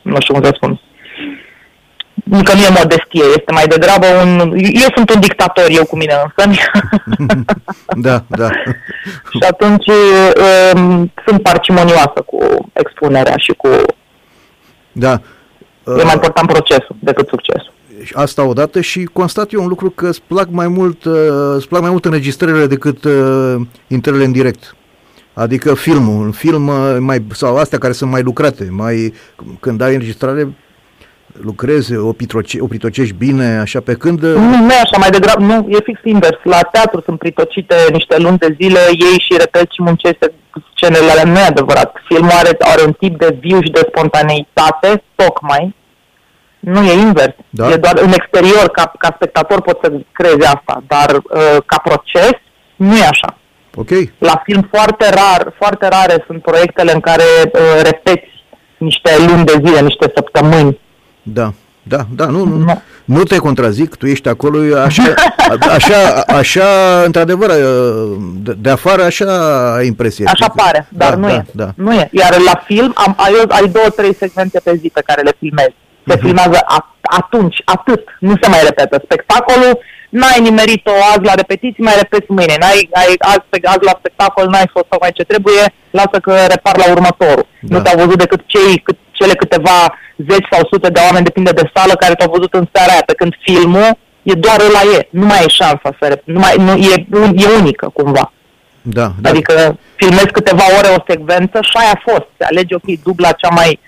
nu 0.02 0.20
știu 0.20 0.34
cum 0.34 0.44
să 0.44 0.52
spun, 0.56 0.82
încă 2.30 2.54
nu 2.54 2.60
e 2.60 2.80
modestie, 2.82 3.24
este 3.38 3.52
mai 3.52 3.68
degrabă 3.68 4.06
un... 4.24 4.40
Eu 4.56 4.90
sunt 4.96 5.10
un 5.14 5.20
dictator, 5.20 5.66
eu 5.70 5.86
cu 5.86 5.98
mine 5.98 6.14
însă. 6.24 6.60
da, 8.08 8.24
da. 8.28 8.50
și 9.36 9.44
atunci 9.50 9.88
um, 10.74 11.12
sunt 11.26 11.42
parcimonioasă 11.42 12.24
cu 12.26 12.70
expunerea 12.74 13.36
și 13.38 13.54
cu... 13.58 13.70
Da. 14.92 15.22
E 15.86 16.04
mai 16.04 16.14
important 16.14 16.48
procesul 16.48 16.96
decât 17.00 17.28
succesul. 17.28 17.74
Asta 18.14 18.44
odată 18.44 18.82
și 18.82 19.04
constat 19.04 19.52
eu 19.52 19.62
un 19.62 19.68
lucru 19.68 19.90
că 19.90 20.08
îți 20.08 20.22
plac 20.28 20.48
mai 20.50 20.68
mult, 20.68 21.04
uh, 21.04 21.14
îți 21.56 21.68
plac 21.68 21.82
mai 21.82 21.90
mult 21.90 22.06
înregistrările 22.06 22.68
decât 22.68 23.04
uh, 23.04 23.56
intrările 23.88 24.26
în 24.26 24.32
direct. 24.32 24.76
Adică 25.34 25.74
filmul, 25.74 26.26
un 26.26 26.32
film 26.32 26.68
uh, 26.68 26.98
mai, 27.00 27.26
sau 27.34 27.58
astea 27.58 27.78
care 27.78 27.94
sunt 27.94 28.12
mai 28.12 28.22
lucrate, 28.22 28.68
mai, 28.72 29.14
când 29.60 29.82
ai 29.82 29.94
înregistrare, 29.94 30.56
lucrezi, 31.42 31.96
o, 31.96 32.14
pitroce, 32.14 32.62
o 32.62 32.68
pritocești 32.68 33.14
bine, 33.14 33.58
așa 33.58 33.80
pe 33.80 33.94
când... 33.94 34.22
Nu, 34.22 34.56
nu 34.66 34.72
e 34.72 34.80
așa, 34.84 34.98
mai 34.98 35.10
degrabă, 35.10 35.44
nu, 35.44 35.68
e 35.70 35.78
fix 35.84 36.00
invers. 36.04 36.40
La 36.44 36.62
teatru 36.62 37.02
sunt 37.06 37.20
pritocite 37.20 37.76
niște 37.92 38.18
luni 38.18 38.38
de 38.38 38.56
zile, 38.62 38.80
ei 38.90 39.20
și 39.20 39.38
repet 39.38 39.72
și 39.72 39.82
muncește 39.82 40.34
scenele 40.76 41.12
alea, 41.12 41.24
nu 41.24 41.40
e 41.40 41.42
adevărat. 41.42 41.96
Filmul 42.08 42.32
are, 42.32 42.58
are 42.60 42.84
un 42.86 42.94
tip 42.94 43.20
de 43.20 43.38
viu 43.40 43.62
și 43.62 43.70
de 43.70 43.88
spontaneitate, 43.88 45.04
tocmai, 45.16 45.76
nu 46.60 46.84
e 46.84 46.92
invers. 46.92 47.36
Da? 47.50 47.70
E 47.70 47.76
doar 47.76 47.98
în 48.02 48.12
exterior, 48.12 48.70
ca, 48.72 48.92
ca 48.98 49.12
spectator 49.16 49.62
poți 49.62 49.80
să 49.84 49.92
crezi 50.12 50.46
asta, 50.46 50.84
dar 50.88 51.16
uh, 51.16 51.58
ca 51.66 51.78
proces 51.84 52.36
nu 52.76 52.96
e 52.96 53.06
așa. 53.06 53.38
Ok. 53.76 53.90
La 54.18 54.42
film 54.44 54.68
foarte 54.72 55.10
rar, 55.10 55.54
foarte 55.58 55.88
rare 55.88 56.24
sunt 56.26 56.42
proiectele 56.42 56.92
în 56.94 57.00
care 57.00 57.24
uh, 57.46 57.82
repeți 57.84 58.28
niște 58.78 59.12
luni 59.28 59.46
de 59.46 59.62
zile, 59.66 59.80
niște 59.82 60.12
săptămâni 60.16 60.80
da, 61.34 61.54
da, 61.84 62.06
da, 62.16 62.26
nu, 62.26 62.44
nu, 62.46 62.82
nu 63.06 63.24
te 63.24 63.38
contrazic, 63.38 63.96
tu 63.96 64.06
ești 64.06 64.30
acolo, 64.30 64.78
așa, 64.78 65.14
așa, 65.76 66.24
așa 66.28 67.02
într-adevăr, 67.06 67.52
de, 68.36 68.54
de 68.58 68.70
afară 68.70 69.04
așa 69.04 69.26
ai 69.76 69.88
impresie. 69.88 70.26
Așa 70.28 70.50
pare, 70.56 70.88
dar 70.90 71.10
da, 71.10 71.20
nu, 71.20 71.28
da, 71.28 71.34
e. 71.34 71.46
Da. 71.52 71.72
nu 71.76 71.94
e. 71.94 72.10
Iar 72.12 72.38
la 72.40 72.62
film 72.66 72.92
am, 72.96 73.16
ai, 73.18 73.34
ai 73.48 73.68
două, 73.68 73.90
trei 73.96 74.16
segmente 74.16 74.60
pe 74.64 74.76
zi 74.76 74.92
pe 74.94 75.02
care 75.06 75.22
le 75.22 75.36
filmezi. 75.40 75.76
Se 76.08 76.16
uh-huh. 76.16 76.20
filmează 76.20 76.60
atunci, 77.02 77.62
atât, 77.66 78.04
nu 78.20 78.34
se 78.42 78.50
mai 78.50 78.60
repetă. 78.64 79.02
Spectacolul 79.04 79.80
n-ai 80.10 80.40
nimerit-o 80.42 80.92
azi 81.14 81.26
la 81.30 81.34
repetiții, 81.34 81.84
mai 81.84 81.94
repeți 81.98 82.32
mâine. 82.32 82.56
N-ai, 82.60 82.90
ai, 82.94 83.16
azi, 83.20 83.66
azi 83.74 83.84
la 83.90 83.96
spectacol 84.00 84.48
n-ai 84.50 84.70
fost 84.72 84.86
sau 84.90 84.98
mai 85.02 85.12
ce 85.12 85.24
trebuie, 85.24 85.74
lasă 85.90 86.18
că 86.22 86.34
repar 86.56 86.78
la 86.78 86.92
următorul. 86.92 87.48
Da. 87.62 87.78
Nu 87.78 87.84
te-au 87.84 87.98
văzut 88.04 88.18
decât 88.18 88.42
cei, 88.46 88.78
cât, 88.78 88.98
cele 89.20 89.34
câteva 89.34 89.78
zeci 90.30 90.48
sau 90.52 90.62
sute 90.72 90.90
de 90.90 91.00
oameni, 91.06 91.24
depinde 91.30 91.52
de 91.52 91.72
sală, 91.74 91.94
care 91.94 92.14
te-au 92.14 92.34
văzut 92.36 92.54
în 92.54 92.68
seara 92.74 92.92
aia, 92.92 93.04
pe 93.06 93.14
când 93.14 93.34
filmul 93.48 93.90
e 94.24 94.34
doar 94.34 94.60
ăla 94.68 94.82
e. 94.98 95.08
Nu 95.10 95.26
mai 95.26 95.44
e 95.46 95.48
șansa 95.60 95.90
să 96.00 96.06
rep- 96.12 96.24
nu 96.24 96.40
mai, 96.40 96.56
nu, 96.58 96.74
e, 96.76 97.08
e 97.44 97.58
unică 97.60 97.90
cumva. 97.94 98.32
Da, 98.82 99.12
da. 99.22 99.30
Adică 99.30 99.78
filmezi 99.96 100.32
câteva 100.38 100.64
ore 100.78 100.88
o 100.98 101.04
secvență 101.08 101.58
și 101.62 101.76
aia 101.80 101.92
a 101.94 102.02
fost. 102.12 102.28
Se 102.38 102.44
alege, 102.50 102.76
ok, 102.76 102.88
dubla 103.04 103.32
cea 103.32 103.50
mai 103.50 103.80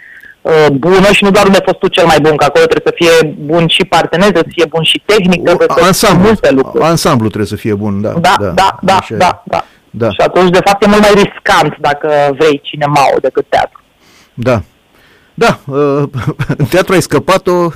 uh, 0.41 0.65
bună 0.71 1.11
și 1.11 1.23
nu 1.23 1.31
doar 1.31 1.45
unde 1.45 1.57
ai 1.57 1.63
fost 1.65 1.79
tu 1.79 1.87
cel 1.87 2.05
mai 2.05 2.19
bun, 2.21 2.35
că 2.35 2.45
acolo 2.45 2.65
trebuie 2.65 2.93
să 2.93 2.99
fie 3.01 3.35
bun 3.39 3.67
și 3.67 3.85
partener, 3.85 4.29
trebuie 4.31 4.53
să 4.53 4.59
fie 4.59 4.69
bun 4.75 4.83
și 4.83 5.01
tehnic, 5.05 5.43
trebuie 5.43 5.67
să 5.77 5.83
ansamblu, 5.83 6.25
multe 6.25 6.51
lucruri. 6.51 6.83
Ansamblu 6.83 7.27
trebuie 7.27 7.49
să 7.49 7.55
fie 7.55 7.73
bun, 7.73 8.01
da. 8.01 8.09
Da, 8.09 8.35
da, 8.39 8.53
da, 8.53 8.77
da, 8.81 8.99
da, 9.09 9.43
da. 9.45 9.65
da. 9.89 10.09
Și 10.09 10.21
atunci, 10.27 10.49
de 10.49 10.61
fapt, 10.65 10.83
e 10.83 10.87
mult 10.87 11.01
mai 11.01 11.13
riscant 11.23 11.75
dacă 11.79 12.35
vrei 12.37 12.61
cinema 12.63 13.01
decât 13.21 13.45
teatru. 13.49 13.81
Da, 14.33 14.61
da, 15.39 15.59
uh, 15.65 16.03
în 16.57 16.65
teatru 16.65 16.93
ai 16.93 17.01
scăpat-o, 17.01 17.69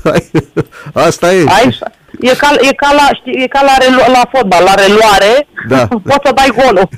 asta 0.94 1.34
e. 1.34 1.46
Ai, 1.48 1.80
e, 2.20 2.36
ca, 2.36 2.50
e, 2.60 2.74
ca 2.74 2.92
la, 2.94 3.08
știi, 3.14 3.44
e 3.44 3.48
ca 3.48 3.62
la, 3.62 3.78
relu- 3.78 4.12
la 4.12 4.22
fotbal, 4.32 4.64
la 4.64 4.74
reluare, 4.74 5.48
da. 5.68 5.88
poți 6.10 6.26
să 6.26 6.32
dai 6.36 6.54
golul 6.64 6.90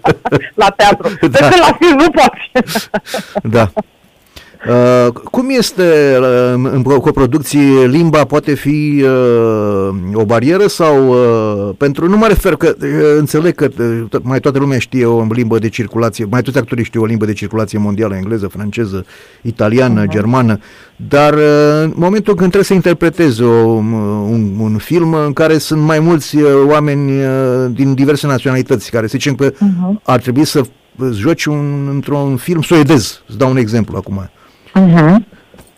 la 0.62 0.70
teatru. 0.70 1.08
Da. 1.20 1.26
Decât 1.28 1.58
la 1.58 1.76
film 1.80 1.96
nu 1.96 2.10
poți. 2.10 2.50
da. 3.42 3.70
Uh, 4.68 5.12
cum 5.12 5.46
este 5.50 6.16
uh, 6.20 6.70
în 6.72 6.82
coproducții 6.82 7.86
limba 7.86 8.24
poate 8.24 8.54
fi 8.54 9.04
uh, 9.04 9.88
o 10.12 10.24
barieră 10.24 10.66
sau 10.66 11.08
uh, 11.08 11.74
pentru, 11.76 12.08
nu 12.08 12.16
mă 12.16 12.26
refer 12.26 12.54
că 12.56 12.74
uh, 12.80 12.88
înțeleg 13.18 13.54
că 13.54 13.68
uh, 13.78 14.20
mai 14.22 14.40
toată 14.40 14.58
lumea 14.58 14.78
știe 14.78 15.06
o 15.06 15.26
limbă 15.30 15.58
de 15.58 15.68
circulație, 15.68 16.26
mai 16.30 16.42
toți 16.42 16.58
actorii 16.58 16.84
știu 16.84 17.02
o 17.02 17.04
limbă 17.04 17.24
de 17.24 17.32
circulație 17.32 17.78
mondială, 17.78 18.14
engleză, 18.14 18.46
franceză, 18.46 19.04
italiană, 19.42 20.04
uh-huh. 20.04 20.10
germană, 20.10 20.58
dar 20.96 21.34
uh, 21.34 21.40
în 21.82 21.92
momentul 21.94 22.34
când 22.34 22.50
trebuie 22.50 22.64
să 22.64 22.74
interpretezi 22.74 23.42
o, 23.42 23.48
un, 23.48 24.56
un 24.58 24.76
film 24.78 25.14
în 25.14 25.32
care 25.32 25.58
sunt 25.58 25.82
mai 25.82 25.98
mulți 25.98 26.36
uh, 26.36 26.48
oameni 26.66 27.10
uh, 27.10 27.26
din 27.70 27.94
diverse 27.94 28.26
naționalități, 28.26 28.90
care 28.90 29.06
să 29.06 29.12
zicem 29.16 29.34
că 29.34 29.50
uh-huh. 29.50 30.02
ar 30.02 30.20
trebui 30.20 30.44
să 30.44 30.60
joci 31.12 31.44
un, 31.44 31.88
într-un 31.90 32.36
film 32.36 32.62
suedez, 32.62 33.22
îți 33.28 33.38
dau 33.38 33.50
un 33.50 33.56
exemplu 33.56 33.96
acum. 33.96 34.28
Uh-huh. 34.74 35.16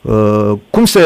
Uh, 0.06 0.58
cum 0.70 0.84
se... 0.84 1.00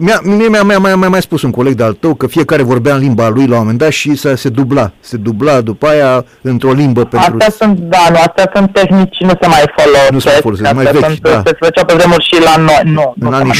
Mi-a, 0.00 0.20
mie 0.22 0.48
mi-a, 0.48 0.62
mi-a, 0.62 0.78
mi-a, 0.78 0.96
mi-a 0.96 1.08
mai 1.08 1.22
spus 1.22 1.42
un 1.42 1.50
coleg 1.50 1.74
de-al 1.74 1.92
tău 1.92 2.14
că 2.14 2.26
fiecare 2.26 2.62
vorbea 2.62 2.94
în 2.94 3.00
limba 3.00 3.28
lui 3.28 3.46
la 3.46 3.54
un 3.54 3.60
moment 3.60 3.78
dat 3.78 3.90
și 3.90 4.14
se, 4.14 4.34
se 4.34 4.48
dubla. 4.48 4.92
Se 5.00 5.16
dubla 5.16 5.60
după 5.60 5.86
aia 5.86 6.24
într-o 6.40 6.72
limbă 6.72 7.04
pentru... 7.04 7.36
Astea 7.38 7.50
sunt, 7.50 7.78
da, 7.78 8.06
nu, 8.10 8.16
astea 8.16 8.50
sunt 8.54 8.72
tehnici, 8.72 9.20
nu 9.20 9.32
se 9.40 9.46
mai 9.46 9.64
folosesc. 9.76 10.10
Nu 10.10 10.18
se 10.18 10.28
mai 10.28 10.40
folosesc, 10.40 10.72
mai 10.72 10.84
vechi, 10.84 11.04
sunt, 11.04 11.20
da. 11.20 11.42
Se 11.44 11.56
făcea 11.60 11.84
pe 11.84 11.94
vremuri 11.94 12.24
și 12.24 12.42
la 12.42 12.56
noi, 12.56 12.80
nu. 12.84 13.14
În 13.20 13.28
nu 13.28 13.34
anii 13.34 13.52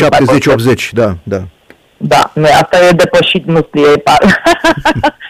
70-80, 0.76 0.90
da, 0.92 1.16
da. 1.22 1.42
Da, 1.96 2.30
nu, 2.34 2.44
asta 2.44 2.76
e 2.88 2.90
depășit, 2.90 3.46
nu 3.46 3.60
știu, 3.66 3.82
e, 3.82 4.02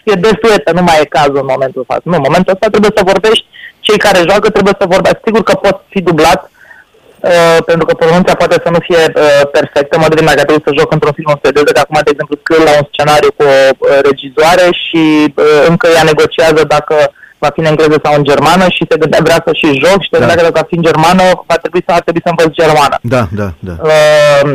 e 0.13 0.15
desuetă, 0.15 0.73
nu 0.75 0.83
mai 0.83 1.01
e 1.01 1.05
cazul 1.05 1.37
în 1.37 1.49
momentul 1.49 1.81
ăsta. 1.81 2.01
Nu, 2.05 2.15
în 2.15 2.25
momentul 2.25 2.53
ăsta 2.53 2.67
trebuie 2.69 2.91
să 2.97 3.03
vorbești, 3.13 3.47
cei 3.81 3.99
care 3.99 4.19
joacă 4.29 4.49
trebuie 4.51 4.75
să 4.81 4.87
vorbească. 4.89 5.21
Sigur 5.25 5.43
că 5.43 5.55
pot 5.55 5.85
fi 5.89 6.01
dublat, 6.01 6.51
Uh, 7.33 7.59
pentru 7.71 7.85
că 7.87 7.95
pronunția 8.03 8.41
poate 8.43 8.57
să 8.65 8.69
nu 8.75 8.81
fie 8.89 9.03
uh, 9.07 9.45
perfectă. 9.57 9.95
Mă 9.97 10.09
gândim 10.11 10.29
dacă 10.31 10.47
trebuie 10.49 10.69
să 10.69 10.79
joc 10.81 10.89
într-un 10.97 11.17
film 11.19 11.31
în 11.35 11.41
suedeză, 11.43 11.71
că 11.73 11.83
acum, 11.83 11.99
de 12.05 12.13
exemplu, 12.15 12.35
scriu 12.43 12.63
la 12.69 12.75
un 12.81 12.87
scenariu 12.93 13.31
cu 13.39 13.45
o 13.55 13.59
uh, 13.73 13.99
regizoare 14.09 14.67
și 14.85 15.03
uh, 15.27 15.61
încă 15.71 15.87
ea 15.97 16.05
negociază 16.11 16.61
dacă 16.75 16.97
va 17.43 17.51
fi 17.55 17.61
în 17.63 17.71
engleză 17.73 17.97
sau 18.05 18.13
în 18.17 18.25
germană 18.31 18.67
și 18.77 18.89
se 18.91 19.01
gândea, 19.03 19.27
vrea 19.29 19.41
să 19.47 19.51
și 19.61 19.67
joc 19.85 19.99
și 20.03 20.11
se 20.13 20.19
gândea 20.21 20.37
da. 20.37 20.41
că 20.41 20.47
dacă 20.49 20.61
va 20.61 20.71
fi 20.71 20.79
în 20.79 20.87
germană, 20.89 21.25
va 21.51 21.59
trebui 21.63 21.83
să, 21.87 21.91
ar 21.97 22.03
trebui 22.07 22.25
să 22.25 22.31
învăț 22.33 22.51
germană. 22.61 22.97
Da, 23.15 23.23
da, 23.41 23.49
da. 23.69 23.75
Uh, 23.89 24.51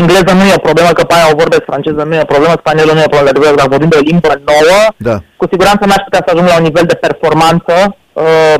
engleză 0.00 0.32
nu 0.38 0.44
e 0.50 0.60
o 0.60 0.66
problemă, 0.68 0.90
că 0.98 1.02
pe 1.08 1.14
aia 1.16 1.32
o 1.32 1.40
vorbesc, 1.42 1.64
franceză 1.70 2.02
nu 2.08 2.14
e 2.14 2.26
o 2.26 2.32
problemă, 2.34 2.54
spaniolă 2.62 2.92
nu 2.92 3.02
e 3.02 3.10
o 3.10 3.14
problemă, 3.14 3.32
adică 3.32 3.56
dacă 3.60 3.74
vorbim 3.74 3.92
de 3.94 4.00
o 4.00 4.06
limbă 4.10 4.32
nouă, 4.50 4.80
da. 5.08 5.16
cu 5.40 5.44
siguranță 5.52 5.82
n-aș 5.84 6.02
putea 6.06 6.22
să 6.24 6.30
ajung 6.30 6.48
la 6.52 6.58
un 6.60 6.66
nivel 6.68 6.86
de 6.92 7.00
performanță 7.06 7.74
uh, 8.12 8.56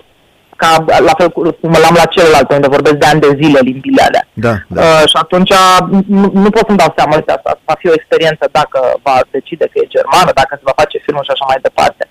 ca 0.63 0.71
la 1.09 1.15
fel 1.19 1.31
cum 1.61 1.73
l-am 1.83 1.97
la 2.03 2.13
celălalt, 2.15 2.53
unde 2.53 2.75
vorbesc 2.77 2.99
de 3.03 3.09
ani 3.11 3.25
de 3.27 3.33
zile 3.41 3.61
limbile 3.69 4.03
alea. 4.09 4.25
Da, 4.47 4.55
da. 4.75 4.81
Uh, 4.83 5.05
și 5.11 5.17
atunci 5.25 5.53
nu, 6.17 6.25
nu 6.45 6.51
pot 6.55 6.65
să-mi 6.67 6.83
dau 6.83 6.93
seama 6.99 7.15
de 7.27 7.33
asta. 7.37 7.51
Va 7.69 7.75
fi 7.81 7.87
o 7.89 7.99
experiență 7.99 8.45
dacă 8.59 8.81
va 9.07 9.17
decide 9.37 9.65
că 9.71 9.77
e 9.79 9.95
germană, 9.97 10.31
dacă 10.41 10.53
se 10.57 10.69
va 10.69 10.81
face 10.83 10.97
filmul 11.05 11.27
și 11.27 11.35
așa 11.35 11.47
mai 11.49 11.65
departe. 11.67 12.03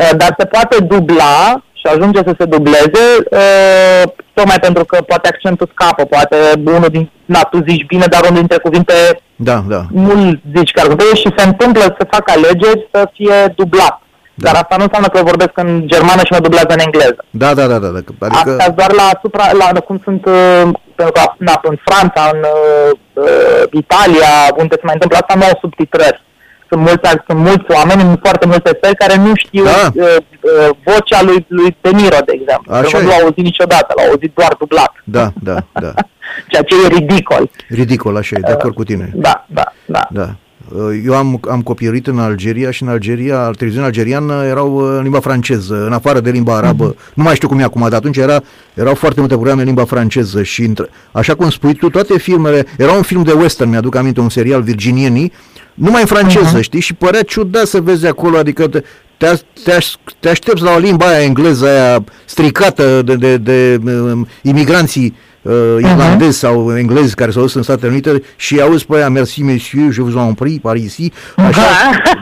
Uh, 0.00 0.12
dar 0.20 0.30
se 0.38 0.44
poate 0.54 0.76
dubla 0.92 1.36
și 1.80 1.86
ajunge 1.86 2.20
să 2.28 2.32
se 2.38 2.46
dubleze, 2.54 3.04
uh, 3.40 4.02
tocmai 4.36 4.60
pentru 4.66 4.84
că 4.90 4.96
poate 5.10 5.26
accentul 5.28 5.68
scapă, 5.74 6.02
poate 6.14 6.36
unul 6.76 6.90
din, 6.96 7.04
na, 7.34 7.40
tu 7.50 7.58
zici 7.68 7.86
bine, 7.92 8.06
dar 8.12 8.22
unul 8.22 8.42
dintre 8.42 8.58
cuvinte 8.66 8.94
da, 9.40 9.56
da. 9.68 9.82
nu 9.92 10.14
zici 10.56 10.70
că 10.70 10.80
ar 10.80 11.16
și 11.22 11.28
se 11.36 11.44
întâmplă 11.46 11.80
să 11.98 12.12
fac 12.14 12.30
alegeri 12.30 12.88
să 12.92 13.10
fie 13.12 13.38
dublat. 13.56 14.02
Da. 14.42 14.50
Dar 14.50 14.54
asta 14.62 14.76
nu 14.76 14.86
înseamnă 14.86 15.08
că 15.08 15.30
vorbesc 15.30 15.54
în 15.64 15.70
germană 15.92 16.22
și 16.24 16.34
mă 16.34 16.44
dublează 16.46 16.72
în 16.74 16.84
engleză. 16.86 17.20
Da, 17.30 17.50
da, 17.58 17.66
da. 17.72 17.78
da, 17.78 17.88
da. 17.88 18.00
Adică... 18.26 18.50
Asta 18.50 18.70
doar 18.80 18.92
la, 19.00 19.08
supra, 19.22 19.44
la 19.52 19.80
cum 19.80 20.00
sunt 20.04 20.22
uh, 20.26 20.62
pentru 20.98 21.14
că, 21.16 21.22
na, 21.48 21.54
în 21.70 21.76
Franța, 21.86 22.22
în 22.34 22.40
uh, 22.56 22.90
uh, 23.12 23.62
Italia, 23.82 24.32
unde 24.62 24.74
se 24.80 24.86
mai 24.88 24.96
întâmplă 24.98 25.18
asta, 25.18 25.34
nu 25.38 25.46
au 25.50 25.58
subtitrări. 25.60 26.20
Sunt 26.68 26.80
mulți, 26.86 27.08
sunt 27.26 27.40
mulți 27.48 27.68
oameni 27.78 28.02
în 28.02 28.16
foarte 28.26 28.46
multe 28.52 28.70
țări 28.82 29.00
care 29.02 29.16
nu 29.26 29.32
știu 29.34 29.64
da. 29.64 29.78
uh, 29.94 30.16
uh, 30.40 30.68
vocea 30.86 31.20
lui, 31.28 31.38
lui 31.48 31.76
De 31.80 31.90
Niro, 31.98 32.20
de 32.28 32.34
exemplu. 32.38 32.74
Așa 32.74 32.98
nu 32.98 33.08
l-au 33.08 33.20
auzit 33.24 33.44
niciodată, 33.50 33.90
l-au 33.96 34.06
auzit 34.10 34.32
doar 34.34 34.52
dublat. 34.58 34.92
Da, 35.04 35.26
da, 35.48 35.56
da. 35.84 35.92
Ceea 36.50 36.62
ce 36.68 36.74
e 36.84 36.94
ridicol. 36.96 37.50
Ridicol, 37.68 38.16
așa 38.16 38.36
e, 38.38 38.40
de 38.40 38.52
acord 38.52 38.74
cu 38.74 38.84
tine. 38.84 39.10
Da, 39.14 39.44
da, 39.48 39.72
da. 39.86 40.02
da. 40.10 40.28
Uh, 40.74 41.00
eu 41.04 41.14
am, 41.14 41.40
am 41.50 41.62
copilărit 41.62 42.06
în 42.06 42.18
Algeria 42.18 42.70
și 42.70 42.82
în 42.82 42.88
Algeria, 42.88 43.50
televiziunea 43.50 43.86
algeriană 43.86 44.44
erau 44.44 44.74
uh, 44.74 44.94
în 44.96 45.02
limba 45.02 45.20
franceză, 45.20 45.84
în 45.86 45.92
afară 45.92 46.20
de 46.20 46.30
limba 46.30 46.56
arabă. 46.56 46.94
Mm-hmm. 46.94 47.14
Nu 47.14 47.22
mai 47.22 47.34
știu 47.34 47.48
cum 47.48 47.58
e 47.58 47.62
acum, 47.62 47.80
dar 47.80 47.92
atunci 47.92 48.16
era, 48.16 48.42
erau 48.74 48.94
foarte 48.94 49.20
multe 49.20 49.34
programe 49.34 49.60
în 49.60 49.66
limba 49.66 49.84
franceză 49.84 50.42
și, 50.42 50.62
între, 50.62 50.88
așa 51.12 51.34
cum 51.34 51.50
spui 51.50 51.74
tu, 51.74 51.88
toate 51.88 52.18
filmele, 52.18 52.66
era 52.78 52.92
un 52.92 53.02
film 53.02 53.22
de 53.22 53.32
western, 53.32 53.70
mi-aduc 53.70 53.94
aminte, 53.94 54.20
un 54.20 54.28
serial 54.28 54.62
virginienii, 54.62 55.32
numai 55.74 56.00
în 56.00 56.06
franceză, 56.06 56.58
uh-huh. 56.58 56.62
știi? 56.62 56.80
Și 56.80 56.94
părea 56.94 57.22
ciudat 57.22 57.66
să 57.66 57.80
vezi 57.80 58.06
acolo, 58.06 58.36
adică 58.36 58.68
te, 58.68 58.82
te, 59.16 59.40
te, 59.64 59.78
te 60.20 60.28
aștepți 60.28 60.62
la 60.62 60.74
o 60.74 60.78
limba 60.78 61.06
aia 61.06 61.22
engleză, 61.22 61.66
aia 61.66 62.04
stricată 62.24 63.02
de, 63.02 63.14
de, 63.14 63.36
de, 63.36 63.76
de 63.76 63.90
um, 63.92 64.26
imigranții 64.42 65.16
uh, 65.48 65.90
irlandezi 65.90 66.36
uh-huh. 66.36 66.46
sau 66.46 66.76
englezi 66.76 67.14
care 67.14 67.30
s-au 67.30 67.42
dus 67.42 67.54
în 67.54 67.62
Statele 67.62 67.90
Unite 67.92 68.22
și 68.36 68.60
auzi 68.60 68.86
pe 68.86 68.96
aia, 68.96 69.08
merci 69.08 69.42
monsieur, 69.42 69.92
je 69.92 70.02
vous 70.02 70.14
en 70.14 70.34
prie, 70.34 70.58
par 70.62 70.76
ici. 70.76 71.12
Așa, 71.36 71.66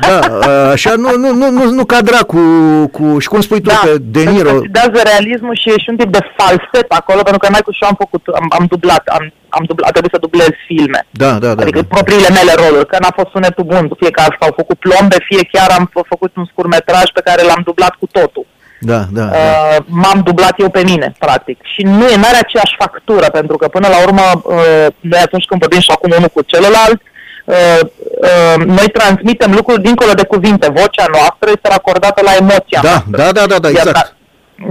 da, 0.00 0.18
uh, 0.30 0.70
așa 0.72 0.92
nu, 0.94 1.10
nu, 1.22 1.30
nu, 1.40 1.50
nu, 1.50 1.70
nu 1.70 1.84
cadra 1.84 2.18
cu, 2.18 2.40
cu, 2.92 3.18
și 3.18 3.28
cum 3.28 3.40
spui 3.40 3.60
tu, 3.60 3.68
da, 3.68 3.80
pe 3.84 3.92
De 3.98 4.22
Niro. 4.30 4.54
Da, 4.70 4.82
realismul 5.10 5.56
și 5.62 5.68
e 5.68 5.78
și 5.82 5.90
un 5.92 5.96
tip 5.96 6.10
de 6.18 6.22
falset 6.36 6.88
acolo, 7.00 7.20
pentru 7.22 7.40
că 7.42 7.48
mai 7.50 7.62
cu 7.66 7.70
și 7.70 7.82
eu 7.82 7.88
am 7.88 7.98
făcut, 8.04 8.22
am, 8.40 8.46
am 8.58 8.64
dublat, 8.72 9.04
am, 9.16 9.32
am 9.48 9.64
dublat, 9.68 9.88
a 9.88 9.92
trebuit 9.92 10.14
să 10.14 10.24
dublez 10.26 10.52
filme. 10.66 11.00
Da, 11.10 11.32
da, 11.44 11.50
da. 11.54 11.62
Adică 11.62 11.80
da. 11.80 11.92
propriile 11.94 12.30
mele 12.38 12.52
roluri, 12.62 12.90
că 12.92 12.96
n-a 13.00 13.12
fost 13.18 13.30
sunetul 13.34 13.64
bun, 13.72 13.84
fie 14.00 14.10
că 14.16 14.22
s-au 14.40 14.52
făcut 14.60 14.78
plombe, 14.84 15.18
fie 15.28 15.42
chiar 15.52 15.68
am 15.78 15.84
făcut 16.12 16.32
un 16.40 16.46
scurmetraj 16.52 17.06
pe 17.16 17.26
care 17.28 17.42
l-am 17.48 17.62
dublat 17.68 17.94
cu 18.00 18.06
totul. 18.18 18.45
Da, 18.80 19.04
da, 19.12 19.24
da. 19.24 19.36
Uh, 19.36 19.76
m-am 19.86 20.20
dublat 20.24 20.54
eu 20.60 20.68
pe 20.70 20.82
mine, 20.84 21.14
practic. 21.18 21.58
Și 21.62 21.82
nu 21.82 22.06
e, 22.08 22.16
n-are 22.16 22.36
aceeași 22.36 22.74
factură, 22.78 23.26
pentru 23.30 23.56
că 23.56 23.68
până 23.68 23.88
la 23.88 24.02
urmă, 24.02 24.22
uh, 24.44 24.86
noi 25.00 25.20
atunci 25.20 25.44
când 25.44 25.60
vorbim 25.60 25.80
și 25.80 25.90
acum 25.94 26.10
unul 26.16 26.28
cu 26.28 26.42
celălalt, 26.42 27.00
uh, 27.44 27.80
uh, 28.30 28.64
noi 28.64 28.88
transmitem 28.88 29.52
lucruri 29.52 29.82
dincolo 29.82 30.12
de 30.12 30.24
cuvinte. 30.26 30.70
Vocea 30.70 31.06
noastră 31.12 31.48
este 31.48 31.68
racordată 31.68 32.22
la 32.22 32.34
emoția 32.34 32.80
da, 32.82 32.88
noastră. 32.88 33.16
Da, 33.16 33.32
da, 33.32 33.46
da, 33.46 33.58
da, 33.58 33.68
exact. 33.68 33.96
Iar, 33.96 34.14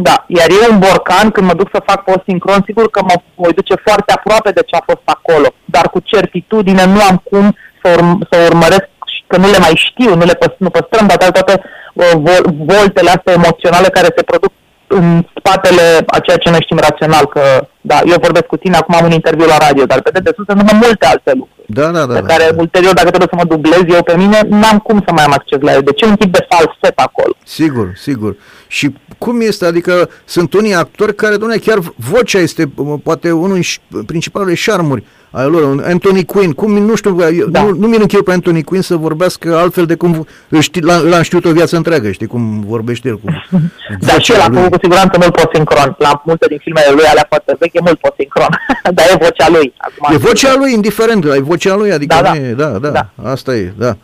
da, 0.01 0.23
iar 0.27 0.49
eu 0.49 0.71
în 0.73 0.79
borcan, 0.79 1.31
când 1.31 1.47
mă 1.47 1.53
duc 1.53 1.69
să 1.73 1.81
fac 1.85 2.03
post 2.03 2.23
sincron, 2.27 2.61
sigur 2.65 2.89
că 2.89 3.01
mă 3.03 3.15
voi 3.35 3.53
duce 3.53 3.75
foarte 3.85 4.11
aproape 4.11 4.49
de 4.51 4.61
ce 4.65 4.75
a 4.75 4.83
fost 4.85 5.05
acolo, 5.05 5.47
dar 5.65 5.89
cu 5.89 5.99
certitudine 5.99 6.85
nu 6.85 7.01
am 7.09 7.21
cum 7.29 7.57
să, 7.83 7.89
urm- 7.95 8.27
să 8.29 8.37
urmăresc 8.49 8.87
că 9.27 9.37
nu 9.37 9.49
le 9.49 9.57
mai 9.57 9.75
știu, 9.75 10.15
nu 10.15 10.25
le 10.25 10.33
păs- 10.33 10.57
nu 10.57 10.69
păstrăm 10.69 11.07
toate, 11.07 11.31
toate 11.31 11.61
uh, 11.95 12.39
voltele 12.71 13.09
astea 13.09 13.33
emoționale 13.33 13.87
care 13.87 14.09
se 14.15 14.23
produc 14.23 14.51
în 14.87 15.25
spatele 15.37 16.03
a 16.07 16.19
ceea 16.19 16.37
ce 16.37 16.49
noi 16.49 16.61
știm 16.61 16.77
rațional, 16.77 17.25
că 17.25 17.41
da, 17.81 17.99
eu 18.05 18.17
vorbesc 18.21 18.45
cu 18.45 18.57
tine, 18.57 18.75
acum 18.77 18.95
am 18.95 19.05
un 19.05 19.11
interviu 19.11 19.45
la 19.45 19.57
radio, 19.57 19.85
dar 19.85 20.01
pe 20.01 20.19
de 20.19 20.31
sus 20.35 20.45
sunt 20.45 20.71
multe 20.71 21.05
alte 21.05 21.31
lucruri. 21.33 21.53
Da, 21.67 21.87
da, 21.91 22.05
da. 22.05 22.13
Pe 22.13 22.21
da, 22.21 22.25
care 22.25 22.49
da. 22.49 22.59
ulterior, 22.59 22.93
dacă 22.93 23.07
trebuie 23.07 23.29
să 23.31 23.39
mă 23.41 23.55
dublez 23.55 23.83
eu 23.87 24.03
pe 24.03 24.17
mine, 24.17 24.39
n-am 24.49 24.77
cum 24.77 25.03
să 25.05 25.11
mai 25.11 25.23
am 25.23 25.31
acces 25.31 25.59
la 25.61 25.73
el. 25.73 25.81
Deci 25.81 26.01
e 26.01 26.05
un 26.05 26.15
tip 26.15 26.31
de 26.31 26.45
falset 26.49 26.99
acolo. 26.99 27.33
Sigur, 27.43 27.91
sigur. 27.95 28.35
Și 28.67 28.95
cum 29.17 29.41
este? 29.41 29.65
Adică 29.65 30.09
sunt 30.25 30.53
unii 30.53 30.73
actori 30.75 31.15
care, 31.15 31.37
doamne, 31.37 31.57
chiar 31.57 31.79
vocea 31.95 32.39
este 32.39 32.71
poate 33.03 33.31
unul 33.31 33.59
din 33.87 34.03
principalele 34.05 34.53
șarmuri 34.53 35.03
ai 35.35 35.49
lor, 35.49 35.83
Anthony 35.85 36.25
Quinn, 36.25 36.51
cum, 36.51 36.77
nu 36.77 36.95
știu, 36.95 37.15
da. 37.49 37.63
nu, 37.63 37.69
nu 37.69 37.87
mi 37.87 37.97
închei 37.97 38.23
pe 38.23 38.31
Anthony 38.31 38.63
Quinn 38.63 38.83
să 38.83 38.95
vorbească 38.95 39.57
altfel 39.57 39.85
de 39.85 39.95
cum 39.95 40.27
știi, 40.59 40.81
l-am 40.81 41.21
știut 41.21 41.45
o 41.45 41.51
viață 41.51 41.75
întreagă, 41.75 42.11
știi 42.11 42.27
cum 42.27 42.63
vorbește 42.67 43.07
el. 43.07 43.19
Cu 43.19 43.29
da, 44.07 44.19
și 44.19 44.31
la 44.31 44.67
cu 44.69 44.75
siguranță 44.81 45.17
mult 45.19 45.35
pot 45.35 45.49
sincron. 45.53 45.95
La 45.97 46.21
multe 46.25 46.45
din 46.47 46.57
filmele 46.57 46.91
lui 46.91 47.05
alea 47.05 47.25
foarte 47.27 47.55
vechi 47.59 47.73
e 47.73 47.79
mult 47.83 47.99
pot 47.99 48.13
sincron. 48.17 48.47
Dar 48.95 49.05
e 49.11 49.17
vocea 49.19 49.49
lui. 49.49 49.73
Acum, 49.77 50.15
e 50.15 50.17
vocea 50.17 50.55
lui, 50.57 50.73
indiferent, 50.73 51.25
e 51.25 51.39
vocea 51.39 51.75
lui, 51.75 51.91
adică 51.91 52.15
da, 52.15 52.21
da. 52.21 52.35
E, 52.35 52.53
da, 52.53 52.67
da, 52.67 52.89
da, 52.89 53.09
asta 53.23 53.55
e, 53.55 53.73
da. 53.77 53.97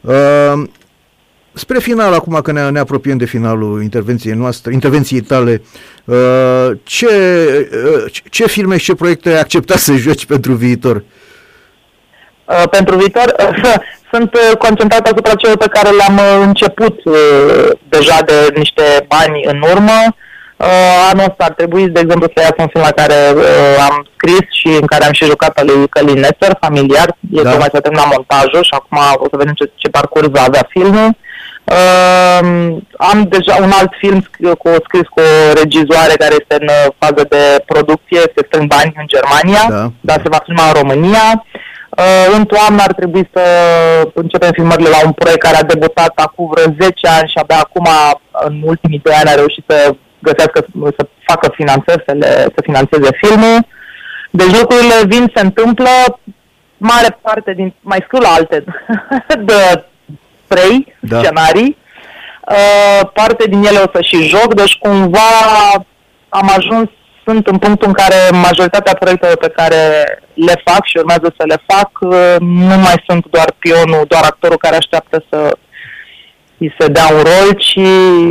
Uh, 0.00 0.62
Spre 1.54 1.78
final, 1.78 2.12
acum 2.12 2.40
că 2.42 2.52
ne, 2.52 2.68
ne 2.68 2.78
apropiem 2.78 3.16
de 3.16 3.24
finalul 3.24 3.82
intervenției 3.82 4.34
noastre, 4.34 4.72
intervenției 4.72 5.20
tale, 5.20 5.62
uh, 6.04 6.70
ce, 6.82 7.06
uh, 7.96 8.12
ce 8.30 8.46
filme 8.46 8.76
și 8.76 8.84
ce 8.84 8.94
proiecte 8.94 9.28
ai 9.28 9.40
acceptat 9.40 9.78
să 9.78 9.92
joci 9.92 10.26
pentru 10.26 10.52
viitor? 10.52 11.04
Uh, 12.44 12.62
pentru 12.70 12.96
viitor 12.96 13.34
sunt 14.12 14.30
concentrat 14.58 15.06
asupra 15.06 15.34
celor 15.34 15.56
pe 15.56 15.68
care 15.68 15.88
le-am 15.90 16.20
început 16.42 17.00
deja 17.88 18.18
de 18.26 18.52
niște 18.54 18.82
bani 19.08 19.44
în 19.44 19.62
urmă. 19.70 20.16
Anul 21.10 21.26
ăsta 21.28 21.44
ar 21.44 21.52
trebui, 21.52 21.88
de 21.88 22.00
exemplu, 22.00 22.30
să 22.34 22.40
iasă 22.40 22.54
un 22.58 22.68
film 22.68 22.84
la 22.84 22.90
care 22.90 23.14
am 23.88 24.06
scris 24.14 24.46
și 24.60 24.68
în 24.80 24.86
care 24.86 25.04
am 25.04 25.12
și 25.12 25.24
jucat 25.24 25.58
al 25.58 25.66
lui 25.66 25.88
Călin 25.88 26.20
Nestor, 26.20 26.56
familiar. 26.60 27.16
E 27.30 27.42
da. 27.42 27.50
tocmai 27.50 27.68
să 27.72 27.80
terminat 27.80 28.14
montajul 28.16 28.62
și 28.62 28.74
acum 28.74 28.98
o 29.14 29.26
să 29.30 29.36
vedem 29.36 29.54
ce, 29.54 29.70
ce 29.74 29.88
parcurs 29.88 30.28
va 30.28 30.42
avea 30.42 30.66
filmul. 30.70 31.08
Uh, 31.08 31.31
am 32.96 33.22
deja 33.28 33.54
un 33.60 33.70
alt 33.80 33.92
film 33.98 34.20
sc- 34.22 34.56
cu, 34.58 34.68
scris 34.86 35.06
cu 35.14 35.20
o 35.20 35.52
regizoare 35.62 36.14
care 36.22 36.34
este 36.40 36.54
în 36.60 36.68
uh, 36.68 36.92
fază 36.98 37.26
de 37.28 37.42
producție, 37.66 38.20
se 38.20 38.42
strâng 38.46 38.66
bani 38.66 38.92
în 38.96 39.06
Germania, 39.14 39.64
Da. 39.68 39.92
dar 40.00 40.18
se 40.22 40.28
va 40.28 40.40
filma 40.44 40.66
în 40.66 40.72
România. 40.80 41.44
Uh, 41.98 42.26
în 42.36 42.44
toamnă 42.44 42.82
ar 42.82 42.92
trebui 42.92 43.28
să 43.34 43.42
începem 44.14 44.50
filmările 44.52 44.88
la 44.88 45.00
un 45.04 45.12
proiect 45.12 45.42
care 45.42 45.56
a 45.56 45.62
debutat 45.72 46.12
acum 46.14 46.50
vreo 46.54 46.74
10 46.80 47.06
ani 47.18 47.28
și 47.28 47.38
abia 47.42 47.58
acum, 47.58 47.86
în 48.46 48.60
ultimii 48.64 49.00
2 49.04 49.14
ani, 49.14 49.28
a 49.28 49.34
reușit 49.34 49.64
să 49.68 49.94
găsească, 50.18 50.66
să 50.98 51.06
facă 51.26 51.52
finanțări, 51.54 52.02
să, 52.06 52.12
le, 52.12 52.30
să 52.54 52.60
finanțeze 52.62 53.08
filmul. 53.22 53.58
Deci 54.30 54.58
lucrurile 54.60 54.94
vin, 55.06 55.32
se 55.34 55.40
întâmplă, 55.40 55.88
mare 56.76 57.18
parte 57.22 57.52
din, 57.52 57.74
mai 57.80 58.04
scriu 58.04 58.20
la 58.20 58.28
alte 58.28 58.64
de 59.50 59.84
trei 60.54 60.94
Da. 61.00 61.16
da. 61.16 61.22
scenarii, 61.22 61.76
uh, 62.48 63.08
parte 63.14 63.44
din 63.48 63.62
ele 63.64 63.78
o 63.78 63.90
să 63.94 64.00
și 64.00 64.28
joc, 64.28 64.54
deci 64.54 64.74
cumva 64.78 65.30
am 66.28 66.50
ajuns, 66.56 66.88
sunt 67.24 67.46
în 67.46 67.58
punctul 67.58 67.88
în 67.88 67.92
care 68.02 68.14
majoritatea 68.48 68.94
proiectelor 69.00 69.36
pe 69.36 69.48
care 69.56 69.76
le 70.34 70.62
fac 70.64 70.84
și 70.84 70.96
urmează 70.96 71.34
să 71.38 71.44
le 71.46 71.56
fac, 71.66 71.90
uh, 72.00 72.36
nu 72.40 72.76
mai 72.86 73.02
sunt 73.08 73.26
doar 73.30 73.54
pionul, 73.58 74.04
doar 74.08 74.22
actorul 74.24 74.56
care 74.56 74.76
așteaptă 74.76 75.24
să 75.30 75.56
îi 76.58 76.74
se 76.78 76.86
dea 76.86 77.06
un 77.16 77.22
rol, 77.22 77.52
ci, 77.56 77.78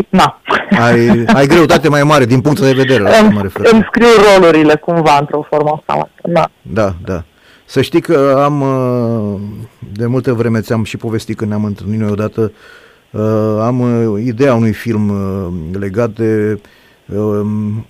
na, 0.09 0.41
Ai, 0.85 1.23
ai 1.35 1.45
greutate 1.47 1.89
mai 1.89 2.03
mare 2.03 2.25
din 2.25 2.41
punctul 2.41 2.65
de 2.65 2.73
vedere 2.73 3.01
la 3.03 3.09
asta 3.09 3.21
mă 3.21 3.29
îmi, 3.29 3.41
refer. 3.41 3.71
îmi 3.73 3.87
scriu 3.89 4.07
rolurile 4.33 4.75
cumva 4.75 5.17
într-o 5.19 5.45
formă 5.49 5.81
sau 5.87 5.95
alta. 5.97 6.09
Da. 6.23 6.45
Da, 6.61 6.93
da. 7.05 7.23
Să 7.71 7.81
știi 7.81 8.01
că 8.01 8.41
am, 8.43 8.61
uh, 8.61 9.39
de 9.93 10.05
multă 10.05 10.33
vreme 10.33 10.61
ți-am 10.61 10.83
și 10.83 10.97
povestit 10.97 11.37
când 11.37 11.49
ne-am 11.49 11.65
întâlnit 11.65 11.99
noi 11.99 12.09
odată, 12.09 12.51
uh, 13.11 13.57
am 13.61 13.79
uh, 13.79 14.23
ideea 14.25 14.53
unui 14.53 14.73
film 14.73 15.09
uh, 15.09 15.77
legat 15.79 16.09
de, 16.09 16.59
um, 17.15 17.85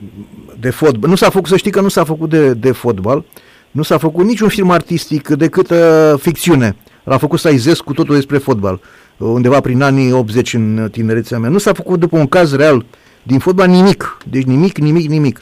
de 0.59 0.69
fotbal. 0.69 1.09
Nu 1.09 1.15
s-a 1.15 1.29
făcut, 1.29 1.47
să 1.47 1.55
știi 1.55 1.71
că 1.71 1.81
nu 1.81 1.87
s-a 1.87 2.03
făcut 2.03 2.29
de, 2.29 2.53
de 2.53 2.71
fotbal, 2.71 3.25
nu 3.71 3.81
s-a 3.81 3.97
făcut 3.97 4.25
niciun 4.25 4.47
film 4.47 4.69
artistic 4.69 5.27
decât 5.27 5.69
uh, 5.69 6.13
ficțiune. 6.17 6.75
L-a 7.03 7.17
făcut 7.17 7.39
Saizescu 7.39 7.93
totul 7.93 8.15
despre 8.15 8.37
fotbal, 8.37 8.73
uh, 9.17 9.27
undeva 9.27 9.59
prin 9.59 9.81
anii 9.81 10.11
80 10.11 10.53
în 10.53 10.87
tinerețea 10.91 11.39
mea. 11.39 11.49
Nu 11.49 11.57
s-a 11.57 11.73
făcut 11.73 11.99
după 11.99 12.17
un 12.17 12.27
caz 12.27 12.55
real 12.55 12.85
din 13.23 13.39
fotbal 13.39 13.67
nimic, 13.67 14.17
deci 14.29 14.43
nimic, 14.43 14.77
nimic, 14.77 15.09
nimic. 15.09 15.41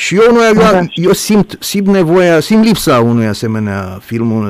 Și 0.00 0.14
eu, 0.14 0.32
nu, 0.32 0.44
eu, 0.46 0.52
Da. 0.54 0.80
eu 0.94 1.12
simt, 1.12 1.56
simt 1.60 1.86
nevoia, 1.86 2.40
simt 2.40 2.64
lipsa 2.64 2.98
unui 3.00 3.26
asemenea 3.26 3.98
film 4.02 4.32
uh, 4.32 4.46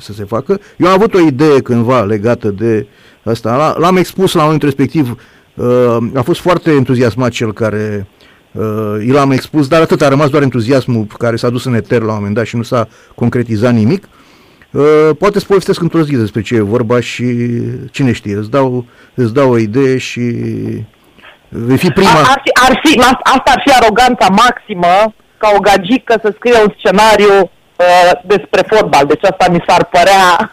să 0.00 0.12
se 0.12 0.24
facă. 0.24 0.60
Eu 0.76 0.86
am 0.86 0.92
avut 0.92 1.14
o 1.14 1.18
idee 1.20 1.60
cândva 1.60 2.02
legată 2.02 2.48
de 2.48 2.86
asta. 3.22 3.74
L- 3.76 3.80
L-am 3.80 3.96
expus 3.96 4.32
la 4.32 4.38
un 4.40 4.44
moment 4.44 4.62
respectiv. 4.62 5.16
Uh, 5.54 5.96
a 6.14 6.22
fost 6.22 6.40
foarte 6.40 6.70
entuziasmat 6.70 7.30
cel 7.30 7.52
care 7.52 8.06
uh, 8.52 9.04
i 9.06 9.10
l-am 9.10 9.30
expus, 9.30 9.68
dar 9.68 9.80
atât 9.80 10.02
a 10.02 10.08
rămas 10.08 10.28
doar 10.30 10.42
entuziasmul 10.42 11.06
care 11.18 11.36
s-a 11.36 11.50
dus 11.50 11.64
în 11.64 11.74
eter 11.74 12.00
la 12.02 12.08
un 12.12 12.14
moment 12.18 12.34
dat 12.34 12.46
și 12.46 12.56
nu 12.56 12.62
s-a 12.62 12.88
concretizat 13.14 13.72
nimic. 13.74 14.04
Uh, 14.70 15.10
poate 15.18 15.38
să 15.38 15.44
povestesc 15.48 15.80
într-o 15.80 16.02
zi 16.02 16.16
despre 16.16 16.42
ce 16.42 16.54
e 16.54 16.60
vorba 16.60 17.00
și 17.00 17.24
cine 17.90 18.12
știe, 18.12 18.34
îți 18.36 18.50
dau, 18.50 18.84
îți 19.14 19.32
dau 19.34 19.50
o 19.50 19.58
idee 19.58 19.98
și 19.98 20.20
vei 21.48 21.76
fi 21.76 21.90
prima. 21.90 22.10
Ar, 22.10 22.16
ar 22.16 22.40
fi, 22.44 22.50
ar 22.70 22.80
fi, 22.84 22.98
asta 23.22 23.42
ar 23.54 23.62
fi 23.66 23.72
aroganța 23.82 24.26
maximă 24.28 25.12
ca 25.38 25.50
o 25.56 25.60
gagică 25.60 26.18
să 26.22 26.32
scrie 26.36 26.60
un 26.62 26.72
scenariu 26.78 27.34
uh, 27.40 28.10
despre 28.24 28.62
fotbal. 28.76 29.06
Deci 29.06 29.24
asta 29.30 29.46
mi 29.52 29.64
s-ar 29.68 29.84
părea... 29.84 30.24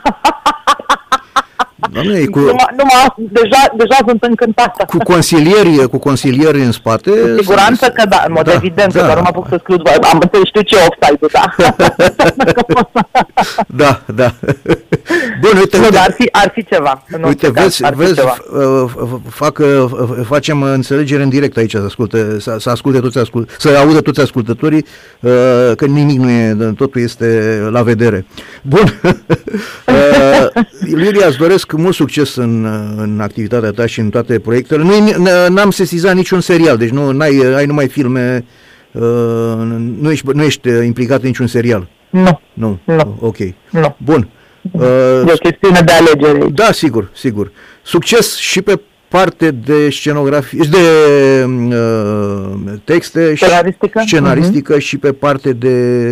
Doamne, 1.92 2.18
e 2.18 2.26
cu, 2.26 2.40
numai, 2.40 2.68
numai, 2.78 3.14
deja, 3.16 3.62
deja 3.76 3.96
sunt 4.08 4.24
încântată. 4.24 4.86
cu 4.86 4.98
consilieri, 4.98 5.90
cu 5.90 5.98
consilieri 5.98 6.62
în 6.62 6.72
spate. 6.72 7.10
Cu 7.10 7.28
siguranță 7.38 7.90
că 7.90 8.06
da, 8.06 8.24
în 8.28 8.32
mod 8.32 8.44
Da, 8.46 8.52
evident, 8.54 8.94
da. 8.94 9.00
că 9.00 9.06
doar 9.06 9.16
nu 9.18 9.22
mă 9.22 9.28
apuc 9.30 9.48
să 9.50 9.58
scriu, 9.60 9.76
după- 9.78 10.08
am 10.12 10.20
înțeles, 10.22 10.48
știu 10.48 10.62
ce 10.62 10.76
e 10.76 10.88
offside-ul, 10.88 11.30
da. 11.38 11.44
Da, 13.68 14.00
da. 14.06 14.32
Bun, 15.42 15.58
uite, 15.60 15.78
nu, 15.78 15.84
uite, 15.84 15.96
dar 15.96 16.06
ar 16.08 16.12
fi, 16.18 16.30
ar 16.32 16.52
fi 16.54 16.64
ceva. 16.66 17.04
în 17.08 17.24
uite 17.24 17.46
orice 17.48 17.52
caz, 17.52 17.64
vezi, 17.64 17.84
ar 17.86 17.94
fi 17.94 18.00
vezi 18.00 18.14
ceva. 18.14 18.34
f- 18.38 19.08
f- 19.08 19.30
fac, 19.30 19.58
uh, 19.58 19.86
facem 20.26 20.62
înțelegere 20.62 21.24
în 21.24 21.30
direct 21.30 21.58
aici, 21.58 21.72
să 21.72 21.82
asculte, 21.86 22.40
să, 22.40 22.56
să 22.60 22.70
asculte 22.70 23.00
toți 23.00 23.18
ascult, 23.18 23.56
să 23.60 23.70
audă 23.70 24.02
toți 24.02 24.20
ascultătorii 24.22 24.86
uh, 25.20 25.32
că 25.76 25.86
nimic 25.86 26.20
nu 26.20 26.30
e, 26.30 26.74
totul 26.78 27.02
este 27.02 27.60
la 27.72 27.82
vedere. 27.84 28.26
Bun. 28.62 28.84
Uh, 29.88 30.64
Lilia, 30.80 31.28
îți 31.28 31.38
doresc 31.38 31.72
mult 31.72 31.94
succes 31.96 32.36
în, 32.36 32.66
în 32.98 33.20
activitatea 33.22 33.70
ta 33.72 33.86
și 33.86 34.00
în 34.00 34.10
toate 34.10 34.40
proiectele. 34.40 34.84
Nu, 34.84 34.94
e- 34.94 35.14
n- 35.14 35.48
n-am 35.48 35.72
sesizat 35.72 36.16
niciun 36.16 36.42
serial, 36.42 36.78
deci 36.78 36.90
nu 36.90 37.16
ai 37.20 37.54
ai 37.56 37.66
numai 37.66 37.88
filme, 37.88 38.46
uh, 38.92 39.02
nu 40.02 40.12
ești, 40.12 40.26
nu 40.34 40.44
ești 40.44 40.70
implicat 40.70 41.20
în 41.22 41.28
niciun 41.28 41.48
serial. 41.48 41.88
Nu, 42.10 42.40
Nu. 42.54 42.80
Nu. 42.84 43.18
Ok. 43.20 43.38
nu. 43.72 43.96
Bun. 44.04 44.30
Uh, 44.72 44.82
E 45.28 45.32
o 45.32 45.36
chestiune 45.50 45.82
de 45.86 45.92
alegere. 45.92 46.42
aici. 46.44 46.54
da, 46.54 46.72
sigur, 46.72 47.10
sigur. 47.16 47.52
Succes 47.84 48.36
și 48.36 48.62
pe 48.62 48.80
parte 49.08 49.52
de 49.52 49.90
scenografie, 49.90 50.60
de 50.70 50.78
uh, 51.48 52.74
texte, 52.84 53.34
și- 53.36 53.44
Scenaristică? 53.44 54.02
scenaristică 54.06 54.80
și 54.80 54.98
pe 54.98 55.12
parte 55.12 55.54
de 55.54 55.70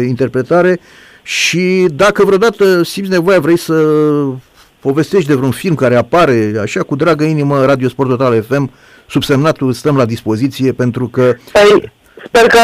interpretare 0.07 0.79
și 1.23 1.85
dacă 1.95 2.23
vreodată 2.25 2.83
simți 2.83 3.09
nevoia, 3.09 3.39
vrei 3.39 3.57
să 3.57 3.73
povestești 4.79 5.27
de 5.27 5.33
vreun 5.35 5.51
film 5.51 5.75
care 5.75 5.95
apare, 5.95 6.53
așa, 6.61 6.79
cu 6.81 6.95
dragă 6.95 7.23
inimă, 7.23 7.65
Radio 7.65 7.87
Sport 7.89 8.09
Total 8.09 8.41
FM, 8.49 8.71
subsemnatul 9.09 9.73
stăm 9.73 9.95
la 9.97 10.05
dispoziție 10.05 10.71
pentru 10.71 11.07
că 11.07 11.35
Păi, 11.51 11.91
sper 12.26 12.47
că 12.47 12.59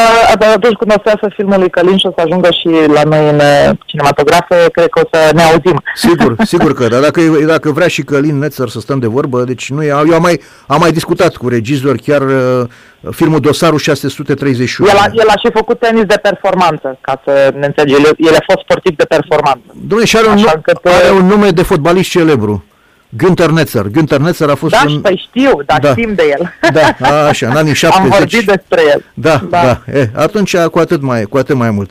atunci 0.53 0.75
când 0.75 0.91
o 0.91 1.01
să 1.03 1.05
iasă 1.05 1.33
filmul 1.35 1.59
lui 1.59 1.69
Călin 1.69 1.97
și 1.97 2.05
o 2.05 2.11
să 2.17 2.21
ajungă 2.25 2.49
și 2.51 2.69
la 2.93 3.03
noi 3.03 3.29
în 3.29 3.35
uh, 3.35 3.69
cinematografe, 3.85 4.69
cred 4.71 4.87
că 4.89 5.01
o 5.03 5.07
să 5.11 5.31
ne 5.33 5.41
auzim. 5.43 5.81
Sigur, 5.95 6.35
sigur 6.45 6.73
că, 6.73 6.87
dar 6.87 7.01
dacă, 7.01 7.21
dacă 7.47 7.71
vrea 7.71 7.87
și 7.87 8.03
Călin 8.03 8.37
Netzer 8.37 8.67
să 8.69 8.79
stăm 8.79 8.99
de 8.99 9.07
vorbă, 9.07 9.43
deci 9.43 9.69
nu 9.69 9.83
e, 9.83 9.87
eu 9.87 10.13
am 10.13 10.21
mai, 10.21 10.41
am 10.67 10.79
mai 10.79 10.91
discutat 10.91 11.35
cu 11.35 11.47
regizor 11.47 11.95
chiar 11.95 12.21
uh, 12.21 12.65
filmul 13.11 13.39
Dosarul 13.39 13.77
631. 13.79 14.89
El 14.89 14.97
a, 14.97 15.05
el 15.13 15.27
a 15.27 15.37
și 15.37 15.49
făcut 15.53 15.79
tenis 15.79 16.03
de 16.03 16.19
performanță, 16.21 16.97
ca 17.01 17.21
să 17.25 17.53
ne 17.59 17.65
înțelegi. 17.65 17.93
El, 17.93 18.13
el 18.17 18.33
a 18.35 18.43
fost 18.45 18.59
sportiv 18.63 18.95
de 18.95 19.05
performanță. 19.05 19.63
Dom'le, 19.87 20.03
și 20.03 20.17
are 20.17 20.27
un, 20.27 20.33
Așa 20.33 20.43
nu- 20.45 20.51
încât, 20.55 20.85
are 20.85 21.09
uh, 21.09 21.17
un 21.21 21.25
nume 21.25 21.49
de 21.49 21.61
fotbalist 21.63 22.09
celebru. 22.09 22.63
Günther 23.17 23.49
Netzer. 23.49 23.85
Günther 23.91 24.19
Netzer 24.19 24.49
a 24.49 24.55
fost 24.55 24.73
Da, 24.73 24.83
un... 24.87 25.01
păi 25.01 25.27
știu, 25.29 25.61
dar 25.65 25.79
Da. 25.79 25.89
știm 25.91 26.13
de 26.13 26.23
el. 26.39 26.53
Da, 26.73 26.95
a, 27.07 27.13
așa, 27.27 27.47
în 27.47 27.55
anii 27.55 27.73
70. 27.73 28.11
Am 28.13 28.17
vorbit 28.19 28.45
despre 28.45 28.81
el. 28.93 29.03
Da, 29.13 29.41
da. 29.49 29.61
Da. 29.61 29.81
da. 29.85 29.99
E, 29.99 30.09
atunci 30.15 30.57
cu 30.57 30.79
atât 30.79 31.01
mai, 31.01 31.23
cu 31.23 31.37
atât 31.37 31.55
mai 31.55 31.71
mult. 31.71 31.89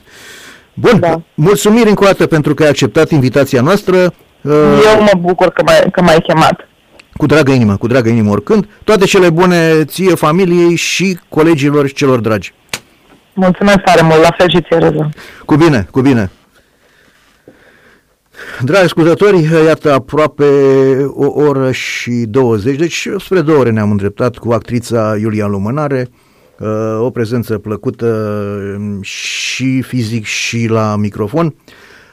Bun, 0.75 1.01
Da. 1.01 1.21
mulțumiri 1.35 1.89
încă 1.89 2.03
o 2.03 2.07
dată 2.07 2.27
pentru 2.27 2.55
că 2.55 2.63
ai 2.63 2.69
acceptat 2.69 3.11
invitația 3.11 3.61
noastră. 3.61 3.97
Uh, 4.41 4.53
Eu 4.95 5.03
mă 5.03 5.11
bucur 5.19 5.49
că 5.51 5.63
m-ai, 5.67 5.81
că 5.93 6.03
m-ai 6.03 6.21
chemat. 6.27 6.69
Cu 7.17 7.27
dragă 7.27 7.51
inimă, 7.53 7.77
cu 7.77 7.87
dragă 7.87 8.09
inimă 8.09 8.31
oricând. 8.31 8.69
Toate 8.85 9.05
cele 9.05 9.31
bune 9.31 9.85
ție, 9.85 10.15
familiei 10.15 10.75
și 10.75 11.19
colegilor 11.29 11.87
și 11.87 11.95
celor 11.95 12.19
dragi. 12.19 12.53
Mulțumesc 13.35 13.79
tare 13.79 14.03
mult, 14.03 14.21
la 14.23 14.35
fel 14.37 14.49
și 14.51 14.61
ție, 14.63 14.79
Reza. 14.79 15.09
Cu 15.45 15.55
bine, 15.57 15.87
cu 15.91 16.01
bine. 16.01 16.31
Dragi 18.63 18.85
ascultători, 18.85 19.49
iată 19.67 19.93
aproape 19.93 20.45
o 21.09 21.27
oră 21.27 21.73
și 21.73 22.11
20, 22.11 22.77
deci 22.77 23.09
spre 23.19 23.41
două 23.41 23.59
ore 23.59 23.71
ne-am 23.71 23.91
îndreptat 23.91 24.37
cu 24.37 24.53
actrița 24.53 25.17
Iulia 25.21 25.47
Lumânare, 25.47 26.09
uh, 26.59 26.69
o 27.01 27.11
prezență 27.11 27.59
plăcută 27.59 28.07
um, 28.77 29.03
și 29.03 29.83
fizic 29.83 30.25
și 30.25 30.67
la 30.67 30.97
microfon. 30.97 31.55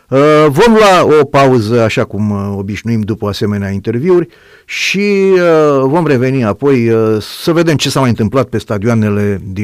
Uh, 0.10 0.46
Vom 0.50 0.74
lua 0.74 1.20
o 1.20 1.26
pauză, 1.26 1.82
așa 1.82 2.04
cum 2.04 2.30
uh, 2.30 2.56
obișnuim 2.58 3.02
după 3.02 3.28
asemenea 3.28 3.70
interviuri 3.70 4.28
și 4.66 5.26
uh, 5.34 5.80
vom 5.82 6.08
reveni 6.08 6.44
apoi 6.44 6.90
uh, 6.90 7.22
să 7.42 7.52
vedem 7.52 7.76
ce 7.76 7.90
s-a 7.90 8.00
mai 8.00 8.10
întâmplat 8.10 8.48
pe 8.48 8.58
stadioanele 8.58 9.42
din 9.44 9.54